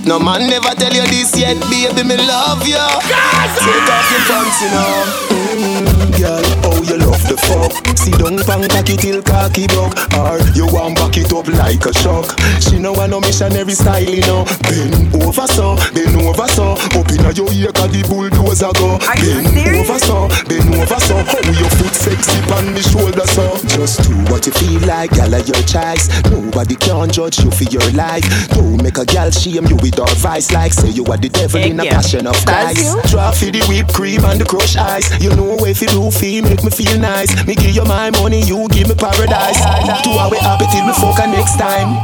No 0.05 0.19
man 0.19 0.49
never 0.49 0.75
tell 0.75 0.93
you 0.93 1.03
this 1.07 1.37
yet, 1.39 1.61
baby, 1.71 2.03
me 2.09 2.17
love 2.17 2.67
you 2.67 2.75
Take 2.75 3.91
off 3.91 4.11
your 4.11 4.23
pants, 4.27 4.61
you 4.63 4.71
know. 4.71 5.05
Mm, 5.31 6.19
Girl, 6.19 6.43
oh 6.67 6.83
you 6.83 6.97
love 6.99 7.23
the 7.29 7.37
fuck? 7.37 7.71
See 7.99 8.11
down 8.13 8.39
pan 8.45 8.67
cocky 8.71 8.97
till 8.97 9.23
cocky 9.23 9.67
buck 9.69 9.93
Or 10.19 10.41
you 10.57 10.67
want 10.67 10.97
back 10.97 11.17
it 11.17 11.33
up 11.33 11.47
like 11.49 11.85
a 11.87 11.93
shock 12.01 12.27
She 12.61 12.79
know 12.79 12.95
I 12.97 13.07
no 13.07 13.21
missionary 13.21 13.73
style, 13.75 14.03
you 14.03 14.23
know. 14.23 14.45
Bend 14.67 15.15
over 15.23 15.47
so, 15.47 15.77
bend 15.95 16.17
over 16.17 16.49
so. 16.49 16.75
Up 16.97 17.09
inna 17.13 17.31
your 17.33 17.53
ear 17.53 17.71
'cause 17.73 17.93
the 17.93 18.03
bulldozer 18.09 18.73
go. 18.81 18.99
Bend 19.21 19.77
over 19.79 19.99
so, 20.01 20.29
bend 20.49 20.75
over 20.75 21.01
so. 21.01 21.17
How 21.23 21.53
your 21.55 21.71
foot 21.79 21.95
sexy 21.95 22.39
on 22.57 22.75
the 22.75 22.83
shoulder 22.83 23.27
so? 23.31 23.45
Just 23.69 24.03
do 24.09 24.15
what 24.33 24.47
you 24.47 24.53
feel 24.53 24.81
like, 24.89 25.11
gal 25.13 25.31
your 25.31 25.63
choice. 25.69 26.09
Nobody 26.31 26.75
can 26.77 27.11
judge 27.11 27.41
you 27.45 27.51
for 27.51 27.65
your 27.65 27.85
life. 27.93 28.25
Don't 28.51 28.83
make 28.83 28.99
a 28.99 29.05
gal 29.05 29.31
shame 29.31 29.67
you 29.67 29.77
with 29.77 29.90
her 29.97 30.15
vice 30.17 30.53
Like 30.53 30.73
say 30.73 30.91
you 30.91 31.05
are 31.07 31.17
the 31.17 31.29
devil 31.29 31.61
in 31.61 31.81
a 31.81 31.85
yeah. 31.85 32.01
passion 32.01 32.27
of 32.27 32.37
Christ. 32.45 32.97
Drop 33.11 33.35
for 33.35 33.51
the 33.51 33.63
whipped 33.69 33.95
cream 33.95 34.25
and 34.25 34.41
the 34.41 34.45
crushed 34.45 34.77
ice 34.77 35.09
You 35.23 35.35
know 35.37 35.57
if 35.67 35.81
you 35.81 35.89
do 35.89 36.11
feel 36.11 36.45
make 36.45 36.63
me 36.65 36.71
feel 36.71 36.99
nice 36.99 37.31
Me 37.47 37.55
give 37.55 37.75
you 37.75 37.85
my 37.85 38.11
money, 38.11 38.43
you 38.43 38.69
give 38.69 38.89
me 38.89 38.95
paradise 38.95 39.61
Two 40.03 40.15
hour 40.17 40.35
happy 40.37 40.67
till 40.71 40.87
me 40.87 40.95
fuck 40.95 41.19
next 41.29 41.59
time 41.59 41.97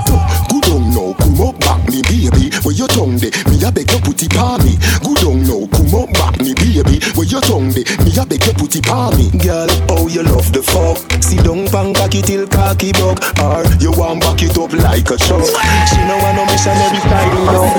Good 0.49 0.69
on 0.73 0.91
now, 0.91 1.13
come 1.19 1.41
up 1.43 1.59
back 1.61 1.83
me 1.89 2.03
baby. 2.03 2.51
Where 2.63 2.75
your 2.75 2.89
tongue 2.89 3.19
de? 3.19 3.31
Me 3.51 3.63
a 3.63 3.71
beg 3.71 3.91
you 3.91 4.01
put 4.01 4.23
it 4.23 4.37
on 4.37 4.63
me. 4.65 4.75
Good 5.03 5.23
on 5.25 5.43
now, 5.47 5.67
come 5.71 5.95
up 5.95 6.11
back 6.15 6.41
me 6.41 6.55
baby. 6.55 6.99
Where 7.15 7.27
your 7.27 7.41
tongue 7.41 7.71
de? 7.71 7.85
Me 8.03 8.11
a 8.19 8.27
beg 8.27 8.45
you 8.47 8.55
put 8.55 8.75
it 8.75 8.87
me. 9.17 9.27
Girl, 9.39 9.69
oh 9.91 10.09
you 10.09 10.23
love 10.23 10.53
the 10.53 10.63
fuck 10.63 10.97
See 11.23 11.37
down 11.37 11.69
pan 11.69 11.93
cocky 11.93 12.23
till 12.23 12.47
cocky 12.49 12.93
buck 12.93 13.21
Or 13.43 13.63
you 13.79 13.93
want 13.93 14.21
back 14.21 14.41
it 14.43 14.57
up 14.57 14.73
like 14.73 15.11
a 15.11 15.17
truck 15.17 15.45
She 15.91 16.01
know 16.09 16.17
I 16.17 16.33
no 16.33 16.45
missionary 16.49 17.01
style, 17.05 17.31
you 17.37 17.45
know 17.53 17.76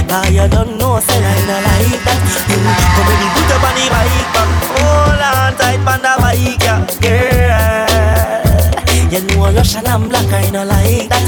Now 0.09 0.25
you 0.29 0.49
don't 0.49 0.79
know, 0.79 1.01
say 1.01 1.21
I 1.21 1.37
not 1.49 1.63
like 1.69 2.01
that. 2.07 2.23
You 2.49 2.57
come 2.95 3.11
in, 3.13 3.23
put 3.35 3.51
up 3.53 3.65
on 3.69 3.75
the 3.77 3.85
bike 3.93 4.29
back, 4.35 4.51
hold 4.73 5.23
on 5.29 5.53
tight 5.61 5.85
on 5.85 6.01
the 6.01 6.13
bike, 6.23 6.59
girl. 7.03 7.79
You 9.13 9.21
know 9.37 9.53
Russian 9.53 9.87
and 9.87 10.09
black, 10.09 10.33
I 10.33 10.51
not 10.51 10.67
like 10.67 11.09
that. 11.11 11.25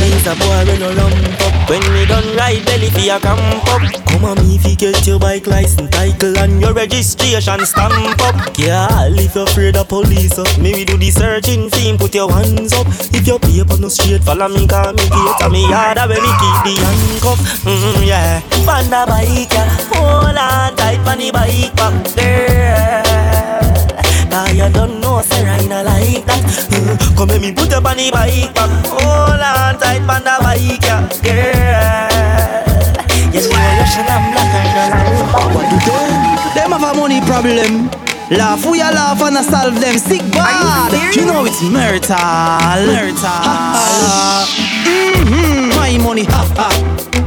Me's 0.00 0.26
a 0.26 0.34
boy 0.36 0.64
when 0.66 0.80
no 0.80 0.88
lump 0.92 1.42
up. 1.42 1.57
When 1.68 1.84
we 1.92 2.06
done 2.06 2.24
ride 2.34 2.64
belly 2.64 2.88
for 2.88 3.00
your 3.00 3.20
camp 3.20 3.40
up. 3.68 3.82
Come 4.08 4.24
on 4.24 4.36
me 4.38 4.56
if 4.56 4.64
you 4.64 4.74
get 4.74 5.06
your 5.06 5.18
bike 5.18 5.46
license 5.46 5.90
title 5.90 6.38
and 6.38 6.62
your 6.62 6.72
registration 6.72 7.66
stamp 7.66 8.18
up. 8.22 8.56
Yeah, 8.56 8.88
if 9.12 9.34
you're 9.34 9.44
afraid 9.44 9.76
of 9.76 9.86
police 9.88 10.38
up, 10.38 10.48
maybe 10.58 10.86
do 10.86 10.96
the 10.96 11.10
searching 11.10 11.68
theme, 11.68 11.98
put 11.98 12.14
your 12.14 12.32
hands 12.32 12.72
up. 12.72 12.86
If 13.12 13.26
your 13.26 13.38
paper 13.38 13.76
no 13.78 13.88
straight, 13.88 14.24
follow 14.24 14.48
me, 14.48 14.66
call 14.66 14.94
me 14.94 15.04
gate, 15.12 15.50
me 15.52 15.68
yard 15.68 15.98
when 15.98 16.22
me 16.24 16.32
keep 16.40 16.58
the 16.64 16.74
handcuff. 16.80 17.38
Mm, 17.68 18.06
yeah, 18.06 18.40
panda 18.64 19.04
bike, 19.06 19.52
yeah. 19.52 19.68
hold 19.92 20.38
on 20.38 20.74
tight 20.74 21.06
on 21.06 21.18
the 21.18 21.30
bike 21.30 21.76
back 21.76 22.04
there. 22.16 23.87
Cause 24.38 24.54
you 24.54 24.70
don't 24.70 25.00
know, 25.00 25.20
say 25.20 25.42
I 25.44 25.66
not 25.66 25.84
like 25.84 26.22
that 26.26 26.38
Mm, 26.70 26.94
Come 27.18 27.26
let 27.26 27.40
me 27.40 27.50
put 27.50 27.72
up 27.74 27.84
on 27.90 27.96
the 27.96 28.06
bike 28.14 28.54
back 28.54 28.70
Hold 28.86 29.42
on 29.42 29.74
tight 29.82 30.06
on 30.06 30.22
the 30.22 30.38
bike, 30.38 30.78
yeah 30.78 31.10
Girl 31.26 32.62
You 33.34 33.42
know 33.50 33.58
Russian 33.82 34.06
and 34.06 34.30
black, 34.30 34.54
like 34.54 35.34
What 35.50 35.66
do 35.66 35.76
them? 35.90 36.54
Them 36.54 36.70
have 36.70 36.86
a 36.86 36.94
money 36.94 37.18
problem. 37.26 37.90
Laugh, 38.30 38.64
we 38.64 38.80
a 38.80 38.94
laugh 38.94 39.20
and 39.22 39.38
a 39.38 39.42
solve 39.42 39.80
them 39.80 39.98
sick 39.98 40.22
bad. 40.30 41.16
You 41.16 41.26
know 41.26 41.44
it's 41.44 41.60
murder, 41.62 42.14
murder. 42.86 43.42
Mm. 45.26 46.04
money, 46.04 46.24
ha 46.24 46.46
ha. 46.54 47.17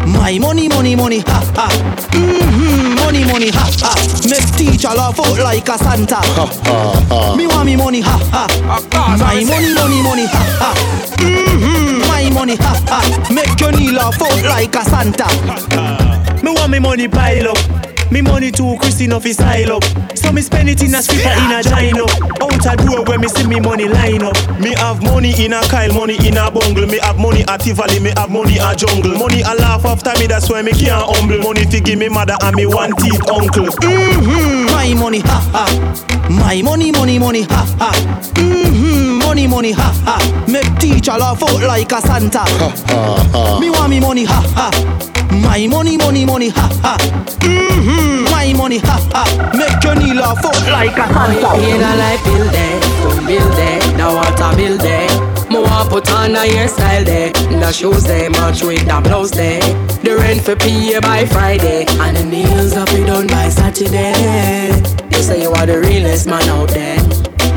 Mm-hmm, 2.11 2.95
money, 2.95 3.24
money, 3.26 3.49
ha 3.49 3.65
ha. 3.82 3.93
Make 4.30 4.49
teacher 4.55 4.89
laugh 4.89 5.19
out 5.19 5.38
like 5.39 5.67
a 5.67 5.78
Santa. 5.78 6.15
Ha 6.15 6.45
ha 6.45 7.05
ha. 7.09 7.36
Me 7.36 7.47
want 7.47 7.65
me 7.65 7.76
money, 7.76 8.01
ha 8.01 8.17
ha. 8.32 8.47
My 9.17 9.43
money, 9.43 9.74
money, 9.74 10.01
money, 10.03 10.26
ha 10.26 10.43
ha. 10.61 10.74
Mm-hmm, 11.17 12.07
my 12.07 12.30
money, 12.34 12.55
ha 12.55 12.74
ha. 12.88 13.34
Make 13.34 13.59
your 13.59 13.72
knee 13.72 13.91
laugh 13.91 14.22
out 14.22 14.43
like 14.43 14.76
a 14.76 14.84
Santa. 14.86 15.28
Me 16.43 16.51
want 16.53 16.72
me 16.72 16.80
money 16.80 17.07
pile 17.07 17.49
up. 17.49 17.91
Me 18.12 18.22
money 18.22 18.51
too 18.51 18.76
Christine 18.80 19.14
off 19.14 19.24
his 19.24 19.38
style 19.38 19.72
up. 19.72 19.84
So 20.18 20.32
me 20.32 20.41
spend 20.41 20.70
it 20.70 20.84
in 20.84 20.93
a 20.93 21.01
stripper 21.01 21.32
in 21.32 21.51
a 21.51 21.64
gino. 21.64 22.03
Out 22.43 22.66
a 22.68 22.76
door 22.86 23.03
where 23.05 23.18
me 23.18 23.28
see 23.30 23.47
me 23.47 23.59
money 23.59 23.88
line 23.88 24.22
up. 24.22 24.36
Me 24.59 24.76
have 24.76 25.01
money 25.01 25.32
in 25.43 25.53
a 25.53 25.62
Kyle, 25.62 25.93
money 25.93 26.18
in 26.28 26.36
a 26.38 26.51
bungle. 26.51 26.86
Me 26.88 26.99
have 26.99 27.18
money 27.18 27.43
at 27.47 27.62
Tivoli, 27.62 27.99
me 27.99 28.12
have 28.18 28.30
money 28.30 28.59
at 28.59 28.78
jungle. 28.78 29.18
Money 29.18 29.41
a 29.41 29.55
laugh 29.55 29.86
after 29.86 30.12
me, 30.20 30.28
that's 30.28 30.49
why 30.49 30.62
me 30.62 30.72
can't 30.72 31.07
humble. 31.16 31.39
Money 31.39 31.66
to 31.66 31.80
give 31.80 31.97
me 31.97 32.09
mother 32.09 32.36
and 32.41 32.55
me 32.55 32.66
one 32.66 32.91
teeth 32.97 33.24
uncle. 33.32 33.66
Mm-hmm, 33.80 34.61
my 34.82 34.94
money, 34.96 35.20
ha 35.20 35.40
ha. 35.54 35.66
My 36.28 36.62
money, 36.64 36.92
money, 36.92 37.20
money, 37.20 37.44
ha 37.44 37.62
ha. 37.78 37.92
Mm-hmm, 38.34 39.20
money, 39.20 39.46
money, 39.46 39.72
ha 39.72 39.90
ha. 40.06 40.18
Make 40.48 40.74
teacher 40.80 41.12
laugh 41.12 41.44
out 41.44 41.62
like 41.62 41.92
a 41.92 42.02
Santa. 42.02 42.40
Ha 42.40 42.70
ha 42.90 43.30
ha. 43.32 43.60
Me 43.60 43.70
want 43.70 43.90
me 43.92 44.00
money, 44.00 44.26
ha 44.26 44.42
ha. 44.58 44.68
My 45.46 45.68
money, 45.68 45.98
money, 45.98 46.26
money, 46.26 46.50
ha 46.50 46.68
ha. 46.82 46.98
Mm-hmm. 47.46 48.32
My 48.32 48.54
money, 48.54 48.80
ha 48.80 48.98
ha. 49.14 49.24
Make 49.54 49.84
your 49.84 49.96
knee 49.96 50.16
laugh 50.16 50.44
out 50.44 50.62
like 50.72 50.98
a 50.98 51.06
Santa. 51.14 51.50
In 51.62 51.82
a 51.90 51.92
life 52.02 52.24
build 52.26 52.56
it, 52.66 52.82
don't 53.04 53.26
build 53.28 53.60
it, 53.70 53.84
the 53.98 54.08
water 54.18 54.52
build 54.58 54.82
it. 54.84 55.11
Want 55.72 55.89
put 55.89 56.11
on 56.11 56.36
a 56.36 56.39
hairstyle 56.39 57.05
there, 57.05 57.32
the 57.32 57.72
shoes 57.72 58.03
they 58.03 58.28
match 58.28 58.61
with 58.61 58.86
the 58.86 58.99
blouse 59.01 59.32
there. 59.32 59.61
The 60.03 60.17
rent 60.17 60.41
for 60.41 60.57
pay 60.57 60.99
by 60.99 61.26
Friday, 61.26 61.86
and 61.88 62.17
the 62.17 62.26
nails 62.26 62.74
up 62.74 62.89
be 62.89 63.05
done 63.05 63.28
by 63.28 63.47
Saturday. 63.47 64.11
You 65.15 65.24
say 65.24 65.41
you 65.43 65.51
are 65.51 65.65
the 65.65 65.80
realest 65.80 66.28
man 66.28 66.43
out 66.49 66.69
there. 66.69 66.99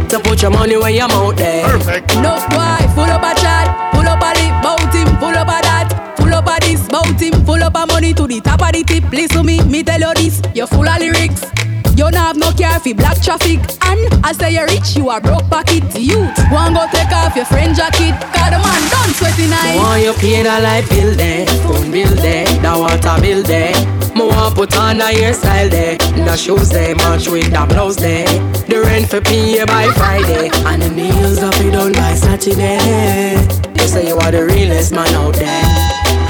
So 0.08 0.20
put 0.20 0.42
your 0.42 0.52
money 0.52 0.76
where 0.76 0.90
your 0.90 1.08
mouth 1.08 1.34
out 1.34 1.36
there. 1.38 1.64
Perfect. 1.68 2.14
No 2.22 2.38
boy, 2.54 2.86
full 2.94 3.10
up 3.10 3.26
a 3.26 3.34
chat, 3.42 3.66
full 3.92 4.06
up 4.06 4.22
a 4.22 4.30
lip, 4.38 4.62
bout 4.62 4.94
him, 4.94 5.08
full 5.18 5.34
up 5.34 5.48
a 5.48 5.58
that. 5.66 6.14
Full 6.16 6.32
up 6.32 6.46
of 6.46 6.60
this, 6.60 6.86
bout 6.86 7.20
him, 7.20 7.44
full 7.44 7.62
up 7.64 7.74
of 7.74 7.88
money 7.88 8.14
to 8.14 8.28
the 8.28 8.40
top 8.40 8.62
of 8.62 8.70
the 8.72 8.84
tip. 8.84 9.10
Listen 9.10 9.38
to 9.38 9.42
me, 9.42 9.60
me 9.64 9.82
tell 9.82 9.98
you 9.98 10.14
this, 10.14 10.40
you're 10.54 10.68
full 10.68 10.88
of 10.88 11.00
lyrics. 11.00 11.53
You 11.94 12.10
don't 12.10 12.16
have 12.16 12.36
no 12.36 12.50
care 12.50 12.80
for 12.80 12.92
black 12.94 13.22
traffic. 13.22 13.60
And 13.86 14.02
I 14.26 14.32
say 14.32 14.54
you're 14.54 14.66
rich, 14.66 14.96
you 14.96 15.10
are 15.10 15.20
broke 15.20 15.48
pocket. 15.48 15.84
Youth, 15.94 16.34
one 16.50 16.74
go 16.74 16.86
take 16.90 17.12
off 17.12 17.36
your 17.36 17.44
friend 17.44 17.74
jacket. 17.76 18.18
Cause 18.34 18.50
the 18.50 18.58
man 18.58 18.82
done 18.90 19.14
sweating 19.14 19.50
night 19.50 19.76
Want 19.76 20.02
you 20.02 20.12
pay 20.14 20.42
the 20.42 20.60
light 20.60 20.88
bill 20.90 21.14
there 21.14 21.46
Phone 21.62 21.90
bill 21.90 22.14
there, 22.16 22.46
the 22.46 22.72
water 22.76 23.22
bill 23.22 23.42
there 23.42 23.72
Me 24.14 24.26
want 24.26 24.54
put 24.56 24.76
on 24.76 24.98
the 24.98 25.04
hairstyle 25.04 25.70
there. 25.70 25.96
The 25.96 26.36
shoes 26.36 26.68
there 26.70 26.96
match 26.96 27.28
with 27.28 27.50
the 27.50 27.64
blouse 27.68 27.96
there. 27.96 28.26
The 28.66 28.80
rent 28.82 29.08
for 29.08 29.20
pay 29.20 29.64
by 29.64 29.90
Friday. 29.92 30.50
And 30.66 30.82
the 30.82 30.90
nails 30.90 31.38
up 31.38 31.54
be 31.58 31.70
done 31.70 31.92
by 31.92 32.14
Saturday. 32.14 33.38
You 33.78 33.88
say 33.88 34.08
you 34.08 34.16
are 34.16 34.32
the 34.32 34.44
realest 34.44 34.92
man 34.92 35.14
out 35.14 35.34
there. 35.34 35.64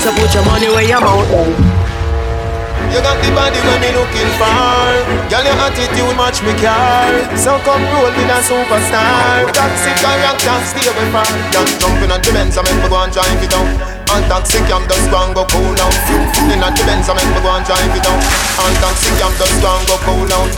So 0.01 0.13
put 0.13 0.35
your 0.35 0.45
money 0.45 0.69
where 0.69 0.85
your 0.87 1.01
mouth 1.01 1.84
You 2.95 3.03
got 3.03 3.19
the 3.19 3.31
body 3.35 3.59
when 3.59 3.81
me 3.83 3.91
looking 3.91 4.31
for. 4.39 4.55
Girl, 5.27 5.43
your 5.43 5.59
attitude 5.67 6.15
match 6.15 6.39
me 6.47 6.55
car 6.63 7.11
So 7.35 7.59
come 7.67 7.83
roll 7.91 8.07
with 8.07 8.31
a 8.31 8.39
superstar. 8.39 9.51
Toxic 9.51 9.99
character, 9.99 10.57
stay 10.63 10.87
away 10.87 11.11
from. 11.11 11.27
Young 11.51 11.67
jumping 11.83 12.13
on 12.15 12.23
the 12.23 12.31
Benz, 12.31 12.57
I 12.57 12.63
make 12.63 12.79
me 12.79 12.89
go 12.89 13.03
and 13.03 13.13
drive 13.13 13.43
it 13.43 13.51
down 13.51 13.94
all 14.11 14.23
taxi 14.29 14.59
cam 14.69 14.85
just 14.89 15.07
go 15.11 15.19
and 15.23 15.33
go 15.35 15.45
cool 15.49 15.73
down. 15.75 15.93
In 16.51 16.61
a 16.61 16.69
the 16.73 16.83
Benz 16.85 17.09
I 17.09 17.15
make 17.15 17.31
me 17.33 17.41
go 17.41 17.51
and 17.53 17.65
drive 17.65 17.93
it 17.93 18.03
down. 18.03 18.21
All 18.61 18.75
taxi 18.83 19.11
cam 19.17 19.33
just 19.39 19.57
go 19.63 19.69
and 19.71 19.85
go 19.89 19.97
cool 20.05 20.25
down. 20.29 20.49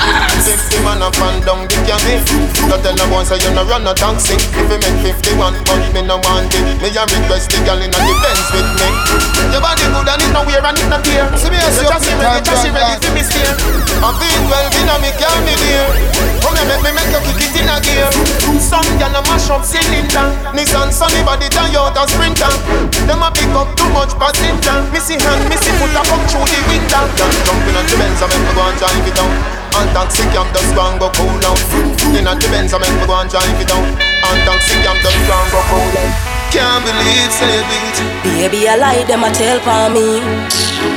Fifty 0.42 0.78
man 0.82 1.03
a 1.03 1.09
fan 1.14 1.42
down 1.42 1.66
the 1.66 1.78
cabin 1.86 2.22
Don't 2.68 2.82
tell 2.82 2.97
no 2.97 3.05
boy 3.11 3.24
say 3.24 3.38
you 3.42 3.53
no 3.55 3.62
run 3.66 3.86
a 3.86 3.92
taxi. 3.94 4.34
If 4.34 4.66
you 4.70 4.78
make 4.78 4.99
fifty 5.03 5.32
one 5.38 5.57
but 5.66 5.82
me 5.94 6.03
no 6.03 6.18
want 6.22 6.53
it. 6.53 6.66
Me 6.82 6.88
a 6.90 7.03
request 7.07 7.53
the 7.53 7.59
girl 7.66 7.80
in 7.80 7.92
a 7.92 7.99
the 7.99 8.14
Benz 8.22 8.47
with 8.51 8.70
me. 8.80 8.88
Your 9.53 9.62
body 9.62 9.86
good 9.86 10.09
and 10.11 10.22
it 10.22 10.30
no 10.34 10.40
wear 10.44 10.64
and 10.64 10.78
it 10.78 10.88
no 10.90 10.99
tear. 11.03 11.26
See 11.38 11.51
me 11.51 11.59
as 11.61 11.78
you. 11.78 11.88
just 11.88 12.09
ready, 12.11 12.40
just 12.42 12.66
ready 12.66 12.94
to 12.99 13.09
me 13.14 13.22
steer. 13.22 13.53
I'm 14.03 14.14
feel 14.18 14.42
well 14.51 14.66
in 14.74 14.90
a 14.90 14.97
me 15.03 15.11
can 15.16 15.38
me 15.47 15.55
dear 15.61 15.86
Come 16.42 16.55
here 16.57 16.68
make 16.68 16.82
me 16.84 16.90
make 16.94 17.11
you 17.11 17.20
kick 17.26 17.42
it 17.49 17.57
in 17.62 17.70
a 17.70 17.76
gear. 17.80 18.09
Some 18.61 18.86
girl 18.99 19.14
a 19.16 19.20
mash 19.26 19.51
up 19.51 19.64
cylinder. 19.64 20.26
Nissan 20.55 20.92
Sunny 20.92 21.22
body 21.24 21.49
tie 21.49 21.74
out 21.74 21.97
a 21.97 22.05
sprinter. 22.07 22.51
Them 23.07 23.22
a 23.22 23.30
pick 23.37 23.53
up 23.53 23.68
too 23.76 23.89
much 23.93 24.12
passenger. 24.16 24.76
Missy 24.93 25.20
hand, 25.20 25.45
missy 25.53 25.70
foot 25.76 25.93
a 25.93 26.03
come 26.09 26.24
through 26.32 26.49
the 26.49 26.59
window. 26.72 27.05
Girl 27.20 27.32
jumping 27.45 27.76
on 27.76 27.84
the 27.84 27.97
Benz, 28.01 28.20
I 28.24 28.26
make 28.32 28.41
me 28.41 28.53
go 28.57 28.62
and 28.64 28.76
drive 28.80 29.07
it 29.07 29.14
down. 29.14 29.32
And 29.76 29.91
taxi 29.93 30.24
cam 30.32 30.49
just 30.57 30.72
go 30.72 30.82
and 30.89 30.97
go 30.99 31.09
cool 31.12 31.37
down. 31.45 31.59
In 32.16 32.24
the 32.24 32.49
Benz, 32.49 32.72
I 32.72 32.78
make 32.80 32.97
me 32.97 33.05
go 33.07 33.14
and 33.20 33.28
drive 33.28 33.61
it 33.61 33.68
down. 33.68 34.15
And 34.32 34.42
taxi 34.42 34.74
cam 34.82 34.96
just 35.02 35.18
go 35.26 35.34
and 35.34 35.50
go 35.52 35.60
cool 35.70 35.88
down. 35.94 36.10
Can't 36.50 36.82
believe, 36.86 37.32
say 37.34 37.58
it. 37.58 37.96
Baby, 38.22 38.68
I 38.70 38.76
lie, 38.78 39.02
them 39.04 39.26
a 39.26 39.30
tell 39.34 39.58
for 39.60 39.90
me. 39.92 40.22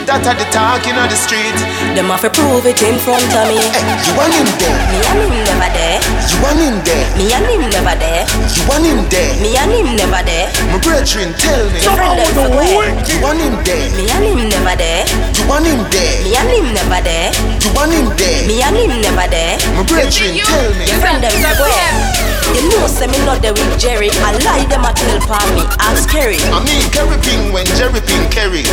That 0.05 0.21
are 0.25 0.38
the 0.38 0.45
talking 0.53 0.93
on 0.97 1.09
the 1.09 1.17
street. 1.17 1.57
Them 1.97 2.13
have 2.13 2.21
to 2.21 2.30
prove 2.30 2.65
it 2.69 2.82
in 2.86 2.97
front 3.01 3.25
of 3.34 3.45
me. 3.49 3.57
Hey, 3.57 3.82
you 4.05 4.13
want 4.13 4.34
him 4.34 4.45
there? 4.61 4.77
Me 4.93 5.01
and 5.09 5.19
him 5.25 5.34
never 5.45 5.69
there. 5.73 5.99
You 6.30 6.38
want 6.41 6.61
him 6.61 6.77
there? 6.86 7.05
Me 7.17 7.25
and 7.34 7.45
him 7.49 7.61
never 7.65 7.97
there. 7.97 8.23
You 8.30 8.61
want 8.69 8.86
him 8.86 9.01
there? 9.09 9.34
Me 9.41 9.49
and 9.57 9.73
him 9.73 9.89
never 9.97 10.21
there. 10.21 10.47
My 10.69 10.77
brethren, 10.82 11.34
tell 11.38 11.65
me. 11.73 11.82
Your 11.82 11.97
friend 11.97 12.17
them 12.17 12.30
for 12.34 12.49
where? 12.53 12.93
You 13.09 13.17
want 13.21 13.41
him 13.41 13.57
there? 13.65 13.89
Me 13.97 14.05
and 14.09 14.25
him 14.25 14.41
never 14.49 14.77
there. 14.77 15.05
You 15.34 15.43
want 15.49 15.65
him 15.65 15.82
there? 15.89 16.13
Me 16.25 16.38
and 16.38 16.49
him 16.49 16.67
never 16.77 17.01
there. 17.01 17.30
You 17.61 17.69
want 17.73 17.93
him 17.93 18.07
there? 18.17 18.41
Me 18.45 18.61
and 18.61 18.77
him 18.77 18.93
never 19.01 19.27
there. 19.30 19.57
My 19.75 19.82
brethren, 19.86 20.38
tell 20.38 20.69
me. 20.77 20.86
Your 20.86 20.97
friend 21.01 21.19
them 21.25 21.34
for 21.34 21.57
where? 21.65 22.39
You 22.56 22.66
know, 22.74 22.88
say 22.89 23.08
me 23.08 23.20
not 23.26 23.41
there 23.41 23.54
with 23.54 23.80
Jerry. 23.80 24.10
I 24.26 24.34
lie 24.41 24.66
them 24.66 24.84
a 24.86 24.91
tell 24.91 25.20
for 25.22 25.39
me. 25.54 25.64
Ask 25.80 26.10
Kerry. 26.10 26.41
I 26.50 26.60
mean 26.66 26.84
Kerry 26.89 27.18
Ping 27.22 27.54
when 27.54 27.66
Jerry 27.78 28.02
Ping 28.02 28.26
Kerry. 28.34 28.66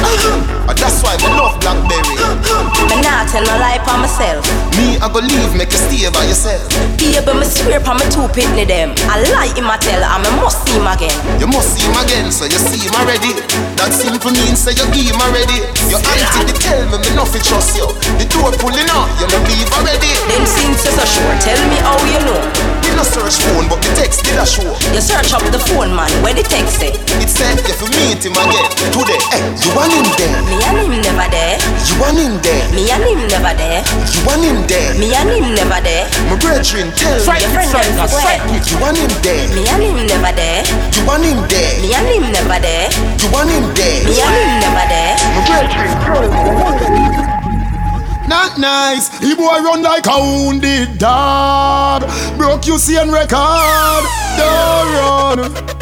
Uh, 0.66 0.74
that's 0.74 1.04
why 1.04 1.14
I 1.14 1.28
love 1.36 1.60
Blackberry. 1.60 2.16
Me 2.88 2.96
not 3.04 3.28
tell 3.28 3.44
no 3.44 3.54
lie 3.60 3.78
for 3.84 3.96
myself. 4.00 4.42
Me, 4.74 4.96
I 4.98 5.06
go 5.12 5.20
leave, 5.20 5.52
make 5.54 5.70
you 5.70 5.78
stay 5.78 6.08
by 6.10 6.24
yourself. 6.24 6.64
Baby, 6.96 7.20
me 7.36 7.46
swear 7.46 7.78
for 7.84 7.94
me 7.94 8.04
two 8.08 8.26
pitney 8.32 8.66
them. 8.66 8.96
I 9.06 9.22
lie 9.30 9.52
him 9.54 9.68
a 9.68 9.76
tell, 9.78 10.02
I 10.02 10.18
me 10.24 10.30
must 10.40 10.64
see 10.64 10.74
him 10.74 10.88
again. 10.88 11.14
You 11.38 11.46
must 11.46 11.76
see 11.76 11.84
him 11.84 11.96
again, 12.00 12.32
so 12.32 12.48
you 12.48 12.58
see 12.58 12.80
him 12.80 12.96
already. 12.96 13.36
That 13.76 13.92
simple 13.92 14.32
means 14.32 14.58
say 14.64 14.72
you 14.74 14.86
give 14.90 15.12
him 15.12 15.20
already. 15.20 15.62
Your 15.92 16.00
auntie 16.00 16.48
they 16.48 16.56
tell 16.58 16.82
me 16.90 16.96
me 16.98 17.10
nothing 17.14 17.44
trust 17.44 17.76
you. 17.76 17.86
The 18.18 18.26
door 18.32 18.50
pulling 18.56 18.88
up, 18.90 19.06
you 19.20 19.26
no 19.30 19.38
leave 19.46 19.70
already. 19.76 20.10
Then 20.32 20.44
since 20.48 20.82
so 20.82 21.04
sure, 21.04 21.34
tell 21.38 21.60
me 21.70 21.78
how 21.84 21.98
you 22.08 22.20
know. 22.26 22.75
No 22.96 23.04
search 23.04 23.36
phone, 23.44 23.68
but 23.68 23.76
the 23.84 23.92
text 23.92 24.24
did 24.24 24.40
a 24.40 24.46
show. 24.48 24.64
You 24.96 25.04
search 25.04 25.28
up 25.36 25.44
the 25.52 25.60
phone, 25.60 25.92
man. 25.92 26.08
Where 26.24 26.32
the 26.32 26.40
text 26.40 26.80
say? 26.80 26.96
It 27.20 27.28
said 27.28 27.60
if 27.60 27.68
eh, 27.68 27.84
you 27.84 27.88
meet 27.92 28.24
him 28.24 28.32
again 28.32 28.72
today. 28.88 29.20
Hey, 29.28 29.44
you 29.52 29.68
want 29.76 29.92
him 29.92 30.08
there? 30.16 30.40
Me 30.48 30.56
and 30.64 30.80
him 30.80 30.96
never 31.04 31.28
there. 31.28 31.60
You 31.60 31.94
want 32.00 32.16
him 32.16 32.40
there? 32.40 32.64
Me 32.72 32.88
and 32.88 33.04
him 33.04 33.20
never 33.28 33.52
there. 33.52 33.84
You 33.84 34.20
want 34.24 34.48
him 34.48 34.64
there? 34.64 34.96
Me 34.96 35.12
and 35.12 35.28
him 35.28 35.44
never 35.52 35.76
there. 35.84 36.08
My 36.32 36.40
brethren, 36.40 36.88
tell 36.96 37.20
me. 37.20 37.36
Your 37.36 37.52
friend 37.52 37.68
them 37.68 38.08
swear. 38.08 38.40
You 38.64 38.76
want 38.80 38.96
him 38.96 39.12
there? 39.20 39.44
Me 39.52 39.68
and 39.68 39.84
him 39.84 40.00
never 40.00 40.32
there. 40.32 40.64
You 40.96 41.04
want 41.04 41.28
him 41.28 41.44
there? 41.52 41.76
Me 41.84 41.92
and 41.92 42.08
him 42.08 42.24
never 42.32 42.56
there. 42.64 42.88
You 43.20 43.28
want 43.28 43.52
him 43.52 43.76
there? 43.76 44.08
Me 44.08 44.16
and 44.16 44.36
him 44.40 44.52
never 44.64 44.84
there. 44.88 45.20
My 45.36 45.44
brethren, 45.44 45.92
tell 46.00 47.28
me. 47.28 47.35
Not 48.28 48.58
nice. 48.58 49.08
He 49.18 49.34
boy 49.34 49.62
run 49.62 49.82
like 49.82 50.06
a 50.06 50.18
wounded 50.18 50.98
dog. 50.98 52.02
Broke 52.36 52.66
you 52.66 52.78
see 52.78 52.96
and 52.96 53.12
record. 53.12 54.02
Don't 54.36 54.88
run. 54.98 55.38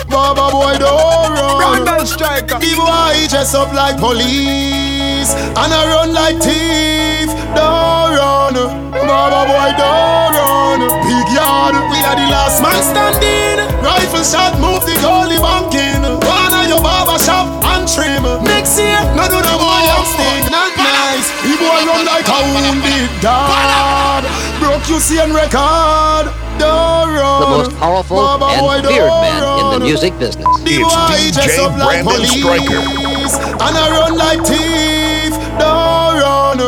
Baba 0.08 0.52
boy 0.52 0.76
don't 0.78 1.32
run. 1.32 1.84
Run 1.84 2.06
striker. 2.06 2.58
The 2.60 2.72
boy 2.76 3.26
dress 3.28 3.54
up 3.54 3.72
like 3.72 3.98
police 3.98 5.32
and 5.34 5.70
I 5.72 5.82
run 5.88 6.12
like 6.12 6.36
thief. 6.38 7.32
Don't 7.56 8.12
run. 8.12 8.54
Baba 8.92 9.48
boy 9.48 9.70
don't 9.80 10.32
run. 10.36 10.80
Big 11.08 11.28
yard. 11.32 11.74
We 11.90 11.98
are 12.04 12.16
the 12.16 12.28
last 12.28 12.60
man 12.60 12.80
standing. 12.84 13.64
Rifle 13.82 14.22
shot 14.22 14.60
move 14.60 14.84
the 14.84 14.94
goalie 15.00 15.40
banking. 15.40 16.02
One 16.04 16.52
of 16.52 16.68
your 16.68 16.80
barber 16.80 17.18
shop 17.18 17.48
and 17.72 17.88
trim. 17.88 18.22
Next 18.44 18.78
year, 18.78 19.00
none 19.16 19.32
of 19.32 19.42
the 19.42 19.56
boy 19.56 19.82
I'm 19.96 20.04
sting. 20.12 20.83
Not 21.14 21.22
nice. 21.22 21.30
He 21.46 21.54
boy 21.56 21.86
run 21.86 22.06
like 22.06 22.26
a 22.26 22.40
wounded 22.50 23.10
dog. 23.22 24.24
Broke 24.58 24.88
you 24.88 24.98
see 24.98 25.18
and 25.20 25.34
record. 25.34 26.26
The 26.58 27.46
most 27.50 27.76
powerful 27.78 28.16
Baba 28.16 28.58
boy, 28.58 28.78
and 28.78 28.86
feared 28.86 29.10
man 29.10 29.42
in 29.58 29.78
the 29.78 29.84
music 29.84 30.18
business. 30.18 30.46
The 30.62 30.82
It's 30.82 30.94
boy 30.94 31.30
dress 31.34 31.58
DJ 31.58 31.66
up 31.66 31.78
like 31.78 32.02
Brandon 32.02 32.14
police 32.14 32.34
Stryker. 32.38 32.82
And 33.62 33.74
I 33.74 33.86
run 33.90 34.14
like 34.18 34.40
thief 34.46 35.34
Don't 35.58 36.18
run 36.18 36.58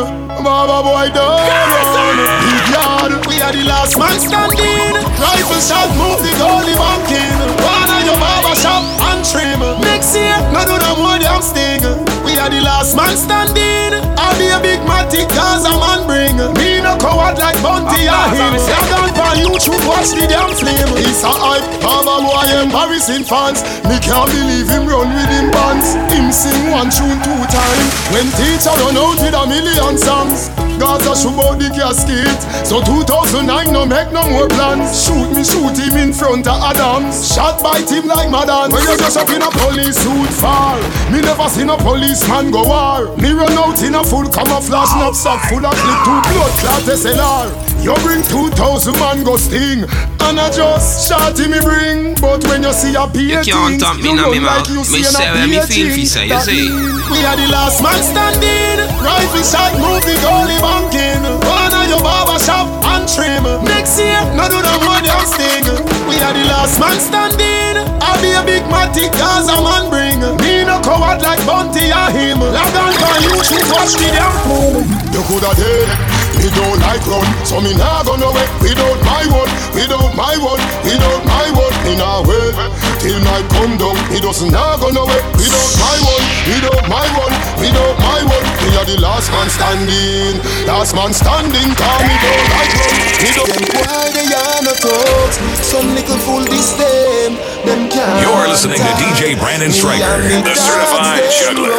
Baba 0.43 0.83
boy 0.83 1.07
don't 1.11 1.43
run 1.43 2.17
Big 2.43 2.67
yard 2.71 3.11
We 3.27 3.39
are 3.41 3.51
the 3.51 3.63
last 3.63 3.97
man 3.97 4.19
standing 4.19 4.95
Rifle 5.19 5.59
shot 5.59 5.87
move 5.95 6.19
the 6.23 6.31
goalie 6.39 6.75
banking 6.75 7.35
One 7.63 7.89
of 7.91 8.01
your 8.03 8.19
barber 8.19 8.55
shop 8.55 8.83
and 9.11 9.23
trim 9.23 9.59
Next 9.81 10.15
year 10.15 10.35
None 10.51 10.67
of 10.71 10.79
them 10.79 10.97
more 10.99 11.19
damn 11.19 11.41
sting 11.41 11.83
We 11.83 12.06
are 12.47 12.55
the 12.55 12.61
last 12.63 12.95
man 12.95 13.15
standing. 13.17 13.91
I'll 14.15 14.35
be 14.39 14.47
a 14.47 14.59
big 14.63 14.79
matic 14.87 15.27
cause 15.35 15.67
a 15.67 15.75
man 15.75 16.07
bring. 16.07 16.39
Me 16.55 16.79
no 16.79 16.95
coward 16.95 17.37
like 17.37 17.59
Bounty 17.59 18.07
or 18.07 18.15
ah, 18.15 18.31
him. 18.31 18.55
Log 18.55 18.91
on 18.95 19.09
for 19.11 19.33
YouTube, 19.35 19.83
watch 19.83 20.15
the 20.15 20.25
damn 20.31 20.51
flame. 20.55 20.87
It's 20.95 21.23
a 21.23 21.31
hype, 21.31 21.65
Baba 21.83 22.23
boy 22.23 22.47
embarrassing 22.63 23.27
fans. 23.27 23.59
Me 23.83 23.99
can't 23.99 24.31
believe 24.31 24.69
him 24.71 24.87
run 24.87 25.11
with 25.11 25.27
him 25.27 25.51
bands. 25.51 25.99
Him 26.13 26.31
sing 26.31 26.71
one 26.71 26.89
tune 26.89 27.19
two 27.19 27.43
times. 27.51 27.91
When 28.15 28.27
teacher 28.39 28.75
run 28.79 28.95
out 28.95 29.19
with 29.19 29.35
a 29.35 29.43
million 29.47 29.97
songs. 29.97 30.66
Gaza 30.79 31.13
out 31.13 31.57
the 31.59 31.69
casket 31.73 32.39
So 32.65 32.81
2009 32.81 33.73
no 33.73 33.85
make 33.85 34.11
no 34.13 34.23
more 34.29 34.47
plans. 34.47 34.93
Shoot 34.93 35.29
me, 35.33 35.43
shoot 35.43 35.75
him 35.77 35.97
in 35.97 36.13
front 36.13 36.47
of 36.47 36.61
Adams 36.61 37.33
Shot 37.33 37.61
by 37.61 37.81
him 37.81 38.07
like 38.07 38.29
Madden. 38.29 38.71
When 38.71 38.83
you 38.85 38.97
just 38.97 39.17
up 39.17 39.29
in 39.29 39.41
a 39.41 39.49
police 39.49 39.97
suit 39.97 40.33
far 40.37 40.77
Me 41.11 41.21
never 41.21 41.49
seen 41.49 41.69
a 41.69 41.77
policeman 41.77 42.51
go 42.51 42.63
war. 42.63 43.15
Me 43.17 43.31
run 43.31 43.53
out 43.57 43.81
in 43.81 43.95
a 43.95 44.03
full 44.03 44.29
camouflage 44.29 44.93
knapsack 44.95 45.49
Full 45.49 45.65
of 45.65 45.73
clip. 45.73 45.99
To 46.07 46.13
blood 46.29 46.53
clot 46.61 46.83
SLR 46.85 47.76
You 47.87 47.95
bring 48.03 48.19
2000 48.19 48.99
man 48.99 49.23
go 49.23 49.39
sting 49.39 49.87
And 50.27 50.35
I 50.35 50.51
just 50.51 51.07
shot 51.07 51.39
him 51.39 51.55
me 51.55 51.59
bring. 51.63 52.19
But 52.19 52.43
when 52.51 52.67
you 52.67 52.75
see 52.75 52.91
a 52.99 53.07
PA 53.07 53.15
You 53.15 53.39
can't 53.39 53.79
tap 53.79 53.95
me 54.03 54.11
now, 54.11 54.27
me 54.27 54.43
you 54.43 54.83
Me 54.91 55.07
say 55.07 55.31
where 55.31 55.47
me 55.47 55.55
feel 55.63 55.95
say, 56.03 56.27
you 56.27 56.35
see. 56.43 56.67
We 56.67 57.23
are 57.23 57.39
the 57.39 57.47
last 57.47 57.79
man 57.79 57.95
standing. 58.03 58.83
Rifle 58.99 59.39
shot, 59.39 59.71
move 59.79 60.03
the 60.03 60.19
goalie 60.19 60.59
banking. 60.59 61.23
One 61.47 61.71
of 61.71 61.87
your 61.87 62.03
barber 62.03 62.35
shop 62.43 62.67
and 62.91 63.07
trim. 63.07 63.47
Next 63.63 63.95
year, 63.95 64.19
no 64.35 64.51
do 64.51 64.59
the 64.59 64.75
money 64.83 65.07
sting. 65.23 65.71
We 66.11 66.19
are 66.19 66.35
the 66.35 66.43
last 66.43 66.83
man 66.83 66.99
standing. 66.99 67.87
I'll 68.03 68.19
be 68.19 68.35
a 68.35 68.43
big 68.43 68.67
matic 68.67 69.15
cause 69.15 69.47
a 69.47 69.63
man 69.63 69.87
bring. 69.87 70.19
Me 70.43 70.67
no 70.67 70.83
coward 70.83 71.23
like 71.23 71.39
Bounty 71.47 71.87
or 71.95 72.11
him. 72.11 72.43
Log 72.43 72.75
on 72.83 72.91
for 72.99 73.15
you 73.23 73.31
should 73.47 73.63
watch 73.71 73.95
the 73.95 74.11
damn 74.11 74.35
fool? 74.43 74.83
You 75.15 75.23
coulda 75.23 75.55
dead 75.55 76.16
me 76.47 76.55
don't 76.55 76.79
like 76.79 77.03
run, 77.03 77.27
so 77.43 77.59
me 77.59 77.75
nah 77.75 78.03
go 78.07 78.15
nowhere. 78.15 78.47
Without 78.63 78.95
my 79.03 79.27
word, 79.27 79.51
without 79.75 80.15
my 80.15 80.35
word, 80.39 80.61
without 80.87 81.21
my 81.27 81.47
word 81.51 81.75
Me 81.83 81.99
nah 81.99 82.23
wait. 82.23 82.55
Till 83.03 83.19
night 83.19 83.43
come 83.51 83.75
down 83.75 83.95
Me 84.07 84.23
doesn't 84.23 84.51
nah 84.51 84.79
go 84.79 84.87
nowhere. 84.87 85.19
Without 85.35 85.71
my 85.83 85.97
word, 86.07 86.23
without 86.47 86.83
my 86.87 87.07
word, 87.19 87.33
without 87.59 87.95
my 87.99 88.19
word 88.23 88.45
Me 88.63 88.69
are 88.79 88.87
the 88.87 88.95
last 89.03 89.27
man 89.35 89.49
standing. 89.51 90.39
Last 90.63 90.95
man 90.95 91.11
standing, 91.11 91.69
cause 91.75 92.01
me 92.07 92.15
don't 92.15 92.47
like 92.55 92.73
run 92.79 92.95
Me 93.19 93.29
don't 93.35 93.67
why 93.83 94.07
they 94.15 94.27
are 94.31 94.61
not 94.63 94.79
talks 94.79 95.35
Some 95.67 95.91
little 95.99 96.19
fool 96.23 96.47
this 96.47 96.71
them. 96.79 97.35
Them 97.67 97.91
can't 97.91 98.23
You're 98.23 98.47
listening 98.47 98.79
to 98.79 98.93
DJ 99.03 99.35
Brandon 99.35 99.71
Stryker, 99.71 100.23
the 100.47 100.55
certified 100.55 101.27
juggler. 101.27 101.75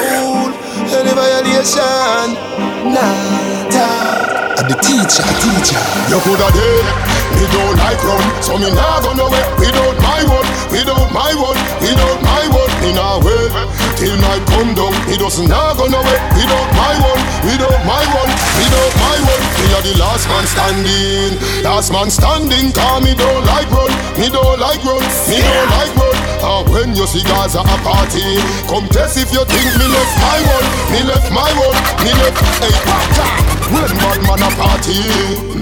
Any 0.88 1.12
violation? 1.12 2.36
Nah, 2.92 3.47
nah 3.78 4.58
I'm 4.58 4.66
the 4.66 4.74
teacher, 4.82 5.22
teacher. 5.38 5.78
You 6.10 6.18
coulda 6.26 6.50
dead, 6.50 6.86
me 7.38 7.46
don't 7.54 7.78
like 7.78 8.02
run 8.02 8.18
So 8.42 8.58
me 8.58 8.74
nah 8.74 8.98
go 8.98 9.14
nowhere. 9.14 9.46
Without 9.54 9.94
my 10.02 10.18
word, 10.26 10.48
without 10.74 11.08
my 11.14 11.30
word, 11.38 11.58
without 11.78 12.18
my 12.26 12.42
word 12.50 12.72
Me 12.82 12.90
nah 12.90 13.22
wait. 13.22 13.54
Till 13.98 14.14
night 14.18 14.42
come 14.50 14.74
down. 14.74 14.90
Me 15.06 15.14
doesn't 15.14 15.46
nah 15.46 15.74
go 15.78 15.86
nowhere. 15.86 16.22
Without 16.34 16.68
my 16.74 16.94
word, 16.98 17.22
without 17.46 17.80
my 17.86 18.02
word, 18.10 18.30
without 18.58 18.92
my 18.98 19.16
word 19.22 19.42
Me 19.62 19.66
are 19.74 19.84
the 19.86 19.94
last 19.98 20.26
man 20.26 20.44
standing. 20.50 21.32
Last 21.62 21.90
man 21.94 22.10
standing. 22.10 22.74
Cause 22.74 23.02
me 23.02 23.14
don't 23.14 23.46
like 23.46 23.70
run. 23.70 23.90
Me 24.18 24.26
don't 24.26 24.58
like 24.58 24.82
run, 24.82 25.02
me 25.30 25.38
don't 25.38 25.70
like 25.70 25.94
run. 25.94 26.16
And 26.38 26.66
when 26.70 26.88
you 26.94 27.06
see 27.06 27.22
Gaza 27.22 27.60
a 27.60 27.76
party 27.82 28.38
Come 28.70 28.86
test 28.90 29.18
if 29.18 29.30
you 29.34 29.42
think 29.46 29.70
me 29.78 29.86
left 29.86 30.14
my 30.18 30.38
one. 30.46 30.66
Me 30.90 31.00
left 31.06 31.30
my 31.30 31.50
one, 31.62 31.78
me 32.02 32.10
left. 32.22 32.38
Hey, 32.62 32.74
pata 32.82 33.48
When 33.68 33.84
bad 34.00 34.20
man 34.24 34.42
a 34.42 34.50
party. 34.56 34.98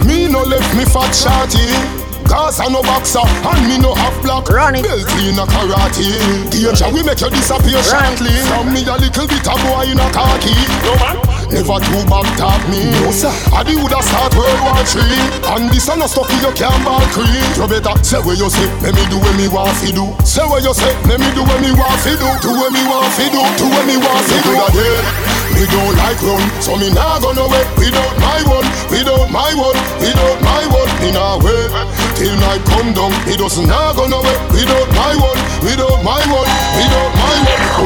Me 0.07 0.28
no 0.30 0.42
left 0.42 0.70
me 0.76 0.84
fat 0.84 1.11
shorty. 1.11 2.07
Cause 2.26 2.59
I 2.59 2.66
no 2.66 2.82
boxer 2.82 3.22
and 3.22 3.62
me 3.70 3.78
no 3.78 3.94
half 3.94 4.11
block 4.18 4.50
Run 4.50 4.74
it 4.74 4.82
Belt 4.82 5.07
in 5.22 5.38
a 5.38 5.46
karate. 5.46 6.11
Danger 6.50 6.90
we 6.90 7.07
make 7.07 7.22
you 7.22 7.30
disappear 7.30 7.78
shortly. 7.82 8.34
From 8.50 8.74
me 8.74 8.82
a 8.82 8.98
little 8.98 9.26
bit 9.30 9.46
of 9.46 9.59
boy 9.62 9.86
in 9.86 9.98
a 9.98 10.07
khaki. 10.11 10.54
No 10.82 10.94
man. 10.98 11.16
Never 11.46 11.78
too 11.78 12.02
back 12.11 12.26
talk 12.34 12.62
me. 12.66 12.82
No 12.98 13.14
sir. 13.14 13.30
I 13.54 13.62
the 13.62 13.78
woulda 13.78 14.02
start 14.02 14.34
World 14.34 14.59
War 14.66 14.82
Three. 14.82 15.18
And 15.54 15.70
this 15.70 15.86
a 15.86 15.94
no 15.94 16.11
stuff 16.11 16.26
you 16.42 16.50
can't 16.59 16.82
ball 16.82 17.02
cream 17.14 17.46
You 17.54 17.66
better 17.70 17.94
say 18.02 18.18
what 18.18 18.34
you 18.34 18.50
say 18.50 18.66
Let 18.82 18.98
me 18.98 19.07
do 19.07 19.22
what 19.22 19.34
me 19.38 19.46
want 19.46 19.74
fi 19.78 19.94
do. 19.94 20.11
Say 20.26 20.42
what 20.42 20.66
you 20.66 20.74
say 20.74 20.90
Let 21.07 21.22
me 21.22 21.30
do 21.34 21.46
what 21.46 21.62
me 21.62 21.70
want 21.74 21.98
fi 22.02 22.18
do. 22.18 22.26
Do 22.42 22.50
what 22.59 22.74
me 22.74 22.82
want 22.90 23.07
fi 23.14 23.30
do 23.30 23.38
Do 23.54 23.66
what 23.70 23.86
me 23.86 23.98
want 24.02 24.22
fi 24.26 24.38
do. 24.42 24.54
Dead 24.74 25.45
Me 25.57 25.64
don't 25.72 25.96
like 25.96 26.20
run 26.20 26.44
So 26.61 26.76
me 26.76 26.92
nah 26.92 27.18
go 27.18 27.32
nowhere. 27.32 27.64
Without 27.80 28.12
my 28.20 28.40
one 28.44 28.68
Without 28.92 29.28
my 29.32 29.52
one 29.57 29.76
Without 30.04 30.38
my 30.44 30.62
one 30.68 30.90
Me 31.00 31.11
nah 31.12 31.40
wait 31.40 31.72
Till 32.16 32.36
night 32.36 32.61
come 32.68 32.92
down. 32.92 33.12
Me 33.24 33.36
doesn't 33.36 33.66
nah 33.66 33.92
go 33.96 34.07
nowhere. 34.07 34.36
Without 34.52 34.88
my 34.92 35.16
one 35.16 35.40
Without 35.64 36.04
my 36.04 36.20
one 36.28 36.50
Without 36.76 37.12
my 37.16 37.36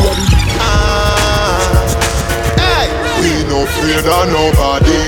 one 0.02 0.20
Hey. 2.58 2.90
We 3.22 3.46
no 3.46 3.62
afraid 3.62 4.02
of 4.02 4.26
nobody 4.34 5.02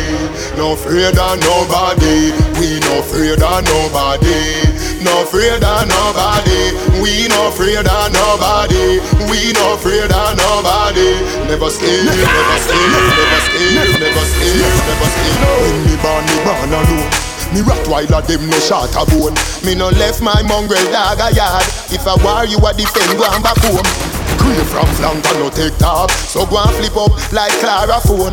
No 0.56 0.72
afraid 0.78 1.18
of 1.18 1.34
nobody. 1.42 2.30
We 2.58 2.78
no 2.86 3.00
afraid 3.02 3.42
of 3.42 3.64
nobody 3.66 4.71
No 5.02 5.22
afraid 5.22 5.62
of 5.62 5.82
nobody. 5.90 6.70
We 7.02 7.26
no 7.28 7.48
afraid 7.48 7.82
of 7.82 8.06
nobody. 8.14 9.02
We 9.26 9.50
no 9.52 9.74
afraid 9.74 10.10
of 10.10 10.36
nobody. 10.38 11.18
Never 11.50 11.70
scared, 11.70 12.06
never 12.06 12.58
scared, 12.62 12.90
never 12.94 13.40
scared, 13.42 13.98
never 13.98 14.24
scared, 14.30 14.74
never 14.86 15.08
scared. 15.10 15.42
When 15.62 15.76
me 15.86 15.94
born, 15.98 16.22
me 16.30 16.36
born 16.46 16.70
alone. 16.70 17.10
Me 17.52 17.60
Rottweiler 17.60 18.24
them 18.26 18.48
no 18.48 18.58
shot 18.60 18.94
a 18.94 19.04
bone. 19.10 19.34
Me 19.66 19.74
no 19.74 19.90
left 19.90 20.22
my 20.22 20.40
mongrel 20.42 20.84
dog 20.92 21.18
a 21.18 21.34
yard. 21.34 21.66
If 21.90 22.06
I 22.06 22.14
war 22.22 22.46
you 22.46 22.58
a 22.58 22.72
defend 22.72 23.18
go 23.18 23.26
and 23.26 23.42
back 23.42 23.58
home 23.58 24.21
Crave 24.40 24.66
from 24.66 24.88
flank 24.96 25.24
and 25.26 25.38
no 25.44 25.50
take 25.50 25.76
top. 25.76 26.10
So 26.10 26.46
go 26.46 26.56
and 26.64 26.72
flip 26.76 26.96
up 26.96 27.12
like 27.32 27.52
Clara 27.60 28.00
phone 28.00 28.32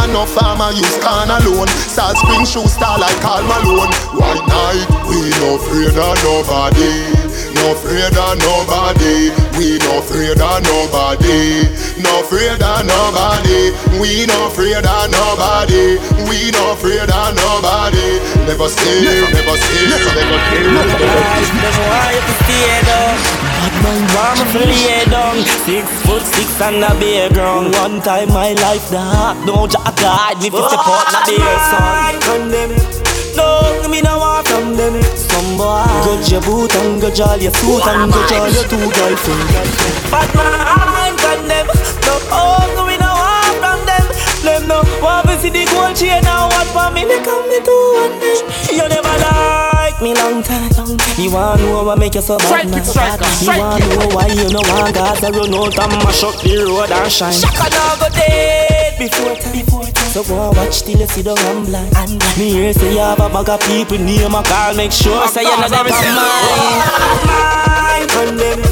And 0.00 0.12
no 0.14 0.24
farmer 0.26 0.70
use 0.70 0.96
can 1.02 1.30
alone. 1.30 1.68
Salt 1.90 2.16
spring 2.16 2.46
shoe 2.46 2.66
star 2.70 2.98
like 2.98 3.18
Karl 3.20 3.42
Malone. 3.44 3.90
White 4.14 4.46
night, 4.46 4.86
we 5.10 5.26
no 5.42 5.58
afraid 5.58 5.98
of 5.98 6.14
nobody. 6.22 7.10
No 7.58 7.74
afraid 7.74 8.14
of 8.14 8.38
nobody. 8.38 9.34
We 9.58 9.78
no 9.82 9.98
afraid 9.98 10.38
of 10.38 10.62
nobody. 10.62 11.66
No 11.98 12.22
afraid 12.22 12.62
of 12.62 12.80
nobody. 12.86 13.74
We 13.98 14.26
no 14.26 14.46
afraid 14.46 14.86
of 14.86 15.10
nobody. 15.10 15.98
We 16.30 16.50
no 16.54 16.72
afraid 16.72 17.10
of 17.10 17.34
nobody 17.34 18.21
Never 18.46 18.68
scared, 18.68 19.04
never 19.32 19.54
scared, 19.56 19.88
never 19.88 20.10
scared 20.10 20.66
That's 21.62 21.78
why 21.78 22.10
you 22.12 22.34
stay 22.42 22.82
down 22.82 23.14
Bad 23.62 23.74
man 23.82 24.02
warm 24.12 24.38
up 24.42 24.54
lay 24.54 25.04
down 25.06 25.36
Six 25.64 25.86
foot 26.02 26.22
six 26.22 26.60
and 26.60 26.82
a 26.82 26.90
bare 26.98 27.30
ground 27.30 27.72
One 27.74 28.00
time 28.02 28.28
my 28.28 28.52
life 28.54 28.90
dark 28.90 29.38
No 29.46 29.66
jack 29.66 29.94
guide 29.96 30.38
me 30.42 30.50
fifty 30.50 30.76
pot 30.76 31.06
na 31.14 31.20
beer 31.24 31.58
son 31.70 32.14
Condemn 32.26 32.74
No, 33.38 33.88
me 33.88 34.02
no 34.02 34.18
want 34.18 34.48
from 34.48 34.76
them 34.76 35.00
Some 35.14 35.56
boy 35.56 35.86
Grudge 36.02 36.32
your 36.32 36.42
boot 36.42 36.74
and 36.74 37.00
grudge 37.00 37.20
all 37.20 37.38
your 37.38 37.52
suit 37.52 37.86
And 37.86 38.12
grudge 38.12 38.32
all 38.32 38.50
your 38.50 38.66
two 38.66 38.90
girlfriend 38.90 39.46
Bad 40.10 40.34
man 40.34 41.14
condemn 41.16 41.91
Them 45.02 45.10
want 45.10 45.26
to 45.26 45.34
see 45.42 45.50
the 45.50 45.66
gold 45.66 45.96
chain 45.98 46.22
Now 46.22 46.46
what 46.46 46.62
for 46.70 46.86
me? 46.94 47.02
They 47.02 47.18
come 47.26 47.42
me 47.50 47.58
to 47.58 47.74
one 47.98 48.14
day. 48.22 48.38
You 48.70 48.86
never 48.86 49.10
like 49.18 49.98
me 49.98 50.14
long 50.14 50.42
time. 50.46 50.70
You 51.18 51.30
wanna 51.32 51.60
know 51.62 51.82
what 51.82 51.98
make 51.98 52.14
you 52.14 52.22
so 52.22 52.38
bad 52.38 52.70
now 52.70 52.78
You 53.42 53.58
wanna 53.58 53.82
know 53.82 54.14
why 54.14 54.26
you 54.30 54.46
no 54.54 54.62
want 54.62 54.94
God 54.94 55.18
to 55.18 55.26
run 55.34 55.54
out 55.58 55.74
and 55.74 55.92
mash 56.06 56.22
up 56.22 56.38
the 56.38 56.54
road 56.62 56.90
and 56.94 57.10
shine. 57.10 57.34
Shaka 57.34 57.66
now 57.74 57.98
go 57.98 58.08
dead. 58.14 58.94
Before 58.98 59.34
time. 59.34 59.66
So 60.14 60.22
go 60.22 60.38
and 60.38 60.56
watch 60.56 60.82
till 60.82 61.00
you 61.00 61.06
see 61.08 61.22
the 61.22 61.34
ram 61.34 61.64
blind. 61.66 62.22
Me 62.38 62.50
hear 62.54 62.72
say 62.72 62.92
you 62.94 63.00
have 63.00 63.18
a 63.18 63.28
bag 63.28 63.48
of 63.48 63.60
people 63.66 63.98
name 63.98 64.34
a 64.34 64.42
call 64.44 64.74
Make 64.76 64.92
sure 64.92 65.18
I 65.18 65.26
say 65.26 65.42
you 65.42 65.50
know 65.50 65.66
them 65.66 65.90
on 65.90 66.04
mine 67.26 68.06
Condemn 68.06 68.62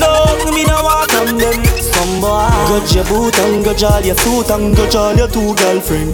No, 0.00 0.10
me 0.50 0.64
no 0.64 0.82
want 0.82 1.10
from 1.12 1.38
them 1.38 1.77
Boy 1.98 2.46
Grudge 2.66 2.94
your 2.94 3.04
boot 3.04 3.38
and 3.40 3.64
grudge 3.64 3.82
all 3.82 4.00
your 4.00 4.14
suit 4.14 4.50
And 4.50 4.76
grudge 4.76 4.94
all 4.94 5.14
your 5.16 5.26
two 5.28 5.54
girlfriend 5.56 6.12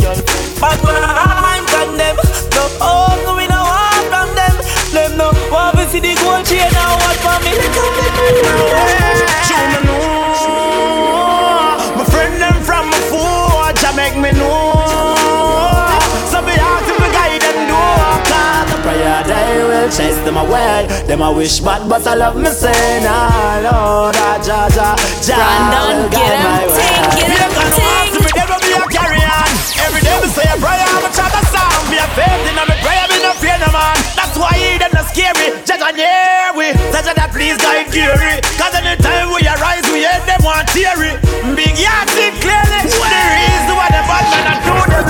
Bad 0.60 0.80
man 0.82 1.64
condemn 1.68 2.16
No, 2.56 2.64
oh, 2.80 3.36
me 3.36 3.46
no 3.46 3.60
want 3.60 4.06
from 4.08 4.30
them. 4.32 4.56
Them 4.94 5.18
no 5.18 5.28
want 5.52 5.76
to 5.76 5.84
see 5.90 6.00
the 6.00 6.14
gold 6.24 6.46
chain 6.46 6.72
Now 6.72 6.96
what 6.96 7.16
for 7.20 7.36
me. 7.44 7.52
Show 9.44 9.60
me 9.68 9.78
know 9.86 10.03
will 20.42 20.50
chase 20.50 21.06
them 21.06 21.06
away 21.06 21.06
Them 21.06 21.22
I 21.22 21.30
wish 21.30 21.60
bad 21.60 21.88
but 21.88 22.06
I 22.06 22.14
love 22.14 22.36
me 22.36 22.46
say 22.50 23.00
Nah, 23.02 23.60
Lord, 23.62 24.16
ah, 24.18 24.38
Jah, 24.42 24.68
Jah, 24.74 24.96
Jah 25.22 25.36
Brandon, 25.36 26.10
get 26.10 26.34
him, 26.34 26.42
my 26.42 26.66
way. 26.66 26.74
take 26.74 27.22
it. 27.22 27.28
Here 27.30 27.50
comes. 27.54 27.76
Every 28.14 28.32
day 28.32 28.44
we 28.46 28.56
be 28.62 28.70
a 28.74 28.82
carry 28.90 29.20
on. 29.22 29.50
Every 29.84 30.02
day 30.02 30.16
we 30.22 30.28
say 30.32 30.46
a 30.48 30.56
prayer, 30.58 30.86
I'm 30.86 31.04
a 31.04 31.10
chant 31.12 31.34
a 31.34 31.42
song. 31.50 31.82
Be 31.90 31.96
a 31.98 32.06
faith 32.16 32.44
in 32.48 32.54
my 32.56 32.64
prayer, 32.82 33.06
me 33.10 33.16
no 33.22 33.32
fear 33.38 33.56
no 33.62 33.68
man. 33.72 33.96
That's 34.16 34.36
why 34.38 34.52
he 34.58 34.78
them 34.78 34.90
not 34.94 35.06
scary. 35.10 35.54
Just 35.66 35.82
on 35.82 35.94
near 35.96 36.50
we. 36.56 36.72
Such 36.94 37.08
that 37.14 37.30
please 37.34 37.58
guide 37.60 37.90
Gary. 37.92 38.40
Cause 38.58 38.74
anytime 38.74 39.30
we 39.34 39.42
arise, 39.46 39.84
we 39.92 40.02
hate 40.06 40.24
them 40.26 40.40
want 40.44 40.66
theory. 40.74 41.14
Big 41.54 41.74
yard 41.78 42.08
see 42.14 42.30
clearly. 42.42 42.80
The 42.88 43.22
reason 43.38 43.74
why 43.76 43.88
the 43.92 44.02
bad 44.08 44.24
man 44.32 44.44
are 44.50 44.60
do 44.64 44.74
them. 44.90 45.04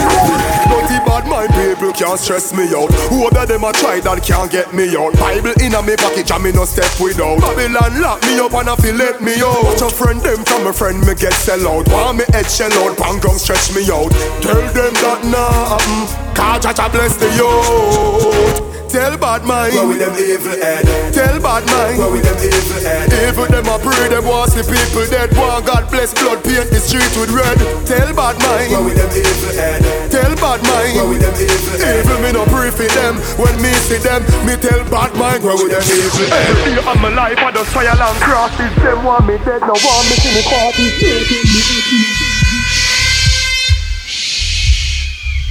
Dirty 0.69 0.99
bad 1.07 1.25
mind 1.29 1.51
people 1.55 1.74
can't 1.95 2.19
stress 2.19 2.53
me 2.53 2.67
out. 2.75 2.91
Whoever 3.09 3.47
them 3.47 3.65
a 3.65 3.73
try 3.73 4.01
that 4.01 4.23
can't 4.23 4.51
get 4.51 4.75
me 4.75 4.97
out. 4.97 5.15
Bible 5.15 5.55
in 5.63 5.75
a 5.75 5.83
me 5.83 5.97
pocket 5.97 6.31
and 6.31 6.43
me 6.43 6.53
no 6.53 6.65
step 6.65 6.91
without. 7.01 7.41
Babylon 7.41 8.01
lock 8.03 8.21
me 8.23 8.39
up 8.39 8.53
and 8.55 8.69
I 8.69 8.77
feel 8.77 8.95
let 8.95 9.23
me 9.23 9.39
out. 9.39 9.63
Watch 9.63 9.83
a 9.83 9.89
friend 9.89 10.21
them 10.21 10.45
from 10.45 10.67
a 10.67 10.73
friend 10.73 11.01
me 11.07 11.15
get 11.15 11.33
sell 11.33 11.63
out. 11.69 11.89
Want 11.89 12.19
me 12.19 12.25
head 12.35 12.51
shell 12.51 12.73
out, 12.83 12.99
pan 12.99 13.21
ground 13.21 13.41
stretch 13.41 13.75
me 13.75 13.87
out. 13.91 14.11
Tell 14.43 14.61
them 14.75 14.95
that 15.01 15.21
nah 15.31 15.79
mm, 15.79 16.07
happen. 16.11 16.35
Cause 16.35 16.75
Jah 16.75 16.89
bless 16.91 17.17
the 17.17 17.31
youth. 17.39 18.74
Tell 18.95 19.19
bad 19.19 19.43
mind. 19.43 19.75
Where 19.75 19.91
with 19.91 19.99
them 19.99 20.15
evil 20.15 20.55
head? 20.55 20.87
Tell 21.11 21.35
bad 21.43 21.67
mind. 21.67 21.99
Where 21.99 22.15
with 22.15 22.23
them 22.31 22.39
evil 22.39 22.79
head? 22.79 23.11
Evil 23.11 23.51
them 23.51 23.67
a 23.67 23.75
pray 23.83 24.07
them 24.07 24.23
want 24.23 24.55
see 24.55 24.63
people 24.63 25.03
dead. 25.11 25.35
Want 25.35 25.67
God 25.67 25.91
bless 25.91 26.15
blood 26.15 26.39
paint 26.47 26.71
the 26.71 26.79
street 26.79 27.11
with 27.19 27.35
red. 27.35 27.59
Tell 27.91 28.07
bad 28.15 28.39
mind. 28.39 28.71
Where 28.71 28.87
with 28.87 28.95
them 28.95 29.11
evil 29.11 29.51
head? 29.59 29.83
Tell 30.15 30.31
bad 30.39 30.63
mind. 30.63 30.95
Where 30.95 31.11
with 31.11 31.27
them 31.27 31.35
evil 31.35 31.75
head? 31.75 32.07
Evil 32.07 32.23
me 32.23 32.31
no 32.39 32.47
pray 32.47 32.71
for 32.71 32.87
them. 32.87 33.19
When 33.35 33.59
me 33.59 33.75
see 33.83 33.99
them 33.99 34.23
Me 34.47 34.55
tell 34.63 34.79
bad 34.87 35.11
mind. 35.19 35.43
Where 35.43 35.59
with 35.59 35.75
them 35.75 35.83
evil 35.91 36.31
head? 36.31 36.55
Every 36.55 36.79
day 36.79 36.87
of 36.87 36.95
my 37.03 37.11
life 37.11 37.43
I 37.43 37.51
just 37.51 37.75
fire 37.75 37.99
long 37.99 38.15
crosses 38.23 38.71
Them 38.79 39.03
want 39.03 39.27
me 39.27 39.43
dead 39.43 39.59
Now 39.67 39.75
want 39.75 40.07
me 40.07 40.23
to 40.23 40.31
me 40.39 40.43
party 40.47 40.87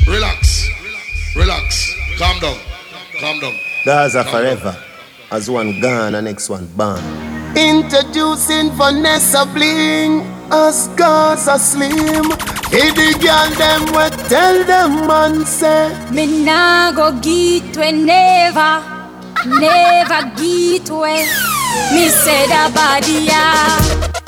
Relax. 0.07 0.71
Relax. 1.35 1.91
Calm 2.15 2.39
down. 2.39 2.72
Calm 3.23 3.39
down. 3.39 3.55
Gaza 3.85 4.21
forever. 4.25 4.75
As 5.31 5.49
one 5.49 5.79
gone, 5.79 6.13
and 6.13 6.25
next 6.25 6.49
one 6.49 6.67
born. 6.75 6.99
Introducing 7.55 8.69
Vanessa 8.71 9.45
Bling 9.45 10.19
as 10.51 10.89
Gaza 10.97 11.57
Slim. 11.57 12.25
Hey, 12.67 12.91
the 12.91 13.15
girl 13.23 13.49
them 13.55 13.85
we 13.95 14.27
tell 14.27 14.65
them 14.65 15.07
man 15.07 15.45
say 15.45 15.87
Me 16.11 16.43
nah 16.43 16.91
go 16.91 17.13
get 17.21 17.77
we 17.77 17.91
never, 17.93 18.83
never 19.47 20.21
get 20.35 20.89
we. 20.89 21.23
Me 21.95 22.09
say 22.09 22.43
that 22.51 22.71
body 22.75 23.23
yeah, 23.31 23.79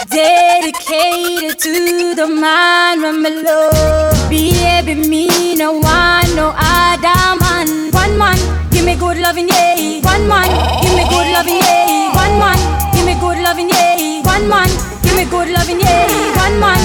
dedicated 0.08 1.60
to 1.60 2.16
the 2.16 2.28
man 2.28 3.02
when 3.02 3.22
me 3.22 3.44
love. 3.44 4.30
Baby, 4.30 4.96
me 5.06 5.56
no 5.56 5.74
want 5.74 6.34
no 6.34 6.54
other 6.56 7.36
man. 7.44 7.92
One 7.92 8.18
man, 8.18 8.38
give 8.76 8.86
me 8.86 8.96
good 8.96 9.18
loving, 9.18 9.48
yeah. 9.48 10.02
One 10.04 10.28
man, 10.28 10.50
give 10.84 10.96
me 10.96 11.04
good 11.08 11.28
loving, 11.32 11.56
yeah. 11.64 12.12
One 12.14 12.36
man, 12.40 12.60
give 12.94 13.06
me 13.06 13.14
good 13.20 13.40
loving, 13.42 13.70
yeah. 13.70 14.22
One 14.24 14.50
man, 14.50 14.68
give 15.02 15.16
me 15.16 15.26
good 15.26 15.50
loving, 15.50 15.80
yeah. 15.80 16.36
One 16.44 16.60
man, 16.60 16.82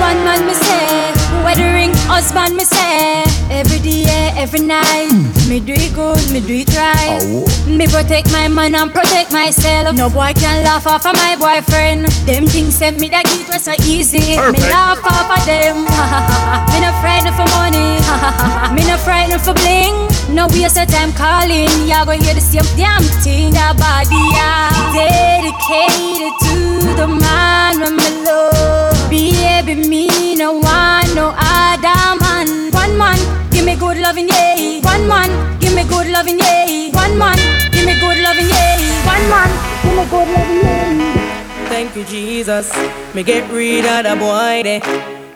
one 0.00 0.24
man, 0.24 0.46
me 0.46 0.54
say. 0.54 1.12
Weathering 1.44 1.92
husband, 2.08 2.56
me 2.56 2.64
say. 2.64 3.23
Every 3.50 3.78
day, 3.78 4.32
every 4.36 4.60
night. 4.60 5.12
Me 5.48 5.60
do 5.60 5.74
it 5.76 5.94
good, 5.94 6.18
me 6.32 6.40
do 6.40 6.64
it 6.64 6.74
right. 6.74 7.20
Me 7.66 7.86
protect 7.86 8.32
my 8.32 8.48
man 8.48 8.74
and 8.74 8.92
protect 8.92 9.32
myself. 9.32 9.94
No 9.94 10.08
boy 10.08 10.32
can 10.34 10.64
laugh 10.64 10.86
off 10.86 11.06
of 11.06 11.14
my 11.14 11.36
boyfriend. 11.36 12.06
Them 12.26 12.46
things 12.46 12.74
sent 12.74 12.98
me 12.98 13.08
that 13.10 13.24
it 13.28 13.48
was 13.48 13.64
so 13.64 13.72
easy. 13.84 14.36
Me 14.36 14.60
laugh 14.72 15.04
off 15.04 15.28
of 15.28 15.44
them. 15.46 15.84
me 16.72 16.76
no 16.80 16.90
frightened 17.04 17.36
for 17.36 17.48
money. 17.56 18.00
me 18.74 18.82
no 18.88 18.96
frightened 18.98 19.40
for 19.40 19.54
bling. 19.54 19.92
No 20.34 20.48
waste 20.48 20.78
of 20.78 20.88
time 20.88 21.12
calling. 21.12 21.70
Y'all 21.86 22.04
gonna 22.06 22.22
hear 22.22 22.34
the 22.34 22.40
same 22.40 22.66
damn 22.76 23.04
thing. 23.22 23.52
That 23.52 23.76
body, 23.76 24.18
yeah. 24.34 24.72
Dedicated 24.96 26.32
to 26.42 26.56
the 26.96 27.06
man 27.06 27.78
me 27.96 28.08
love. 28.24 29.10
Baby, 29.10 29.86
me 29.86 30.34
no 30.34 30.54
want 30.54 31.14
no 31.14 31.34
other 31.36 31.93
man. 32.18 32.70
One 32.72 32.98
man, 32.98 33.18
give 33.50 33.64
me 33.64 33.76
good 33.76 33.98
loving, 33.98 34.28
yeah. 34.28 34.80
One 34.82 35.06
man, 35.08 35.30
give 35.60 35.74
me 35.74 35.84
good 35.84 36.08
loving, 36.08 36.38
yeah. 36.38 36.90
One 36.92 37.18
man, 37.18 37.38
give 37.72 37.86
me 37.86 37.94
good 38.00 38.18
loving, 38.22 38.48
yeah. 38.48 39.06
One 39.06 39.26
man, 39.30 39.50
give 39.82 39.94
me 39.96 40.04
good 40.10 40.28
loving, 40.34 40.60
yeah. 40.62 41.68
Thank 41.68 41.96
you, 41.96 42.04
Jesus. 42.04 42.70
Me 43.14 43.22
get 43.22 43.50
rid 43.50 43.84
of 43.84 44.04
the 44.04 44.16
boy 44.16 44.62
there. 44.62 44.80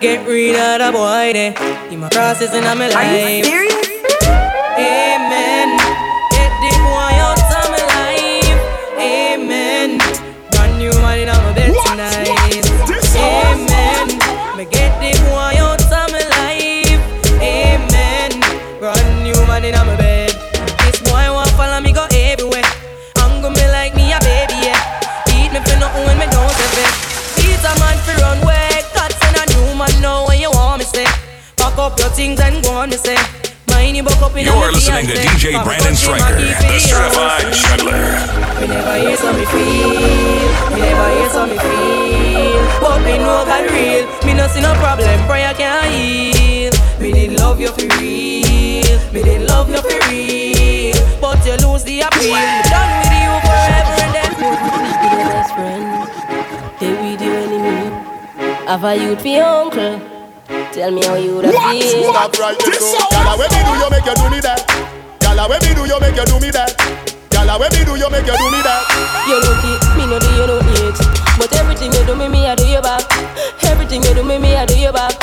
Get 0.01 0.27
rid 0.27 0.55
of 0.55 0.79
the 0.87 0.93
boy 0.93 1.33
there. 1.33 1.53
He 1.91 1.97
my 1.97 2.09
crosses 2.11 2.55
in 2.55 2.63
my 2.63 2.75
life. 2.75 2.95
Are 2.95 3.31
you 3.31 3.45
serious? 3.45 3.75
Amen. 4.79 5.08
Up 31.89 31.99
your 31.99 32.11
things 32.11 32.39
and 32.41 32.63
go 32.63 32.73
on 32.73 32.91
me 32.91 32.97
say. 32.97 33.17
Mind 33.69 33.97
you 33.97 34.05
up 34.05 34.37
in 34.37 34.45
You're 34.45 34.73
listening 34.73 35.07
to 35.07 35.15
DJ 35.15 35.57
Brandon 35.65 35.95
Stryker, 35.97 36.37
the 36.37 36.79
certified 36.81 37.49
juggler. 37.49 38.05
Me 38.61 38.67
never 38.69 38.97
hear 39.01 39.17
so 39.17 39.33
me 39.33 39.45
feel. 39.49 39.89
Me 40.73 40.81
never 40.85 41.09
hear 41.17 41.31
so 41.33 41.47
me 41.47 41.57
feel. 41.57 42.61
But 42.81 42.99
me 43.07 43.17
know 43.17 43.41
God 43.49 43.65
real. 43.73 44.05
Me 44.27 44.35
no 44.35 44.47
see 44.49 44.61
no 44.61 44.75
problem. 44.75 45.17
Prayer 45.27 45.55
can 45.55 45.89
heal. 45.93 46.73
Me 47.01 47.13
did 47.13 47.41
love 47.41 47.59
you 47.61 47.69
for 47.69 47.89
real. 47.97 48.99
Me 49.13 49.23
did 49.23 49.49
love 49.49 49.71
you 49.71 49.81
for 49.81 50.01
real. 50.11 50.97
But 51.21 51.41
you 51.47 51.57
lose 51.65 51.85
the 51.85 52.03
appeal. 52.05 52.37
Me 52.37 52.61
done 52.69 52.93
with 53.01 53.17
you 53.17 53.33
forever 53.49 53.95
and 54.05 54.13
then. 54.17 54.31
Be 55.01 55.09
the 55.17 55.27
best 55.33 55.55
friend. 55.57 55.85
They 56.81 56.93
with 57.01 57.23
you 57.23 57.33
enemy. 57.33 57.89
Have 58.67 58.85
a 58.85 58.95
youth 58.97 59.23
be 59.23 59.39
uncle. 59.39 60.18
Tell 60.79 60.93
me 60.93 61.03
how 61.05 61.17
you 61.17 61.43
da 61.43 61.51
feel. 61.51 62.13
Stop 62.15 62.39
right 62.39 62.55
there, 62.57 62.79
so 62.79 62.99
Gala, 63.11 63.35
when 63.37 63.51
me 63.51 63.61
do 63.67 63.73
you 63.83 63.91
make 63.91 64.07
you 64.07 64.15
do 64.15 64.31
me 64.31 64.39
that? 64.47 64.63
Gala, 65.19 65.49
when 65.51 65.59
me 65.67 65.75
do 65.75 65.83
you 65.91 65.99
make 65.99 66.15
you 66.15 66.25
do 66.25 66.39
me 66.39 66.51
that? 66.55 66.71
Gala, 67.35 67.59
when 67.59 67.67
me 67.75 67.83
do 67.83 67.99
you 67.99 68.07
make 68.15 68.23
you 68.31 68.39
do 68.39 68.47
me 68.47 68.63
that? 68.63 68.87
You 69.27 69.43
lucky, 69.43 69.75
me 69.99 70.07
no 70.07 70.19
do 70.23 70.31
you 70.39 70.47
no 70.47 70.57
need. 70.63 70.78
But 71.39 71.55
everything 71.57 71.93
you 71.93 72.05
do 72.05 72.17
me, 72.17 72.29
me 72.29 72.47
I 72.47 72.55
do 72.55 72.67
you 72.67 72.83
back. 72.83 73.07
Everything 73.63 74.03
you 74.03 74.13
do 74.15 74.25
me, 74.25 74.39
me 74.39 74.57
I 74.57 74.67
do 74.67 74.77
you 74.79 74.93
back. 74.93 75.15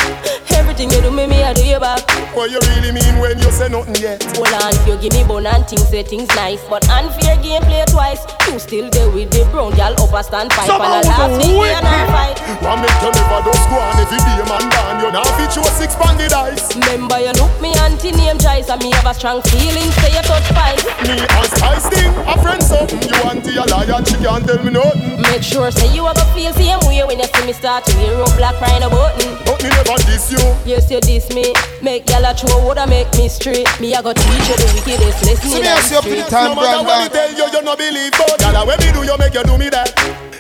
Everything 0.52 0.90
you 0.90 1.02
do 1.02 1.12
me, 1.12 1.28
me 1.28 1.44
I 1.44 1.54
do 1.54 1.64
you 1.66 1.80
back. 1.80 2.00
What 2.34 2.52
you 2.52 2.60
really 2.76 2.92
mean 2.92 3.20
when 3.20 3.40
you 3.40 3.52
say 3.52 3.70
nothing 3.70 3.96
yet 3.96 4.20
Hold 4.36 4.52
on, 4.60 4.76
if 4.76 4.88
you 4.88 4.98
give 5.00 5.14
me 5.14 5.24
bone 5.24 5.46
and 5.48 5.68
things 5.68 5.88
say 5.88 6.04
things 6.04 6.28
nice. 6.36 6.64
But 6.70 6.88
unfair 6.90 7.36
game 7.44 7.62
play 7.64 7.84
twice. 7.88 8.24
You 8.48 8.60
still 8.60 8.90
there 8.90 9.10
with 9.12 9.32
the 9.32 9.44
brown 9.52 9.76
girl 9.76 9.96
upper 10.00 10.24
stand 10.24 10.52
pipe 10.52 10.70
and 10.70 10.80
a 10.80 11.08
laugh 11.08 11.32
thing 11.42 11.60
and 11.60 11.84
a 11.86 12.00
fight. 12.12 12.38
One 12.64 12.80
make 12.82 12.96
you 13.04 13.12
never 13.12 13.40
do 13.44 13.52
squan 13.68 13.94
If 14.00 14.12
you 14.12 14.22
be 14.22 14.34
a 14.40 14.46
man 14.48 14.70
down 14.70 15.02
You 15.02 15.12
now 15.12 15.26
fit 15.36 15.54
you 15.56 15.62
a 15.62 15.72
six 15.76 15.96
banded 15.96 16.32
eyes 16.32 16.62
Remember 16.78 17.20
you 17.20 17.34
look 17.36 17.52
me 17.62 17.74
auntie 17.82 18.12
name 18.12 18.38
Joyce 18.38 18.70
and 18.70 18.82
me 18.82 18.92
have 18.94 19.06
a 19.06 19.14
strong 19.14 19.42
feeling 19.44 19.90
say 20.00 20.14
you 20.14 20.22
touch 20.24 20.46
pipe. 20.54 20.80
Me 21.04 21.20
and 21.20 21.48
Spice 21.52 21.90
thing 21.90 22.14
A 22.26 22.34
friend 22.42 22.62
something 22.64 23.02
You 23.02 23.18
auntie 23.28 23.58
a 23.58 23.66
liar 23.66 24.00
She 24.06 24.16
can't 24.22 24.46
tell 24.46 24.62
me 24.64 24.72
nothing 24.72 25.22
Make 25.22 25.44
sure 25.44 25.70
say 25.72 25.94
you 25.94 26.05
have 26.06 26.18
a 26.18 26.26
feel 26.34 26.54
same 26.54 26.80
way 26.88 27.04
when 27.04 27.20
you 27.20 27.26
see 27.26 27.46
me 27.46 27.54
start 27.54 27.86
to 27.86 27.92
wear 27.98 28.22
up 28.22 28.32
black 28.38 28.56
crying 28.62 28.84
a 28.84 28.90
button. 28.90 29.36
But 29.46 29.62
me 29.64 29.70
never 29.70 29.98
diss 30.06 30.32
you 30.32 30.42
Yes, 30.66 30.90
you 30.90 31.00
diss 31.02 31.30
me. 31.34 31.54
Make 31.82 32.10
y'all 32.10 32.26
a 32.26 32.34
throw 32.34 32.62
woulda 32.64 32.88
make 32.88 33.10
me 33.18 33.28
straight. 33.30 33.68
Me 33.80 33.94
I 33.96 34.02
go 34.02 34.14
teach 34.14 34.48
you 34.50 34.56
the 34.58 34.68
wickedest 34.76 35.22
lesson 35.26 35.50
See 35.50 35.58
in 35.58 35.62
me 35.62 35.68
the 35.68 35.78
as 35.78 35.92
you 35.92 35.98
up 35.98 36.04
to 36.06 36.10
the 36.16 36.26
time, 36.30 36.56
No 36.56 36.62
matter 36.62 36.84
what 36.84 37.02
me 37.04 37.10
Brandon. 37.10 37.12
tell 37.12 37.32
you 37.34 37.46
You 37.54 37.62
no 37.66 37.74
believe 37.76 38.12
But 38.18 38.40
Gala, 38.40 38.62
when 38.66 38.78
me 38.80 38.90
do 38.94 39.02
you 39.04 39.18
make 39.18 39.34
you 39.34 39.44
do 39.44 39.56
me 39.58 39.70
that 39.70 39.90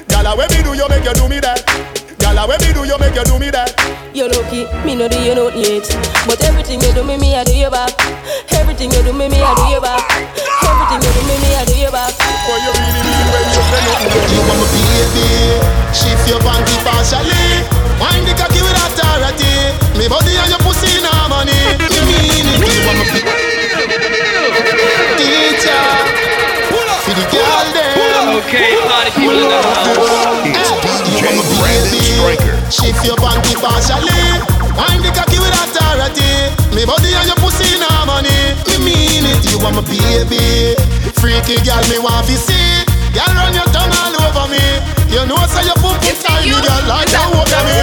Gala, 0.09 0.35
when 0.37 0.47
me 0.53 0.59
do 0.63 0.71
you 0.73 0.87
make 0.89 1.03
you 1.05 1.13
do 1.13 1.25
me 1.29 1.39
that 1.41 1.59
Gala, 2.35 2.51
when 2.51 2.59
me 2.67 2.75
do 2.75 2.83
you 2.83 2.99
make 2.99 3.15
you 3.15 3.23
do 3.23 3.39
me 3.39 3.47
that. 3.47 3.71
You 4.11 4.27
lucky, 4.27 4.67
me 4.83 4.99
no 4.99 5.07
do 5.07 5.15
you 5.23 5.31
nothing 5.31 5.55
yet. 5.55 5.87
But 6.27 6.43
everything 6.43 6.83
you 6.83 6.91
do 6.91 6.99
me, 7.07 7.15
me 7.15 7.31
I 7.31 7.47
do 7.47 7.55
you 7.55 7.71
back. 7.71 7.95
Everything 8.51 8.91
you 8.91 8.99
do 9.07 9.15
me, 9.15 9.31
me 9.31 9.39
I 9.39 9.55
do 9.55 9.63
you 9.71 9.79
back. 9.79 10.03
Everything 10.67 10.99
you 10.99 11.11
do 11.15 11.21
me, 11.31 11.35
me 11.39 11.55
I 11.55 11.63
do 11.63 11.79
you 11.79 11.87
back. 11.95 12.11
What 12.11 12.59
you 12.59 12.75
really 12.75 13.07
mean 13.07 13.27
when 13.31 13.47
you 13.55 13.63
say 13.71 13.79
nothing? 13.87 14.35
You 14.35 14.43
want 14.51 14.67
me 14.67 14.83
baby. 14.83 15.63
Shift 15.95 16.27
your 16.27 16.43
panty 16.43 16.75
partially. 16.83 17.63
Wind 18.03 18.27
the 18.27 18.35
cocky 18.35 18.59
with 18.59 18.83
authority. 18.83 19.71
Me 19.95 20.11
body 20.11 20.35
and 20.35 20.51
your 20.51 20.59
pussy 20.59 20.91
in 20.91 21.07
harmony. 21.07 21.55
You 21.87 22.03
mean 22.03 22.51
it. 22.51 22.59
You 22.59 22.83
want 22.83 22.99
me 22.99 23.15
Teacher. 25.23 25.87
For 26.99 27.15
the 27.15 27.23
girl 27.31 27.67
them. 27.71 28.43
Okay, 28.43 28.75
party 28.91 29.11
people 29.15 29.39
in 29.39 29.47
the 29.47 29.55
house. 29.55 30.64
It's 31.25 31.89
DJ 31.89 32.21
Brandon 32.21 32.53
Shift 32.69 33.01
your 33.01 33.17
panty 33.17 33.57
partially. 33.57 34.13
Wind 34.77 35.01
the 35.01 35.09
cocky 35.09 35.41
with 35.41 35.57
authority. 35.57 36.53
Me 36.77 36.85
body 36.85 37.17
and 37.17 37.25
your 37.25 37.39
pussy 37.41 37.65
in 37.65 37.81
harmony. 37.81 38.53
Me 38.69 38.77
mean 38.85 39.25
it, 39.25 39.41
you 39.49 39.57
want 39.57 39.73
my 39.73 39.81
baby. 39.89 40.77
Freaky 41.17 41.57
girl, 41.65 41.81
me 41.89 41.97
want 41.97 42.29
to 42.29 42.37
see. 42.37 42.85
Girl, 43.09 43.25
run 43.41 43.57
your 43.57 43.65
tongue 43.73 43.89
all 43.89 44.13
over 44.21 44.53
me. 44.53 44.61
You 45.09 45.25
know, 45.25 45.41
say 45.49 45.65
you 45.65 45.73
put 45.81 45.97
it 46.05 46.13
time, 46.21 46.45
me 46.45 46.61
girl, 46.61 46.83
like 46.85 47.09
you 47.09 47.17
over 47.17 47.61
me. 47.65 47.77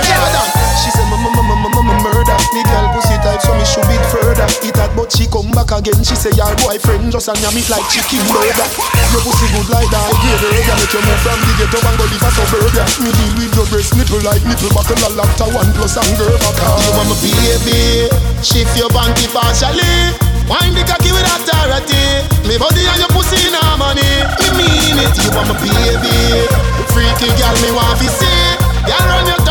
She 0.79 0.95
said, 0.95 1.11
murder. 1.29 2.39
Me 2.55 2.63
girl 2.67 2.87
pussy 2.95 3.17
tight, 3.23 3.41
so 3.43 3.55
me 3.55 3.65
should 3.65 3.87
it 3.87 4.03
further. 4.11 4.47
Eat 4.67 4.75
that, 4.75 4.91
but 4.99 5.13
she 5.13 5.31
come 5.31 5.51
back 5.55 5.71
again. 5.71 5.99
She 6.03 6.17
say, 6.19 6.35
your 6.35 6.51
boyfriend 6.63 7.13
just 7.13 7.31
a 7.31 7.35
yam 7.39 7.55
it 7.55 7.69
like 7.71 7.87
chicken 7.89 8.23
burger. 8.31 8.69
Your 9.15 9.23
pussy 9.23 9.47
good 9.55 9.69
like 9.71 9.91
that, 9.95 10.11
grade 10.23 10.41
burger. 10.43 10.77
Make 10.79 10.93
you 10.93 11.03
move 11.03 11.21
from 11.23 11.39
the 11.43 11.53
ghetto 11.59 11.79
and 11.79 11.97
go 11.99 12.05
live 12.11 12.27
a 12.27 12.31
suburban. 12.35 12.87
Me 13.03 13.11
deal 13.15 13.33
with 13.39 13.55
your 13.55 13.67
breast 13.71 13.93
nipple 13.95 14.23
like 14.27 14.43
nipple 14.43 14.73
buckle 14.75 14.99
a 14.99 15.09
lacta 15.15 15.47
one 15.53 15.71
plus 15.77 15.97
and 15.99 16.13
girl 16.19 16.35
You 16.35 16.91
want 16.97 17.09
my 17.11 17.17
baby, 17.23 18.11
shift 18.43 18.75
your 18.75 18.91
panty 18.91 19.27
partially. 19.31 20.33
Wind 20.51 20.75
the 20.75 20.83
cocky 20.83 21.15
with 21.15 21.23
authority. 21.23 22.27
Me 22.51 22.59
body 22.59 22.83
and 22.83 22.99
your 22.99 23.11
pussy 23.15 23.39
in 23.47 23.55
harmony. 23.55 24.27
Me 24.43 24.49
mean 24.59 24.99
it, 24.99 25.15
you 25.23 25.31
want 25.31 25.47
my 25.49 25.55
baby. 25.63 26.51
Freaky 26.91 27.31
girl, 27.39 27.55
me 27.63 27.71
want 27.71 27.97
to 28.03 28.09
see. 28.11 28.43
Girl, 28.83 29.05
run 29.07 29.27
your 29.31 29.42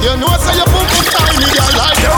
You 0.00 0.16
know, 0.16 0.32
say 0.40 0.56
you 0.56 0.66
put 0.72 0.88
it 0.88 1.06
tiny, 1.12 1.44
girl, 1.52 1.72
like 1.76 2.00
you. 2.00 2.14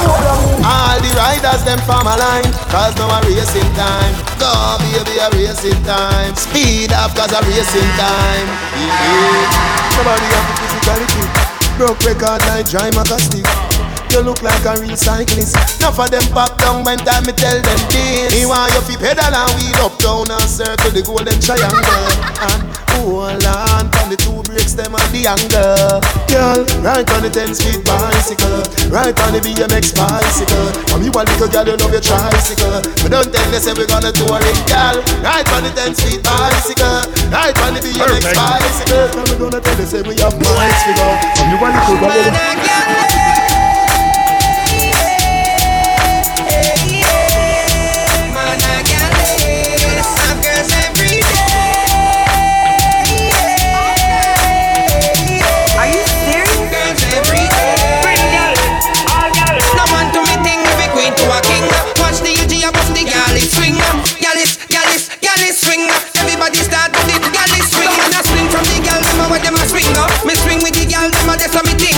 All 0.62 0.98
the 1.02 1.10
riders, 1.18 1.62
them 1.66 1.78
from 1.82 2.06
a 2.06 2.14
line. 2.14 2.46
Cause 2.70 2.94
now 2.94 3.10
a 3.10 3.18
racing 3.26 3.70
time. 3.74 4.14
Go, 4.38 4.78
baby, 4.78 5.18
a 5.18 5.26
racing 5.34 5.82
time. 5.82 6.34
Speed 6.36 6.92
up, 6.92 7.10
cause 7.18 7.34
a 7.34 7.42
racing 7.42 7.92
time. 7.98 8.46
Yeah. 8.78 9.92
Somebody 9.98 10.26
have 10.30 10.46
the 10.46 10.54
physicality. 10.62 11.24
Broke 11.76 12.00
record 12.06 12.40
like 12.46 12.70
dry 12.70 12.90
maca 12.94 13.18
you 14.12 14.20
look 14.20 14.42
like 14.42 14.60
a 14.68 14.76
real 14.76 14.96
cyclist. 14.96 15.56
Enough 15.80 15.98
of 15.98 16.10
them 16.12 16.24
pop 16.36 16.58
down 16.60 16.84
when 16.84 16.98
time 17.00 17.24
me 17.24 17.32
tell 17.32 17.56
them 17.56 17.80
this. 17.88 18.28
Me 18.36 18.44
want 18.44 18.68
you 18.76 18.84
fi 18.84 18.94
pedal 19.00 19.32
and 19.32 19.50
wheel 19.56 19.88
up 19.88 19.96
down 19.96 20.28
and 20.28 20.44
circle 20.44 20.92
the 20.92 21.00
golden 21.00 21.36
triangle. 21.40 21.80
And 22.44 22.60
hold 22.92 23.40
on 23.40 23.88
from 23.88 24.12
the 24.12 24.18
two 24.20 24.44
brakes 24.44 24.76
them 24.76 24.92
on 24.92 25.06
the 25.16 25.24
angle. 25.24 26.04
Girl, 26.28 26.60
right 26.84 27.08
on 27.08 27.24
the 27.24 27.32
10 27.32 27.56
speed 27.56 27.80
bicycle. 27.88 28.60
Right 28.92 29.16
on 29.24 29.32
the 29.32 29.40
BMX 29.40 29.96
bicycle. 29.96 30.68
From 30.92 31.00
you 31.00 31.12
a 31.12 31.22
little 31.24 31.48
girl, 31.48 31.66
you 31.72 31.76
love 31.80 31.92
your 31.96 32.04
tricycle. 32.04 32.84
But 33.00 33.10
don't 33.16 33.28
tell 33.32 33.52
say 33.56 33.72
we 33.72 33.88
gonna 33.88 34.12
tour 34.12 34.40
it, 34.44 34.58
girl. 34.68 35.00
Right 35.24 35.48
on 35.56 35.64
the 35.64 35.72
10 35.72 35.96
speed 35.96 36.20
bicycle. 36.20 37.00
Right 37.32 37.56
on 37.64 37.72
the 37.72 37.80
BMX 37.80 38.28
Perfect. 38.28 38.36
bicycle. 38.36 39.08
And 39.08 39.24
we 39.24 39.34
gonna 39.40 39.60
tell 39.64 39.80
say 39.88 40.04
we 40.04 40.20
have 40.20 40.36
miles 40.36 40.80
figure. 40.84 41.16
From 41.32 41.48
you 41.48 41.58
a 41.64 41.68
little 41.72 41.96
girl. 41.96 43.41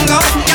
hang. 0.07 0.54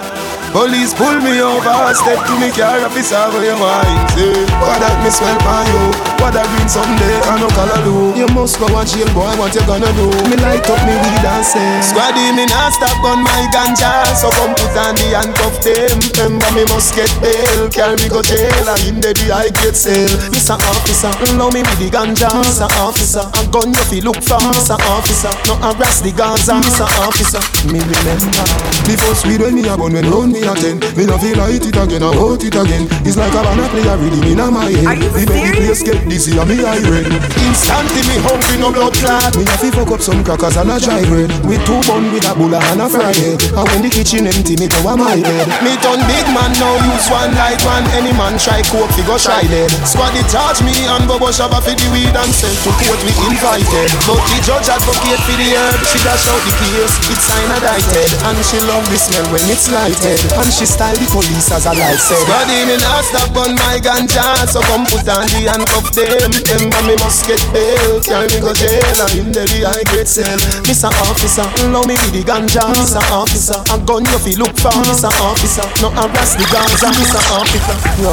Police 0.51 0.93
pull 0.93 1.15
me 1.21 1.39
over, 1.41 1.93
step 1.95 2.25
to 2.27 2.39
me 2.39 2.51
car, 2.51 2.83
officer, 2.83 3.15
where 3.31 3.45
you 3.45 3.55
mind, 3.55 4.11
say 4.11 4.43
What 4.59 4.83
that 4.83 4.99
me 4.99 5.09
smell 5.09 5.39
by 5.47 5.63
you, 5.63 6.10
what 6.21 6.37
that 6.37 6.45
green 6.53 6.69
someday, 6.69 7.17
I 7.25 7.41
no 7.41 7.49
color 7.57 7.81
do 7.81 8.13
You 8.13 8.29
must 8.31 8.61
go 8.61 8.69
and 8.69 8.85
jail, 8.85 9.09
boy, 9.11 9.33
what 9.41 9.51
you 9.57 9.65
gonna 9.65 9.89
do? 9.97 10.07
Me 10.29 10.37
light 10.37 10.63
up 10.69 10.81
me 10.85 10.93
weed 10.93 11.25
and 11.25 11.43
say 11.43 11.81
Squaddy, 11.81 12.31
me 12.37 12.45
not 12.45 12.71
stop 12.77 13.01
on 13.01 13.25
my 13.25 13.49
ganja, 13.49 14.05
so 14.13 14.29
come 14.37 14.53
put 14.53 14.77
on 14.77 14.93
the 14.95 15.17
handcuff 15.17 15.57
them 15.65 15.97
Remember 16.21 16.49
me 16.53 16.63
must 16.69 16.93
get 16.93 17.09
bail, 17.19 17.67
carry 17.73 17.97
me 17.97 18.07
go 18.07 18.21
jail, 18.21 18.65
and 18.69 18.83
in 18.85 18.97
the 19.01 19.11
I 19.33 19.49
get 19.65 19.73
sale 19.73 20.13
Mr. 20.29 20.55
Officer, 20.55 21.11
love 21.35 21.51
me 21.51 21.65
with 21.65 21.79
the 21.81 21.89
ganja, 21.89 22.29
Mr. 22.45 22.69
Officer 22.79 23.25
A 23.25 23.41
gun 23.49 23.73
you 23.73 23.85
fi 23.89 23.99
look 24.05 24.21
for, 24.21 24.39
Mr. 24.53 24.77
Officer 24.93 25.33
No 25.49 25.57
harass 25.59 26.05
the 26.05 26.13
Gaza, 26.13 26.61
Mr. 26.61 26.85
Officer 27.01 27.41
Me 27.67 27.81
remember 27.81 28.45
Before 28.85 29.17
sweet 29.17 29.41
when 29.41 29.55
me 29.55 29.67
a 29.67 29.73
bun 29.75 29.93
when 29.93 30.05
round 30.05 30.31
me 30.31 30.41
a 30.43 30.53
ten. 30.53 30.79
Me 30.95 31.05
no 31.05 31.17
feel 31.17 31.37
light 31.37 31.65
it 31.65 31.75
again, 31.75 32.03
I 32.03 32.13
hold 32.13 32.43
it 32.43 32.55
again. 32.55 32.87
It's 33.05 33.17
like 33.17 33.33
I'm 33.33 33.57
not 33.57 33.71
a 33.71 33.71
banana 33.71 33.71
player 33.71 33.97
rhythm 33.97 34.23
in 34.23 34.53
my 34.53 34.69
head. 34.69 34.85
Are 34.85 34.95
you 34.95 35.09
the 35.09 35.19
serious? 35.19 35.55
place 35.57 35.83
get 35.83 36.07
dizzy 36.11 36.35
and 36.35 36.49
me 36.51 36.59
I 36.59 36.75
red. 36.91 37.07
Instantly 37.47 38.03
me 38.11 38.19
hungry 38.27 38.59
no 38.59 38.75
blood 38.75 38.91
clot. 38.99 39.31
Me 39.39 39.47
have 39.47 39.63
to 39.63 39.71
fuck 39.71 39.91
up 39.95 40.01
some 40.03 40.19
crackers 40.27 40.59
and 40.59 40.67
a 40.67 40.75
dry 40.75 40.99
bread. 41.07 41.31
With 41.47 41.63
two 41.63 41.79
bun 41.87 42.11
with 42.11 42.27
a 42.27 42.35
bulla 42.35 42.59
and 42.75 42.83
a 42.83 42.87
fried 42.91 43.15
egg. 43.23 43.39
And 43.55 43.65
when 43.71 43.81
the 43.87 43.89
kitchen 43.89 44.27
empty, 44.27 44.59
me 44.59 44.67
go 44.67 44.83
a 44.91 44.99
my 44.99 45.15
bed. 45.15 45.47
Me 45.63 45.79
done 45.79 46.03
big 46.11 46.27
man 46.35 46.51
now 46.59 46.75
use 46.91 47.07
one 47.07 47.31
light 47.39 47.63
one. 47.63 47.87
Any 47.95 48.11
man 48.11 48.35
try 48.35 48.59
coke, 48.67 48.91
fi 48.91 49.01
go 49.07 49.15
try 49.15 49.39
dead. 49.47 49.71
Squad 49.87 50.11
it 50.19 50.27
charge 50.27 50.59
me 50.67 50.75
and 50.91 51.07
Bobo 51.07 51.31
Shabba 51.31 51.63
fi 51.63 51.71
the 51.79 51.87
weed 51.95 52.11
and 52.11 52.31
sent 52.35 52.59
to 52.67 52.71
court 52.83 52.99
we 53.07 53.15
invited. 53.31 53.87
But 54.03 54.19
the 54.19 54.37
judge 54.43 54.67
advocate 54.67 55.21
for 55.23 55.35
the 55.39 55.47
herb. 55.55 55.79
She 55.87 55.99
dash 56.03 56.27
out 56.27 56.43
the 56.43 56.51
case. 56.59 56.95
It's 57.07 57.31
dighted. 57.63 58.11
And 58.27 58.37
she 58.43 58.59
love 58.67 58.83
the 58.91 58.99
smell 58.99 59.23
when 59.31 59.43
it's 59.47 59.71
lighted. 59.71 60.19
And 60.35 60.51
she 60.51 60.67
style 60.67 60.97
the 60.97 61.07
police 61.07 61.47
as 61.55 61.65
a 61.69 61.73
life 61.77 62.01
said 62.01 62.23
Body 62.27 62.65
me 62.65 62.75
not 62.81 63.03
stop 63.05 63.35
on 63.37 63.53
my 63.55 63.77
ganja 63.77 64.47
So 64.49 64.61
come 64.65 64.85
put 64.89 65.05
on 65.07 65.27
the 65.29 65.45
handcuff 65.51 65.91
them 66.07 66.31
Remember 66.31 66.81
me 66.87 66.95
must 67.01 67.25
get 67.27 67.41
bail 67.53 68.01
Carry 68.01 68.27
me 68.31 68.39
go 68.41 68.53
jail 68.53 68.81
And 69.05 69.13
in 69.19 69.27
the 69.31 69.43
I 69.67 69.83
get 69.93 70.07
cell 70.07 70.37
Mr. 70.65 70.89
Officer, 71.09 71.45
allow 71.65 71.83
me 71.83 71.95
with 71.99 72.13
the 72.13 72.23
ganja 72.25 72.63
Mr. 72.73 73.03
Officer, 73.11 73.59
a 73.69 73.77
gun 73.85 74.05
you 74.05 74.19
fi 74.19 74.33
look 74.39 74.55
for 74.57 74.73
Mr. 74.87 75.11
Officer, 75.21 75.65
no 75.81 75.89
harass 75.91 76.35
the 76.35 76.45
Gaza 76.49 76.89
Mr. 76.95 77.21
Officer, 77.35 77.77
no 78.01 78.11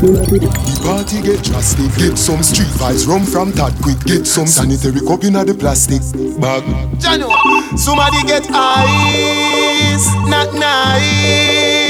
The 0.00 0.74
party 0.84 1.22
get 1.22 1.42
drastic 1.42 1.90
Get 1.96 2.18
some 2.18 2.42
street 2.42 2.70
vibes, 2.78 3.06
rum 3.06 3.24
from 3.24 3.52
that 3.52 3.74
quick 3.82 3.98
Get 4.04 4.26
some 4.26 4.46
sanitary 4.46 5.00
cup 5.00 5.24
in 5.24 5.34
the 5.34 5.54
plastic 5.54 6.02
bag 6.40 6.62
Jano, 7.00 7.30
somebody 7.76 8.22
get 8.26 8.46
ice 8.50 10.06
Not 10.28 10.54
nice 10.54 11.06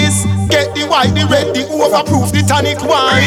ice. 0.07 0.36
Get 0.49 0.75
the 0.79 0.87
white, 0.87 1.11
the 1.11 1.27
red, 1.27 1.51
the 1.51 1.67
overproof, 1.75 2.31
the 2.31 2.43
tonic 2.47 2.79
wine. 2.87 3.27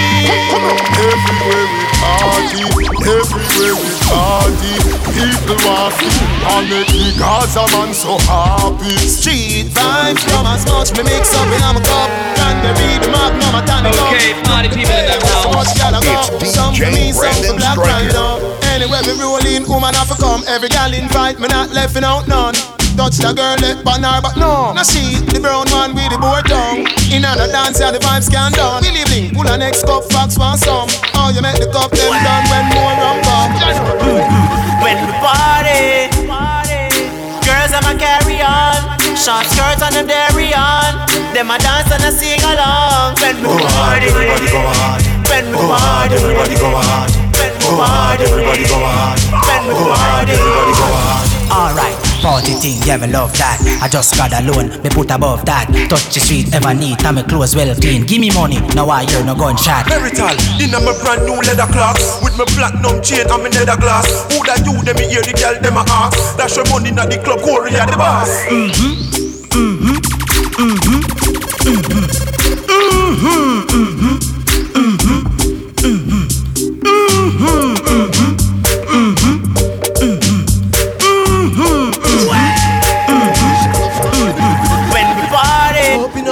Everywhere 0.55 1.67
we 1.67 1.83
party, 1.99 2.63
everywhere 3.03 3.75
we 3.75 3.91
party, 4.07 4.73
people 5.11 5.59
want 5.67 5.99
to 5.99 6.07
And 6.47 6.65
make 6.71 6.87
the 6.87 7.11
Gaza 7.19 7.67
man 7.75 7.91
so 7.91 8.15
happy. 8.23 8.95
Street 9.03 9.67
vibes 9.75 10.23
from 10.23 10.47
as 10.47 10.63
much 10.63 10.95
me 10.95 11.03
mix 11.03 11.35
up 11.35 11.43
in 11.51 11.59
my 11.59 11.83
cup. 11.83 12.07
Cranberry, 12.39 13.03
the 13.03 13.11
magnum, 13.11 13.51
a 13.51 13.61
tonic 13.67 13.99
up 13.99 14.15
Okay, 14.15 14.31
party 14.47 14.69
people 14.71 14.95
in 14.95 15.11
the 15.11 15.19
house. 15.27 15.75
gyal 15.75 15.91
a 15.91 15.99
go 15.99 16.39
Some 16.47 16.71
for 16.71 16.87
me, 16.87 17.11
some 17.11 17.35
for 17.43 17.55
black 17.59 17.75
rhino 17.75 18.55
Anywhere 18.71 19.03
me 19.03 19.13
roll 19.19 19.43
in, 19.43 19.67
woman 19.67 19.93
have 19.93 20.07
to 20.07 20.15
come. 20.15 20.43
Every 20.47 20.69
gal 20.69 20.93
invite 20.93 21.39
me, 21.39 21.47
not 21.51 21.71
left 21.75 21.99
out 21.99 22.27
none 22.27 22.55
Touch 22.99 23.15
the 23.15 23.31
girl, 23.31 23.55
let 23.63 23.79
pan 23.87 24.03
her, 24.03 24.19
but 24.19 24.35
no 24.35 24.75
No 24.75 24.83
she, 24.83 25.15
the 25.31 25.39
brown 25.39 25.63
one 25.71 25.95
with 25.95 26.11
the 26.11 26.19
board 26.19 26.43
tongue 26.51 26.83
In 27.15 27.23
a 27.23 27.31
dance, 27.47 27.79
yeah, 27.79 27.95
the 27.95 27.99
vibes 28.03 28.27
can 28.27 28.51
done 28.51 28.83
We 28.83 28.91
live 28.91 29.31
pull 29.31 29.47
a 29.47 29.55
next 29.55 29.87
cup, 29.87 30.03
fox 30.11 30.35
want 30.35 30.59
some 30.59 30.91
Oh, 31.15 31.31
you 31.31 31.39
make 31.39 31.55
the 31.55 31.71
cup 31.71 31.95
them 31.95 32.11
done 32.11 32.43
when 32.51 32.67
more 32.75 32.91
rum 32.99 33.17
come 33.23 33.55
When 34.83 34.99
we 34.99 35.11
party, 35.23 36.11
girls 37.47 37.71
them 37.71 37.87
a 37.87 37.93
carry 37.95 38.39
on. 38.41 38.99
Short 39.15 39.45
skirts 39.47 39.81
and 39.83 39.95
them 39.95 40.07
dairy 40.07 40.53
on. 40.53 41.07
Them 41.33 41.51
a 41.51 41.57
dance 41.59 41.91
and 41.91 42.03
a 42.03 42.11
sing 42.11 42.39
along. 42.43 43.15
When 43.19 43.35
we 43.43 43.47
oh, 43.47 43.59
party, 43.59 44.07
everybody 44.07 44.47
go 44.51 44.61
hard. 44.75 45.01
When 45.27 45.45
we 45.51 45.57
oh, 45.57 45.71
party, 45.71 46.15
everybody 46.15 46.55
go 46.55 46.69
hard. 46.71 47.11
When 47.35 47.53
we 47.59 47.65
oh, 47.67 47.79
party, 47.79 48.23
everybody 48.27 48.65
go 48.67 48.77
hard. 48.79 49.19
When 49.47 49.61
we 49.67 49.83
party, 49.87 50.31
everybody 50.35 50.73
go 50.79 50.87
hard. 50.99 51.27
Alright, 51.49 51.97
party 52.19 52.53
thing, 52.59 52.79
yeah, 52.85 52.97
me 52.97 53.07
love 53.07 53.31
that. 53.39 53.57
I 53.81 53.87
just 53.87 54.15
got 54.15 54.31
a 54.35 54.41
loan, 54.43 54.69
me 54.83 54.89
put 54.89 55.11
above 55.11 55.45
that. 55.45 55.67
Touch 55.89 56.13
the 56.13 56.19
street, 56.19 56.53
ever 56.53 56.73
neat, 56.73 57.03
and 57.03 57.15
me 57.17 57.23
clothes 57.23 57.55
well 57.55 57.73
clean. 57.75 58.05
Give 58.05 58.19
me 58.21 58.29
money, 58.31 58.59
now 58.75 58.89
I 58.89 59.05
hear 59.05 59.23
no 59.23 59.35
gunshot. 59.35 59.87
Merital, 59.87 60.35
in 60.59 60.71
my 60.71 60.93
brand 61.01 61.25
new 61.25 61.39
leather 61.41 61.67
clocks 61.71 62.21
With 62.23 62.37
my 62.37 62.45
platinum 62.45 63.01
chain 63.01 63.25
and 63.27 63.41
my 63.43 63.49
leather 63.49 63.77
glass 63.79 64.07
Who 64.31 64.43
that 64.45 64.61
you, 64.65 64.75
them 64.83 64.95
me 64.97 65.07
hear 65.07 65.21
the 65.23 65.33
girl, 65.33 65.55
them 65.59 65.77
a 65.77 65.83
ask 65.87 66.37
Dash 66.37 66.55
your 66.55 66.65
money 66.69 66.91
na 66.91 67.05
the 67.05 67.17
club, 67.23 67.41
Corey 67.41 67.75
at 67.75 67.89
the 67.89 67.97
boss 67.97 68.29
Mm-hmm, 68.49 68.93
mm-hmm, 69.49 69.97
mm-hmm, 70.59 71.01
mm-hmm, 71.65 71.99
mm-hmm, 71.99 72.99
mm-hmm, 73.09 73.63
mm-hmm, 73.69 74.19
mm-hmm, 74.75 75.23
mm-hmm, 75.79 76.27
mm-hmm, 76.83 77.75
mm-hmm, 77.89 78.48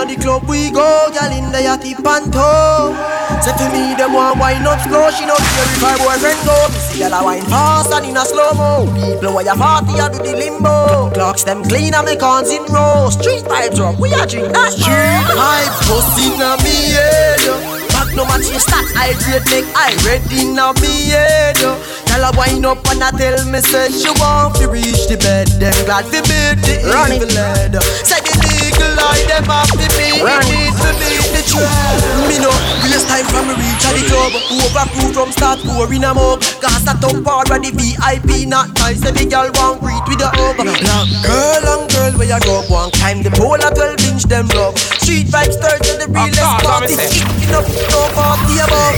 the 0.08 0.16
club 0.16 0.48
we 0.48 0.72
go, 0.72 1.12
gal 1.12 1.32
in 1.32 1.52
the 1.52 1.60
yachty 1.60 1.92
panto. 2.00 2.96
Say 3.44 3.52
to 3.60 3.66
me 3.76 3.94
them 3.96 4.14
want 4.14 4.40
wine 4.40 4.66
up 4.66 4.80
slow, 4.88 5.12
she 5.12 5.26
no 5.28 5.36
care 5.36 5.68
if 5.68 5.84
her 5.84 5.98
boyfriend 6.00 6.42
go. 6.48 6.56
Me 6.72 6.80
see 6.80 7.00
gal 7.00 7.14
a 7.14 7.24
wine 7.24 7.44
fast 7.52 7.92
and 7.92 8.06
in 8.06 8.18
a 8.18 8.24
slow 8.24 8.54
mo. 8.56 8.88
People 8.96 9.36
where 9.36 9.46
you 9.46 9.56
party 9.56 10.00
a 10.00 10.08
do 10.10 10.24
the 10.24 10.34
limbo. 10.36 11.12
Clocks 11.12 11.44
them 11.44 11.64
clean 11.64 11.94
and 11.94 12.06
me 12.08 12.16
cons 12.16 12.50
in 12.50 12.64
row. 12.72 13.10
Street 13.12 13.44
vibes 13.44 13.80
up, 13.80 14.00
we 14.00 14.14
a 14.14 14.26
drink 14.26 14.54
that 14.56 14.72
street 14.72 15.28
vibes. 15.36 15.78
Bust 15.86 16.16
inna 16.24 16.56
me 16.64 16.96
head. 16.96 17.44
Back 17.92 18.10
no 18.16 18.24
match 18.26 18.48
your 18.48 18.64
stat, 18.64 18.88
I 18.96 19.12
hydrate 19.12 19.46
make 19.52 19.70
I 19.76 19.92
ready 20.08 20.48
inna 20.48 20.72
me 20.80 21.12
head. 21.12 21.60
Tell 22.08 22.24
her 22.24 22.32
wind 22.40 22.66
up 22.66 22.80
and 22.88 23.04
I 23.04 23.12
tell 23.12 23.44
me 23.46 23.60
say 23.60 23.92
she 23.92 24.10
want 24.18 24.56
to 24.58 24.72
reach 24.72 25.08
the 25.12 25.18
bed. 25.20 25.48
Then 25.60 25.76
glad 25.86 26.06
to 26.16 26.24
beat 26.24 26.64
the 26.64 26.88
Run 26.88 27.12
evil 27.12 27.30
head. 27.30 27.76
Say 28.08 28.24
the 28.24 28.34
legal 28.78 29.00
eye 29.02 29.26
them 29.26 29.46
have 29.50 29.72
to 29.74 29.88
be. 29.98 30.22
Run 30.22 30.42
it. 30.46 30.54
Need 30.54 30.74
to 30.78 30.90
beat 31.02 31.28
the 31.34 31.42
trend. 31.50 32.30
Me 32.30 32.38
no 32.38 32.52
waste 32.86 33.08
time 33.10 33.26
from 33.26 33.50
me 33.50 33.54
reach 33.58 33.84
at 33.86 33.94
the 33.98 34.04
club. 34.06 34.32
Overproof 34.62 35.14
from 35.14 35.32
start 35.32 35.60
pouring 35.66 36.04
a 36.04 36.14
mug. 36.14 36.42
Cause 36.62 36.86
that 36.86 37.02
top 37.02 37.18
part 37.24 37.50
where 37.50 37.60
the 37.60 37.72
VIP 37.74 38.48
not 38.48 38.70
nice. 38.78 39.02
Say 39.02 39.12
the 39.12 39.26
girl 39.26 39.50
want 39.58 39.82
greet 39.82 40.04
with 40.08 40.20
the 40.20 40.30
hug. 40.30 40.58
Long 40.62 41.10
girl, 41.26 41.60
long 41.66 41.84
girl, 41.90 42.14
where 42.18 42.30
you 42.30 42.40
go? 42.46 42.62
One 42.70 42.92
time 42.92 43.24
the 43.24 43.32
pole 43.34 43.58
at 43.58 43.76
12 43.76 44.14
inch 44.14 44.24
them 44.30 44.48
love. 44.54 44.78
Street 45.02 45.28
vibes 45.28 45.58
turn 45.58 45.80
to 45.82 45.94
the 46.02 46.08
oh, 46.10 46.18
realest 46.18 46.42
God, 46.42 46.62
party. 46.64 46.96
let 46.96 47.10
me. 47.10 47.22
Kicking 47.22 47.56
up 47.58 47.66
no 47.66 48.02
party 48.14 48.56
above. 48.62 48.98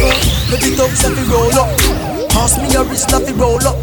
Let 0.51 0.63
it 0.65 0.79
up, 0.79 0.91
set 0.91 1.15
it 1.15 1.27
roll 1.29 1.53
up. 1.55 1.69
Pass 2.29 2.57
me 2.57 2.71
your 2.71 2.83
wrist, 2.85 3.11
let 3.11 3.27
it 3.27 3.35
roll 3.35 3.61
up. 3.63 3.77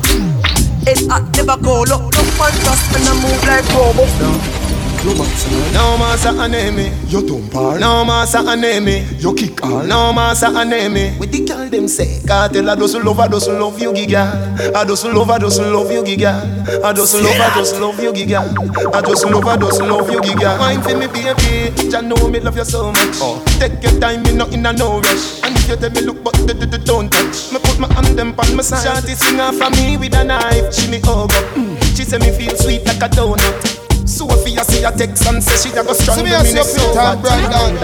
It 0.86 1.02
hot, 1.10 1.26
never 1.34 1.58
cold 1.62 1.90
up. 1.90 2.00
No 2.00 2.22
man 2.38 2.54
trust 2.62 2.94
and 2.94 3.06
I 3.06 3.14
move 3.18 3.42
like 3.46 4.65
Robo. 5.04 5.24
No 5.72 5.96
massa 5.98 6.30
aneme, 6.30 6.90
You 7.08 7.22
don't 7.26 7.48
par 7.50 7.78
no 7.78 8.04
massa 8.04 8.38
aneme 8.38 9.04
You 9.20 9.34
kick 9.34 9.62
all. 9.64 9.84
No 9.84 10.12
massa 10.12 10.46
aneme 10.46 11.16
With 11.18 11.30
the 11.32 11.44
girl 11.44 11.68
them 11.68 11.86
say 11.88 12.20
Kartel 12.26 12.68
I 12.68 12.74
doesn't 12.74 13.04
love, 13.04 13.20
I 13.20 13.28
doesn't 13.28 13.58
love 13.60 13.80
you 13.80 13.92
giga. 13.92 14.74
I 14.74 14.84
doesn't 14.84 15.14
love, 15.14 15.30
I 15.30 15.38
doesn't 15.38 15.72
love 15.72 15.90
you 15.92 16.02
giga. 16.02 16.82
I 16.82 16.92
doesn't 16.92 17.22
love, 17.22 17.40
I 17.40 17.54
doesn't 17.54 17.80
love 17.80 18.00
you 18.02 18.12
giga. 18.12 18.94
I 18.94 19.00
doesn't 19.00 19.30
love, 19.32 19.46
I 19.46 19.56
doesn't 19.56 19.88
love 19.88 20.10
you 20.10 20.20
giga. 20.20 20.58
Wine 20.58 20.82
for 20.82 20.96
me 20.96 21.06
baby. 21.06 21.90
Jah 21.90 22.00
know 22.02 22.28
me 22.28 22.40
love 22.40 22.56
you 22.56 22.64
so 22.64 22.90
much. 22.90 23.18
Oh. 23.20 23.42
Take 23.60 23.82
your 23.82 24.00
time, 24.00 24.22
me 24.24 24.32
not 24.34 24.52
in 24.52 24.66
a 24.66 24.72
no 24.72 25.00
rush. 25.00 25.42
And 25.44 25.54
you 25.68 25.76
tell 25.76 25.90
me 25.90 26.00
look 26.02 26.22
but 26.24 26.34
d- 26.46 26.54
d- 26.54 26.66
d- 26.66 26.84
don't 26.84 27.10
touch. 27.10 27.52
Me 27.52 27.58
put 27.60 27.78
my 27.78 27.92
hand 27.94 28.18
them 28.18 28.34
on 28.38 28.56
my 28.56 28.62
side. 28.62 28.84
Shawty 28.84 29.14
sing 29.14 29.40
off 29.40 29.56
for 29.56 29.70
me 29.70 29.96
with 29.96 30.14
a 30.14 30.24
knife. 30.24 30.74
She 30.74 30.90
me 30.90 30.98
hug 31.00 31.30
up. 31.32 31.44
Mm. 31.54 31.96
She 31.96 32.04
say 32.04 32.18
me 32.18 32.30
feel 32.36 32.56
sweet 32.56 32.84
like 32.86 33.02
a 33.02 33.08
donut 33.08 33.85
Sophia 34.06 34.62
see 34.64 34.84
a 34.84 34.92
text 34.92 35.26
and 35.26 35.42
say 35.42 35.68
she 35.70 35.76
a 35.76 35.82
go 35.84 35.92
strong 35.92 36.16
See 36.18 36.22
me 36.24 36.30
to 36.30 36.36
as 36.36 36.44
me 36.44 36.50
your 36.50 36.64
next 36.64 36.78
feet 36.78 36.88
over. 36.88 37.00
and 37.00 37.20
Brandon. 37.22 37.74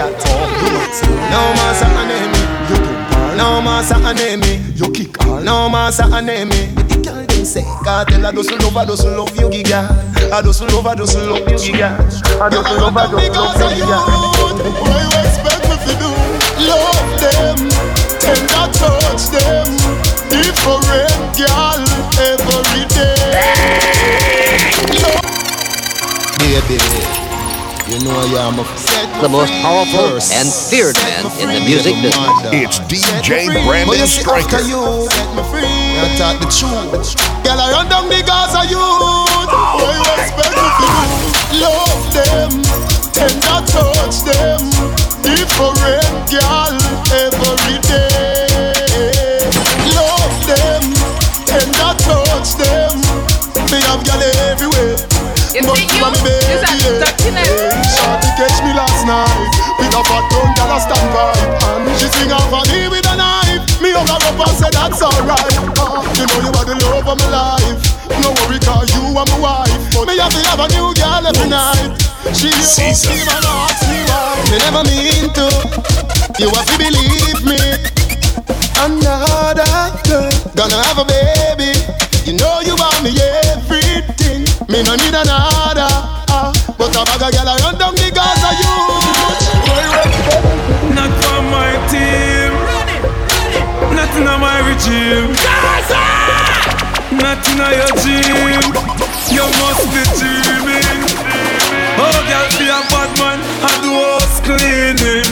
No 1.29 1.41
massa 1.53 1.85
aneme 1.99 2.41
No 3.37 3.61
massa 3.61 3.95
aneme 3.95 4.61
You 4.75 4.91
kick 4.91 5.19
all 5.25 5.41
No 5.41 5.69
massa 5.69 6.03
aneme 6.03 6.73
The 6.87 6.95
girl 7.03 7.25
them 7.25 7.45
say 7.45 7.63
Kartel 7.83 8.25
I 8.25 8.31
doesn't 8.31 8.61
love, 8.63 8.77
I 8.77 8.85
doesn't 8.85 9.17
love 9.17 9.35
you 9.35 9.49
giga 9.49 9.89
I 10.31 10.41
doesn't 10.41 10.71
love, 10.73 10.87
I 10.87 10.95
doesn't 10.95 11.29
love 11.29 11.39
you 11.39 11.57
giga 11.57 11.91
I 12.39 12.49
doesn't 12.49 12.77
love, 12.77 12.97
I 12.97 13.07
doesn't 13.11 13.33
love 13.35 13.59
you 13.59 13.83
giga 13.83 13.97
What 14.79 15.01
you 15.03 15.11
expect 15.19 15.63
me 15.67 15.75
to 15.83 15.93
do? 15.99 16.09
Love 16.63 17.09
them 17.19 17.57
Tender 18.23 18.67
touch 18.79 19.27
them 19.27 19.67
Different 20.31 21.35
girl 21.35 21.83
Every 22.15 22.85
day 22.95 23.43
Love 25.03 25.42
Baby, 26.43 26.75
you 27.87 28.03
know 28.03 28.19
I 28.19 28.27
am 28.43 28.59
a 28.59 28.67
The 29.23 29.31
most 29.31 29.55
powerful 29.63 30.19
and 30.35 30.51
feared 30.51 30.99
man 30.99 31.31
in 31.39 31.47
the 31.47 31.63
music 31.63 31.95
business. 32.03 32.35
It's 32.51 32.79
DJ 32.83 33.47
Brandon 33.63 34.03
Stryker. 34.03 34.59
you 34.59 35.07
set 35.07 35.31
me 35.31 35.43
free 35.47 35.63
I 35.63 36.11
talk 36.19 36.43
the 36.43 36.51
truth. 36.51 37.15
Girl, 37.47 37.55
I 37.55 37.71
run 37.71 37.87
down 37.87 38.11
the 38.11 38.19
Gaza 38.27 38.67
youth. 38.67 38.75
What 38.75 39.95
you 39.95 40.03
expect 40.19 40.51
me 40.51 40.67
to 40.67 40.83
do? 40.83 41.23
Love 41.63 42.03
them, 42.11 42.51
tender 43.15 43.63
touch 43.63 44.27
them. 44.27 44.67
Different 45.23 45.79
girl 46.27 46.75
every 47.23 47.79
day. 47.87 49.47
Love 49.95 50.35
them, 50.43 50.83
tender 51.47 51.95
touch 52.03 52.59
them. 52.59 52.99
Me 53.71 53.79
have 53.87 54.03
girl 54.03 54.52
everywhere. 55.55 55.85
But 56.01 56.17
you. 56.17 56.23
me 56.25 56.31
baby, 56.41 57.37
yeah. 57.37 57.83
Shorty 57.93 58.29
catch 58.37 58.57
me 58.65 58.71
last 58.73 59.05
night. 59.05 59.53
With 59.79 59.93
a 59.93 60.01
fat 60.03 60.25
tongue, 60.31 60.53
girl 60.57 60.73
a 60.73 60.77
stand 60.81 61.07
by. 61.13 61.33
And 61.77 61.97
she 61.99 62.07
swing 62.09 62.31
off 62.33 62.51
on 62.53 62.65
me 62.73 62.87
with 62.89 63.05
a 63.05 63.15
knife. 63.15 63.63
Me 63.81 63.91
hug 63.93 64.09
her 64.09 64.17
up 64.17 64.39
and 64.39 64.55
say 64.57 64.71
that's 64.73 65.01
alright. 65.01 65.55
Ah, 65.77 66.01
You 66.17 66.25
know 66.25 66.39
you 66.41 66.51
are 66.57 66.65
the 66.65 66.75
love 66.89 67.07
of 67.07 67.17
my 67.19 67.29
life. 67.29 67.79
No 68.21 68.33
worry 68.43 68.59
cause 68.59 68.89
you 68.93 69.03
are 69.13 69.25
my 69.25 69.39
wife. 69.39 69.73
But 69.93 70.07
me 70.09 70.17
have 70.17 70.33
to 70.33 70.41
have 70.49 70.59
a 70.59 70.67
new 70.73 70.93
girl 70.97 71.23
every 71.27 71.49
night. 71.49 71.93
She 72.33 72.49
always 72.49 73.05
keep 73.05 73.27
and 73.29 73.45
ask 73.45 73.83
me 73.89 73.99
why 74.09 74.41
Me 74.49 74.57
never 74.57 74.83
mean 74.89 75.27
to. 75.37 75.45
You 76.41 76.49
have 76.49 76.65
to 76.65 76.75
believe 76.81 77.41
me. 77.45 77.59
Another 78.83 79.63
girl 80.09 80.29
Gonna 80.55 80.75
have 80.83 80.97
a 80.97 81.05
baby 81.05 81.82
You 82.25 82.31
know 82.39 82.61
you 82.63 82.75
want 82.79 83.03
me 83.03 83.11
everything 83.51 84.47
Me 84.71 84.79
no 84.83 84.95
need 84.95 85.11
another 85.11 85.91
ah. 86.31 86.53
But 86.77 86.95
a 86.95 87.03
bag 87.03 87.19
of 87.19 87.31
girl 87.35 87.49
I 87.51 87.55
run 87.59 87.75
down 87.77 87.95
the 87.99 88.07
Gaza 88.15 88.51
youth 88.63 89.43
Not 90.95 91.11
from 91.19 91.51
my 91.51 91.75
team. 91.91 92.55
Not 93.91 94.15
in 94.15 94.23
my 94.39 94.57
regime. 94.71 95.35
Not 97.19 97.43
in 97.43 97.59
your 97.59 97.91
dream. 97.99 98.71
You 99.27 99.43
must 99.59 99.83
be 99.91 100.03
dreaming. 100.15 101.03
Oh, 101.99 102.19
girl, 102.23 102.47
be 102.55 102.71
a 102.71 102.79
bad 102.87 103.11
man 103.19 103.39
and 103.67 103.79
do 103.83 103.91
house 103.99 104.39
cleaning. 104.47 105.27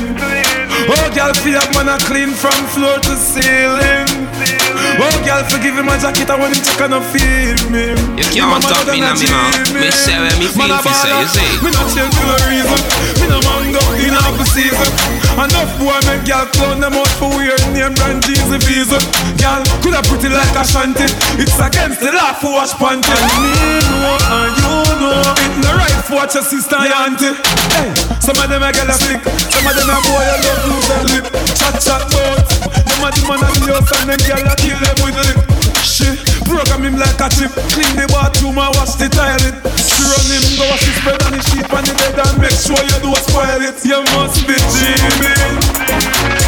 Oh, 0.91 1.07
girl, 1.15 1.31
be 1.43 1.55
a 1.55 1.63
man 1.73 1.87
a 1.87 1.97
clean 2.03 2.31
from 2.31 2.59
floor 2.75 2.99
to 2.99 3.15
ceiling. 3.15 4.60
Oh, 5.01 5.15
girl, 5.25 5.43
forgive 5.49 5.75
him 5.75 5.85
my 5.85 5.97
jacket, 5.97 6.29
I 6.29 6.35
want 6.39 6.55
him 6.55 6.63
to 6.63 6.73
kind 6.77 6.93
of 6.93 7.03
feel 7.11 7.57
me. 7.71 7.95
You 8.31 8.45
can't 8.47 8.63
stop 8.63 8.87
me 8.87 9.01
now, 9.01 9.15
me 9.17 9.27
man. 9.27 9.51
Me 9.75 9.89
say 9.91 10.17
when 10.17 10.35
me 10.39 10.47
feel 10.47 10.71
fi 10.79 10.93
say, 10.93 11.11
you 11.11 11.27
see. 11.27 11.49
Me 11.63 11.69
not 11.73 11.87
change 11.91 12.13
for 12.15 12.27
no 12.27 12.37
reason. 12.47 12.79
Me 13.19 13.25
no 13.27 13.39
man 13.43 13.73
go 13.75 13.81
in 13.99 14.13
half 14.15 14.37
season. 14.47 14.91
Enough 15.35 15.71
boy 15.79 15.95
make 16.05 16.27
girl 16.27 16.45
clown 16.53 16.79
them 16.83 16.93
out 16.93 17.07
for 17.17 17.31
weird 17.33 17.61
name 17.73 17.95
brand 17.95 18.21
jeans 18.23 18.51
and 18.51 18.63
visa. 18.67 18.99
Girl, 19.39 19.63
could 19.81 19.95
have 19.95 20.05
pretty 20.05 20.29
like 20.29 20.53
a 20.53 20.63
shanty. 20.67 21.07
It's 21.39 21.57
against 21.57 22.03
the 22.03 22.11
law 22.11 22.35
for 22.35 22.51
wash 22.59 22.75
panty. 22.75 23.09
And 23.09 23.35
me 23.41 23.51
know 23.81 24.17
and 24.21 24.51
you 24.59 24.75
know 24.99 25.33
it 25.39 25.53
no 25.63 25.71
right 25.79 25.99
for 26.05 26.21
watch 26.21 26.35
your 26.35 26.43
sister 26.43 26.75
and 26.75 26.91
your 26.91 26.99
auntie. 26.99 27.33
Hey, 27.73 27.89
some 28.19 28.37
of 28.37 28.47
them 28.51 28.61
a 28.61 28.69
get 28.75 28.91
a 28.91 28.95
flick. 28.99 29.23
Some 29.49 29.65
of 29.65 29.73
them 29.73 29.89
a 29.89 29.97
boy 30.03 30.25
a 30.27 30.35
love 30.43 30.63
lose 30.67 30.87
their 30.87 31.03
lip. 31.09 31.25
Chat 31.55 31.79
chat 31.79 32.03
bout. 32.11 32.90
Them 33.01 33.09
a 33.09 33.17
the 33.17 33.25
man 33.25 33.41
at 33.41 33.57
the 33.57 33.65
house 33.73 33.89
and 33.97 34.13
them 34.13 34.21
girl 34.29 34.45
a 34.45 34.53
kill 34.61 34.77
them 34.77 34.97
with 35.01 35.17
lip. 35.17 35.33
Shit, 35.81 36.21
program 36.45 36.85
him 36.85 37.01
like 37.01 37.17
a 37.17 37.33
chip. 37.33 37.49
Clean 37.73 37.97
the 37.97 38.05
bathroom 38.13 38.61
and 38.61 38.69
wash 38.77 38.93
the 39.01 39.09
toilet. 39.09 39.57
She 39.73 40.05
run 40.05 40.29
him, 40.29 40.45
go 40.53 40.69
wash 40.69 40.85
his 40.85 41.01
bed 41.01 41.17
and 41.25 41.33
his 41.33 41.45
sheet 41.49 41.65
on 41.65 41.81
the 41.81 41.97
bed 41.97 42.21
and 42.21 42.37
make 42.37 42.53
sure 42.53 42.77
you 42.77 42.93
do 43.01 43.09
spoil 43.25 43.57
it. 43.57 43.81
You 43.81 44.05
must 44.13 44.45
be 44.45 44.53
dreaming. 44.53 45.57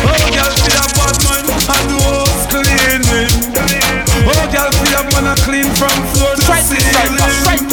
Oh, 0.05 0.13
girl, 0.29 0.53
see 0.53 0.77
a 0.77 0.85
bad 0.93 1.17
man 1.25 1.41
and 1.41 1.85
the 1.89 1.97
house 2.05 2.45
cleaning. 2.45 3.33
Oh, 4.21 4.45
girl, 4.53 4.69
see 4.77 4.93
a 4.93 5.01
man 5.09 5.25
a 5.25 5.35
clean 5.41 5.65
from 5.73 5.97
floor 6.13 6.37
to 6.37 6.53
ceiling. 6.69 7.65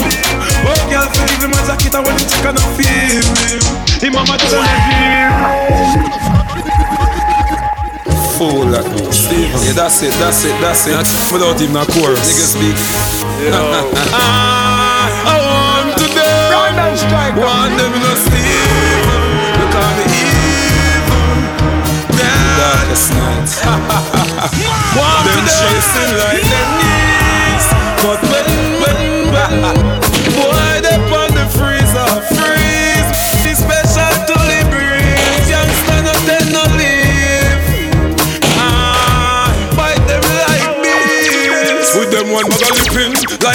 Oh, 0.64 0.80
girl, 0.88 1.04
see 1.04 1.24
leave 1.28 1.44
him 1.44 1.52
a 1.52 1.60
jacket 1.68 1.92
and 1.92 2.04
when 2.08 2.16
him 2.16 2.24
check 2.32 2.48
and 2.48 2.56
a 2.56 2.64
feel 2.80 3.28
him. 3.44 4.12
Mama 4.16 4.40
tell 4.40 4.64
him 4.64 5.09
Fool 8.70 8.82
like 8.82 8.90
me. 8.92 9.12
Steven. 9.12 9.60
Yeah, 9.66 9.72
that's 9.72 10.02
it, 10.02 10.12
that's 10.18 10.44
it, 10.44 10.54
that's 10.60 10.86
it. 10.86 10.96
Without 11.32 11.60
even 11.60 11.76
a 11.76 11.84
chorus. 11.86 12.22
Nigga 12.22 12.46
speak. 12.46 12.76
Ah, 13.52 15.10
I 15.32 15.36
want 15.42 15.98
to 15.98 16.06
dance. 16.14 17.02
Want 17.34 17.72
them 17.78 17.94
a 17.94 18.14
sleep. 18.14 19.02
Look 19.58 19.74
on 19.74 19.92
the 19.98 20.06
evil. 20.06 21.34
Darkest 22.14 23.10
night. 23.14 23.50
Want 24.96 25.22
them 25.26 25.44
chasing 25.46 26.12
like 26.18 26.42
their 26.46 26.79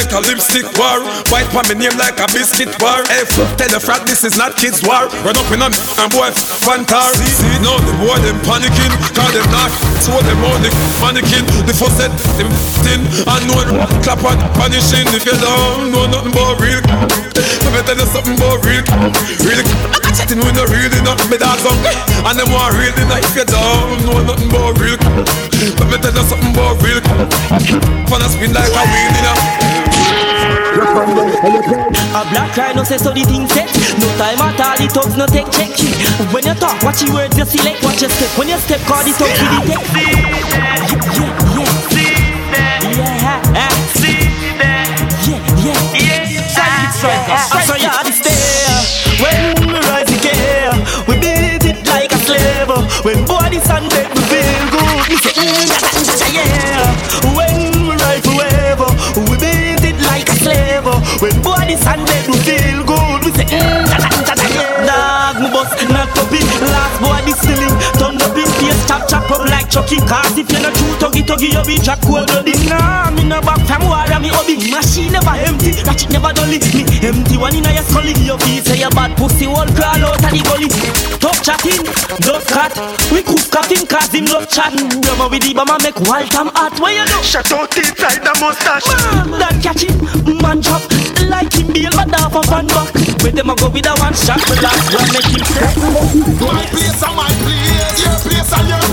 like 0.05 0.13
a 0.13 0.27
lipstick 0.27 0.65
war. 0.77 1.01
White 1.33 1.49
pa 1.49 1.65
me 1.65 1.73
name 1.75 1.97
like 1.97 2.21
a 2.21 2.27
biscuit 2.29 2.69
war. 2.77 3.01
Hey, 3.09 3.25
tell 3.57 3.69
the 3.73 3.81
frat 3.81 4.05
this 4.05 4.23
is 4.23 4.37
not 4.37 4.55
kids 4.55 4.85
war. 4.85 5.09
Run 5.25 5.33
up 5.33 5.49
in 5.49 5.61
a 5.61 5.69
and 5.69 6.11
boy 6.13 6.29
fantar. 6.61 7.09
See, 7.17 7.57
no, 7.65 7.73
the 7.81 7.93
boy 7.97 8.17
them 8.21 8.37
panicking. 8.45 8.93
Call 9.17 9.29
them 9.33 9.47
not 9.49 9.73
so 10.05 10.13
them 10.21 10.37
all 10.45 10.57
the 10.61 10.69
mannequin. 11.01 11.45
The 11.65 11.73
first 11.73 11.97
set 11.97 12.13
them 12.37 12.49
thin 12.85 13.01
and 13.01 13.43
no 13.49 13.57
clap 14.05 14.21
on 14.21 14.37
punishing. 14.53 15.09
If 15.09 15.25
you 15.25 15.37
don't 15.41 15.89
know 15.89 16.05
nothing 16.05 16.33
about 16.33 16.61
real, 16.61 16.81
let 16.85 17.71
me 17.73 17.81
tell 17.81 17.97
you 17.97 18.07
something 18.13 18.37
about 18.37 18.61
real. 18.61 18.85
Real, 19.41 19.65
chatting 20.13 20.41
with 20.45 20.53
no 20.53 20.69
really 20.69 21.01
not 21.01 21.17
me 21.33 21.37
dog 21.41 21.57
song. 21.65 21.81
And 22.21 22.37
them 22.37 22.53
want 22.53 22.77
real 22.77 22.93
tonight. 22.93 23.25
If 23.25 23.41
you 23.41 23.47
don't 23.49 24.05
know 24.05 24.21
nothing 24.21 24.53
about 24.53 24.77
real, 24.77 25.01
let 25.81 25.87
me 25.89 25.97
tell 25.97 26.13
you 26.13 26.25
something 26.29 26.53
about 26.53 26.77
real. 26.85 27.01
Wanna 28.11 28.29
spin 28.29 28.53
like 28.53 28.69
a 28.69 28.83
wheel, 28.85 29.11
know. 29.25 29.74
A 30.75 32.27
black 32.31 32.51
rhino 32.57 32.83
say 32.83 32.97
so 32.97 33.13
the 33.13 33.23
thing 33.23 33.47
set 33.47 33.71
No 33.95 34.11
time 34.19 34.43
at 34.43 34.59
all, 34.59 34.75
the 34.75 34.91
thugs 34.91 35.15
no 35.15 35.25
take 35.25 35.47
check 35.47 35.71
When 36.35 36.43
you 36.43 36.53
talk, 36.55 36.83
watch 36.83 37.01
your 37.01 37.13
words, 37.15 37.37
you 37.37 37.45
select, 37.45 37.81
watch 37.81 38.01
your 38.01 38.09
step 38.11 38.27
When 38.37 38.49
you 38.49 38.57
step, 38.59 38.81
call 38.83 38.99
the 38.99 39.15
thugs 39.15 39.39
with 39.39 39.55
the 39.55 39.71
tech 39.71 39.79
Yeah, 42.91 43.07
yeah, 43.23 43.39
yeah 43.55 43.71
See 43.95 44.19
that 44.59 44.99
Yeah, 45.23 45.39
yeah, 45.63 45.79
yeah 46.03 46.43
I 47.55 47.63
saw 47.63 47.79
you 47.79 47.87
the 48.03 48.11
stair 48.11 48.75
When 49.23 49.55
we 49.71 49.79
rise 49.79 50.11
again 50.11 50.75
We 51.07 51.15
beat 51.23 51.63
it 51.71 51.87
like 51.87 52.11
a 52.11 52.19
slave 52.19 52.67
When 53.07 53.23
body 53.23 53.59
sun 53.63 53.87
dead, 53.87 54.11
we 54.11 54.19
feel 54.27 54.59
good 54.75 55.07
We 55.07 55.15
say, 55.23 55.39
mm, 55.39 56.35
yeah, 56.35 56.43
yeah 56.43 57.54
When 61.21 61.41
body 61.41 61.75
sun 61.77 62.03
dead, 62.05 62.27
we 62.27 62.37
feel 62.43 62.83
good 62.83 63.23
We 63.25 63.31
say, 63.31 63.45
mm, 63.45 63.87
yeah. 63.87 64.85
Dog, 64.85 65.41
me 65.41 65.47
bust, 65.51 65.75
not 65.89 66.09
puppy 66.15 66.39
Last 66.71 66.95
boy, 67.01 67.21
this 67.25 67.39
ceiling 67.39 67.74
chop, 68.87 69.07
chop 69.07 69.29
up 69.31 69.45
like 69.49 69.69
Chucky 69.69 69.97
Cause 70.05 70.37
if 70.37 70.49
you're 70.49 70.61
not 70.61 70.73
true, 70.73 70.95
tuggy, 71.01 71.21
tuggy 71.25 71.49
You 71.53 71.63
be 71.65 71.81
jack 71.81 72.01
cold 72.01 72.27
bloody 72.27 72.53
Nah, 72.69 73.11
me 73.11 73.23
no 73.25 73.41
back 73.41 73.61
from 73.65 73.87
war 73.89 74.05
And 74.05 74.21
Me 74.23 74.29
hobby, 74.29 74.55
machine 74.71 75.11
never 75.11 75.35
empty 75.35 75.73
Ratchet 75.83 76.09
never 76.11 76.31
dolly 76.33 76.59
Me 76.73 76.83
empty 77.01 77.37
one 77.37 77.55
in 77.55 77.65
your 77.65 77.85
scully 77.85 78.13
Your 78.23 78.39
feet 78.45 78.65
say 78.65 78.79
your 78.79 78.91
bad 78.91 79.17
pussy 79.17 79.45
All 79.45 79.67
crawl 79.75 80.01
out 80.01 80.23
of 80.23 80.31
the 80.31 80.41
gully. 80.45 80.69
Tough 81.19 81.41
chatting, 81.41 81.83
dust 82.21 82.47
cat 82.49 82.73
We 83.11 83.21
cook 83.23 83.43
cutting 83.51 83.85
cause 83.87 84.13
him 84.13 84.25
love 84.29 84.49
chat. 84.49 84.73
Brother 84.75 85.29
with 85.29 85.43
the 85.43 85.53
bomber 85.53 85.77
make 85.81 85.99
wild 86.05 86.29
time 86.31 86.49
hot. 86.53 86.77
Where 86.79 86.93
you 86.93 87.05
do? 87.05 87.19
Shut 87.23 87.51
out 87.51 87.75
inside 87.77 88.21
the 88.21 88.33
mustache. 88.39 88.87
Man, 89.13 89.39
that 89.39 89.57
catch 89.61 89.83
it, 89.83 89.95
man 90.41 90.61
chop 90.61 90.81
Like 91.29 91.53
him 91.53 91.73
bail 91.73 91.91
but 91.95 92.11
half 92.13 92.35
a 92.35 92.41
fan 92.45 92.67
back 92.67 92.89
Where 93.23 93.31
them 93.33 93.49
a 93.49 93.55
go 93.55 93.69
with 93.69 93.87
a 93.87 93.93
one 93.97 94.13
shot 94.13 94.41
The 94.45 94.55
last 94.61 94.85
one 94.93 95.09
make 95.13 95.29
him 95.33 95.43
say. 95.45 95.65
My 96.45 96.63
place 96.69 97.01
and 97.01 97.15
my 97.15 97.29
place, 97.41 97.97
your 98.03 98.17
place 98.21 98.51
and 98.53 98.67
your 98.69 98.84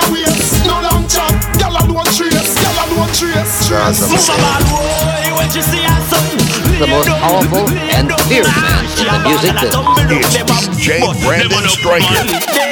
carry 0.00 0.22
a 0.22 0.24
waist. 0.24 0.64
No 0.66 0.80
long 0.80 1.06
chat, 1.08 1.32
gyal 1.58 1.76
alone 1.76 2.04
trace, 2.16 2.54
gyal 2.58 2.92
alone 2.92 3.12
trace. 3.12 3.70
Move 4.10 4.28
a 4.28 4.36
bad 4.40 4.62
boy 4.70 5.36
when 5.36 5.50
she 5.50 5.62
see 5.62 5.82
her 5.82 6.00
son 6.08 6.38
The 6.78 6.86
most 6.86 7.08
powerful 7.08 7.68
and 7.68 8.12
fierce 8.28 8.48
man 8.60 8.84
in 8.98 9.06
the 9.06 9.18
music 9.28 9.54
business. 9.60 10.66
It's 10.66 10.84
J. 10.84 11.00
Brandon 11.24 11.68
Stryker. 11.68 12.69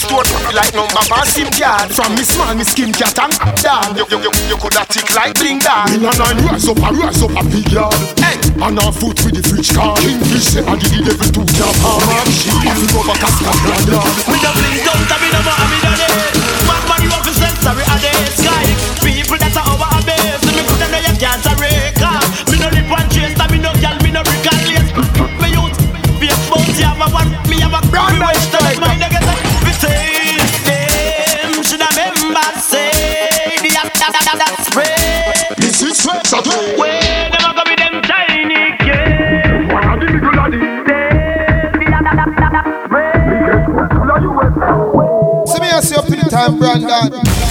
Store 0.00 0.24
like 0.56 0.72
number 0.72 1.04
one. 1.12 1.28
SIM 1.28 1.52
card 1.52 1.92
From 1.92 2.16
me 2.16 2.24
small, 2.24 2.54
me 2.56 2.64
skin 2.64 2.92
cat 2.92 3.12
and 3.20 3.36
dog 3.60 3.92
You, 3.92 4.08
you, 4.08 4.18
you, 4.24 4.32
you 4.48 4.56
coulda 4.56 4.88
tick 4.88 5.12
like 5.12 5.36
bling 5.36 5.60
dog 5.60 5.92
In 5.92 6.08
a 6.08 6.10
nine 6.16 6.40
rise 6.48 6.64
up 6.64 6.80
and 6.80 6.96
rise 6.96 7.20
up 7.20 7.36
a 7.36 7.42
big 7.44 7.68
yard. 7.68 7.92
Hey, 8.16 8.40
and 8.40 8.80
a 8.80 8.88
foot 8.88 9.20
with 9.28 9.36
the 9.36 9.44
fridge 9.44 9.76
car. 9.76 9.92
Kingfish 10.00 10.56
say 10.56 10.64
I 10.64 10.74
did 10.80 11.04
the 11.04 11.12
devil 11.12 11.28
to 11.36 11.42
jump 11.52 11.76
hard 11.84 12.00
Man, 12.08 12.28
she 12.32 12.48
have 12.64 12.80
over 12.96 13.16
casca 13.20 13.52
grand 13.60 13.86
yard 13.92 14.12
Me 14.24 14.36
no 14.40 14.50
bling 14.56 14.80
down, 14.80 15.00
me 15.20 15.28
no 15.28 15.40
more, 15.44 15.64
me 15.68 15.78
no 15.84 15.92
dead. 16.00 16.32
Man, 16.64 16.80
man, 16.88 17.00
you 17.04 17.10
have 17.12 17.24
to 17.28 17.32
sense, 17.36 17.60
sorry, 17.60 17.84
I 17.84 17.96
dead. 18.00 18.24
Sky, 18.32 18.64
people 19.04 19.36
that 19.36 19.52
are 19.52 19.68
over 19.68 19.84
a 19.84 20.00
base. 20.06 20.40
Me 20.48 20.62
put 20.64 20.78
them 20.80 20.90
there, 20.92 21.04
you 21.04 21.14
can't 21.20 21.49
time, 46.40 46.58
Brandon. 46.58 47.49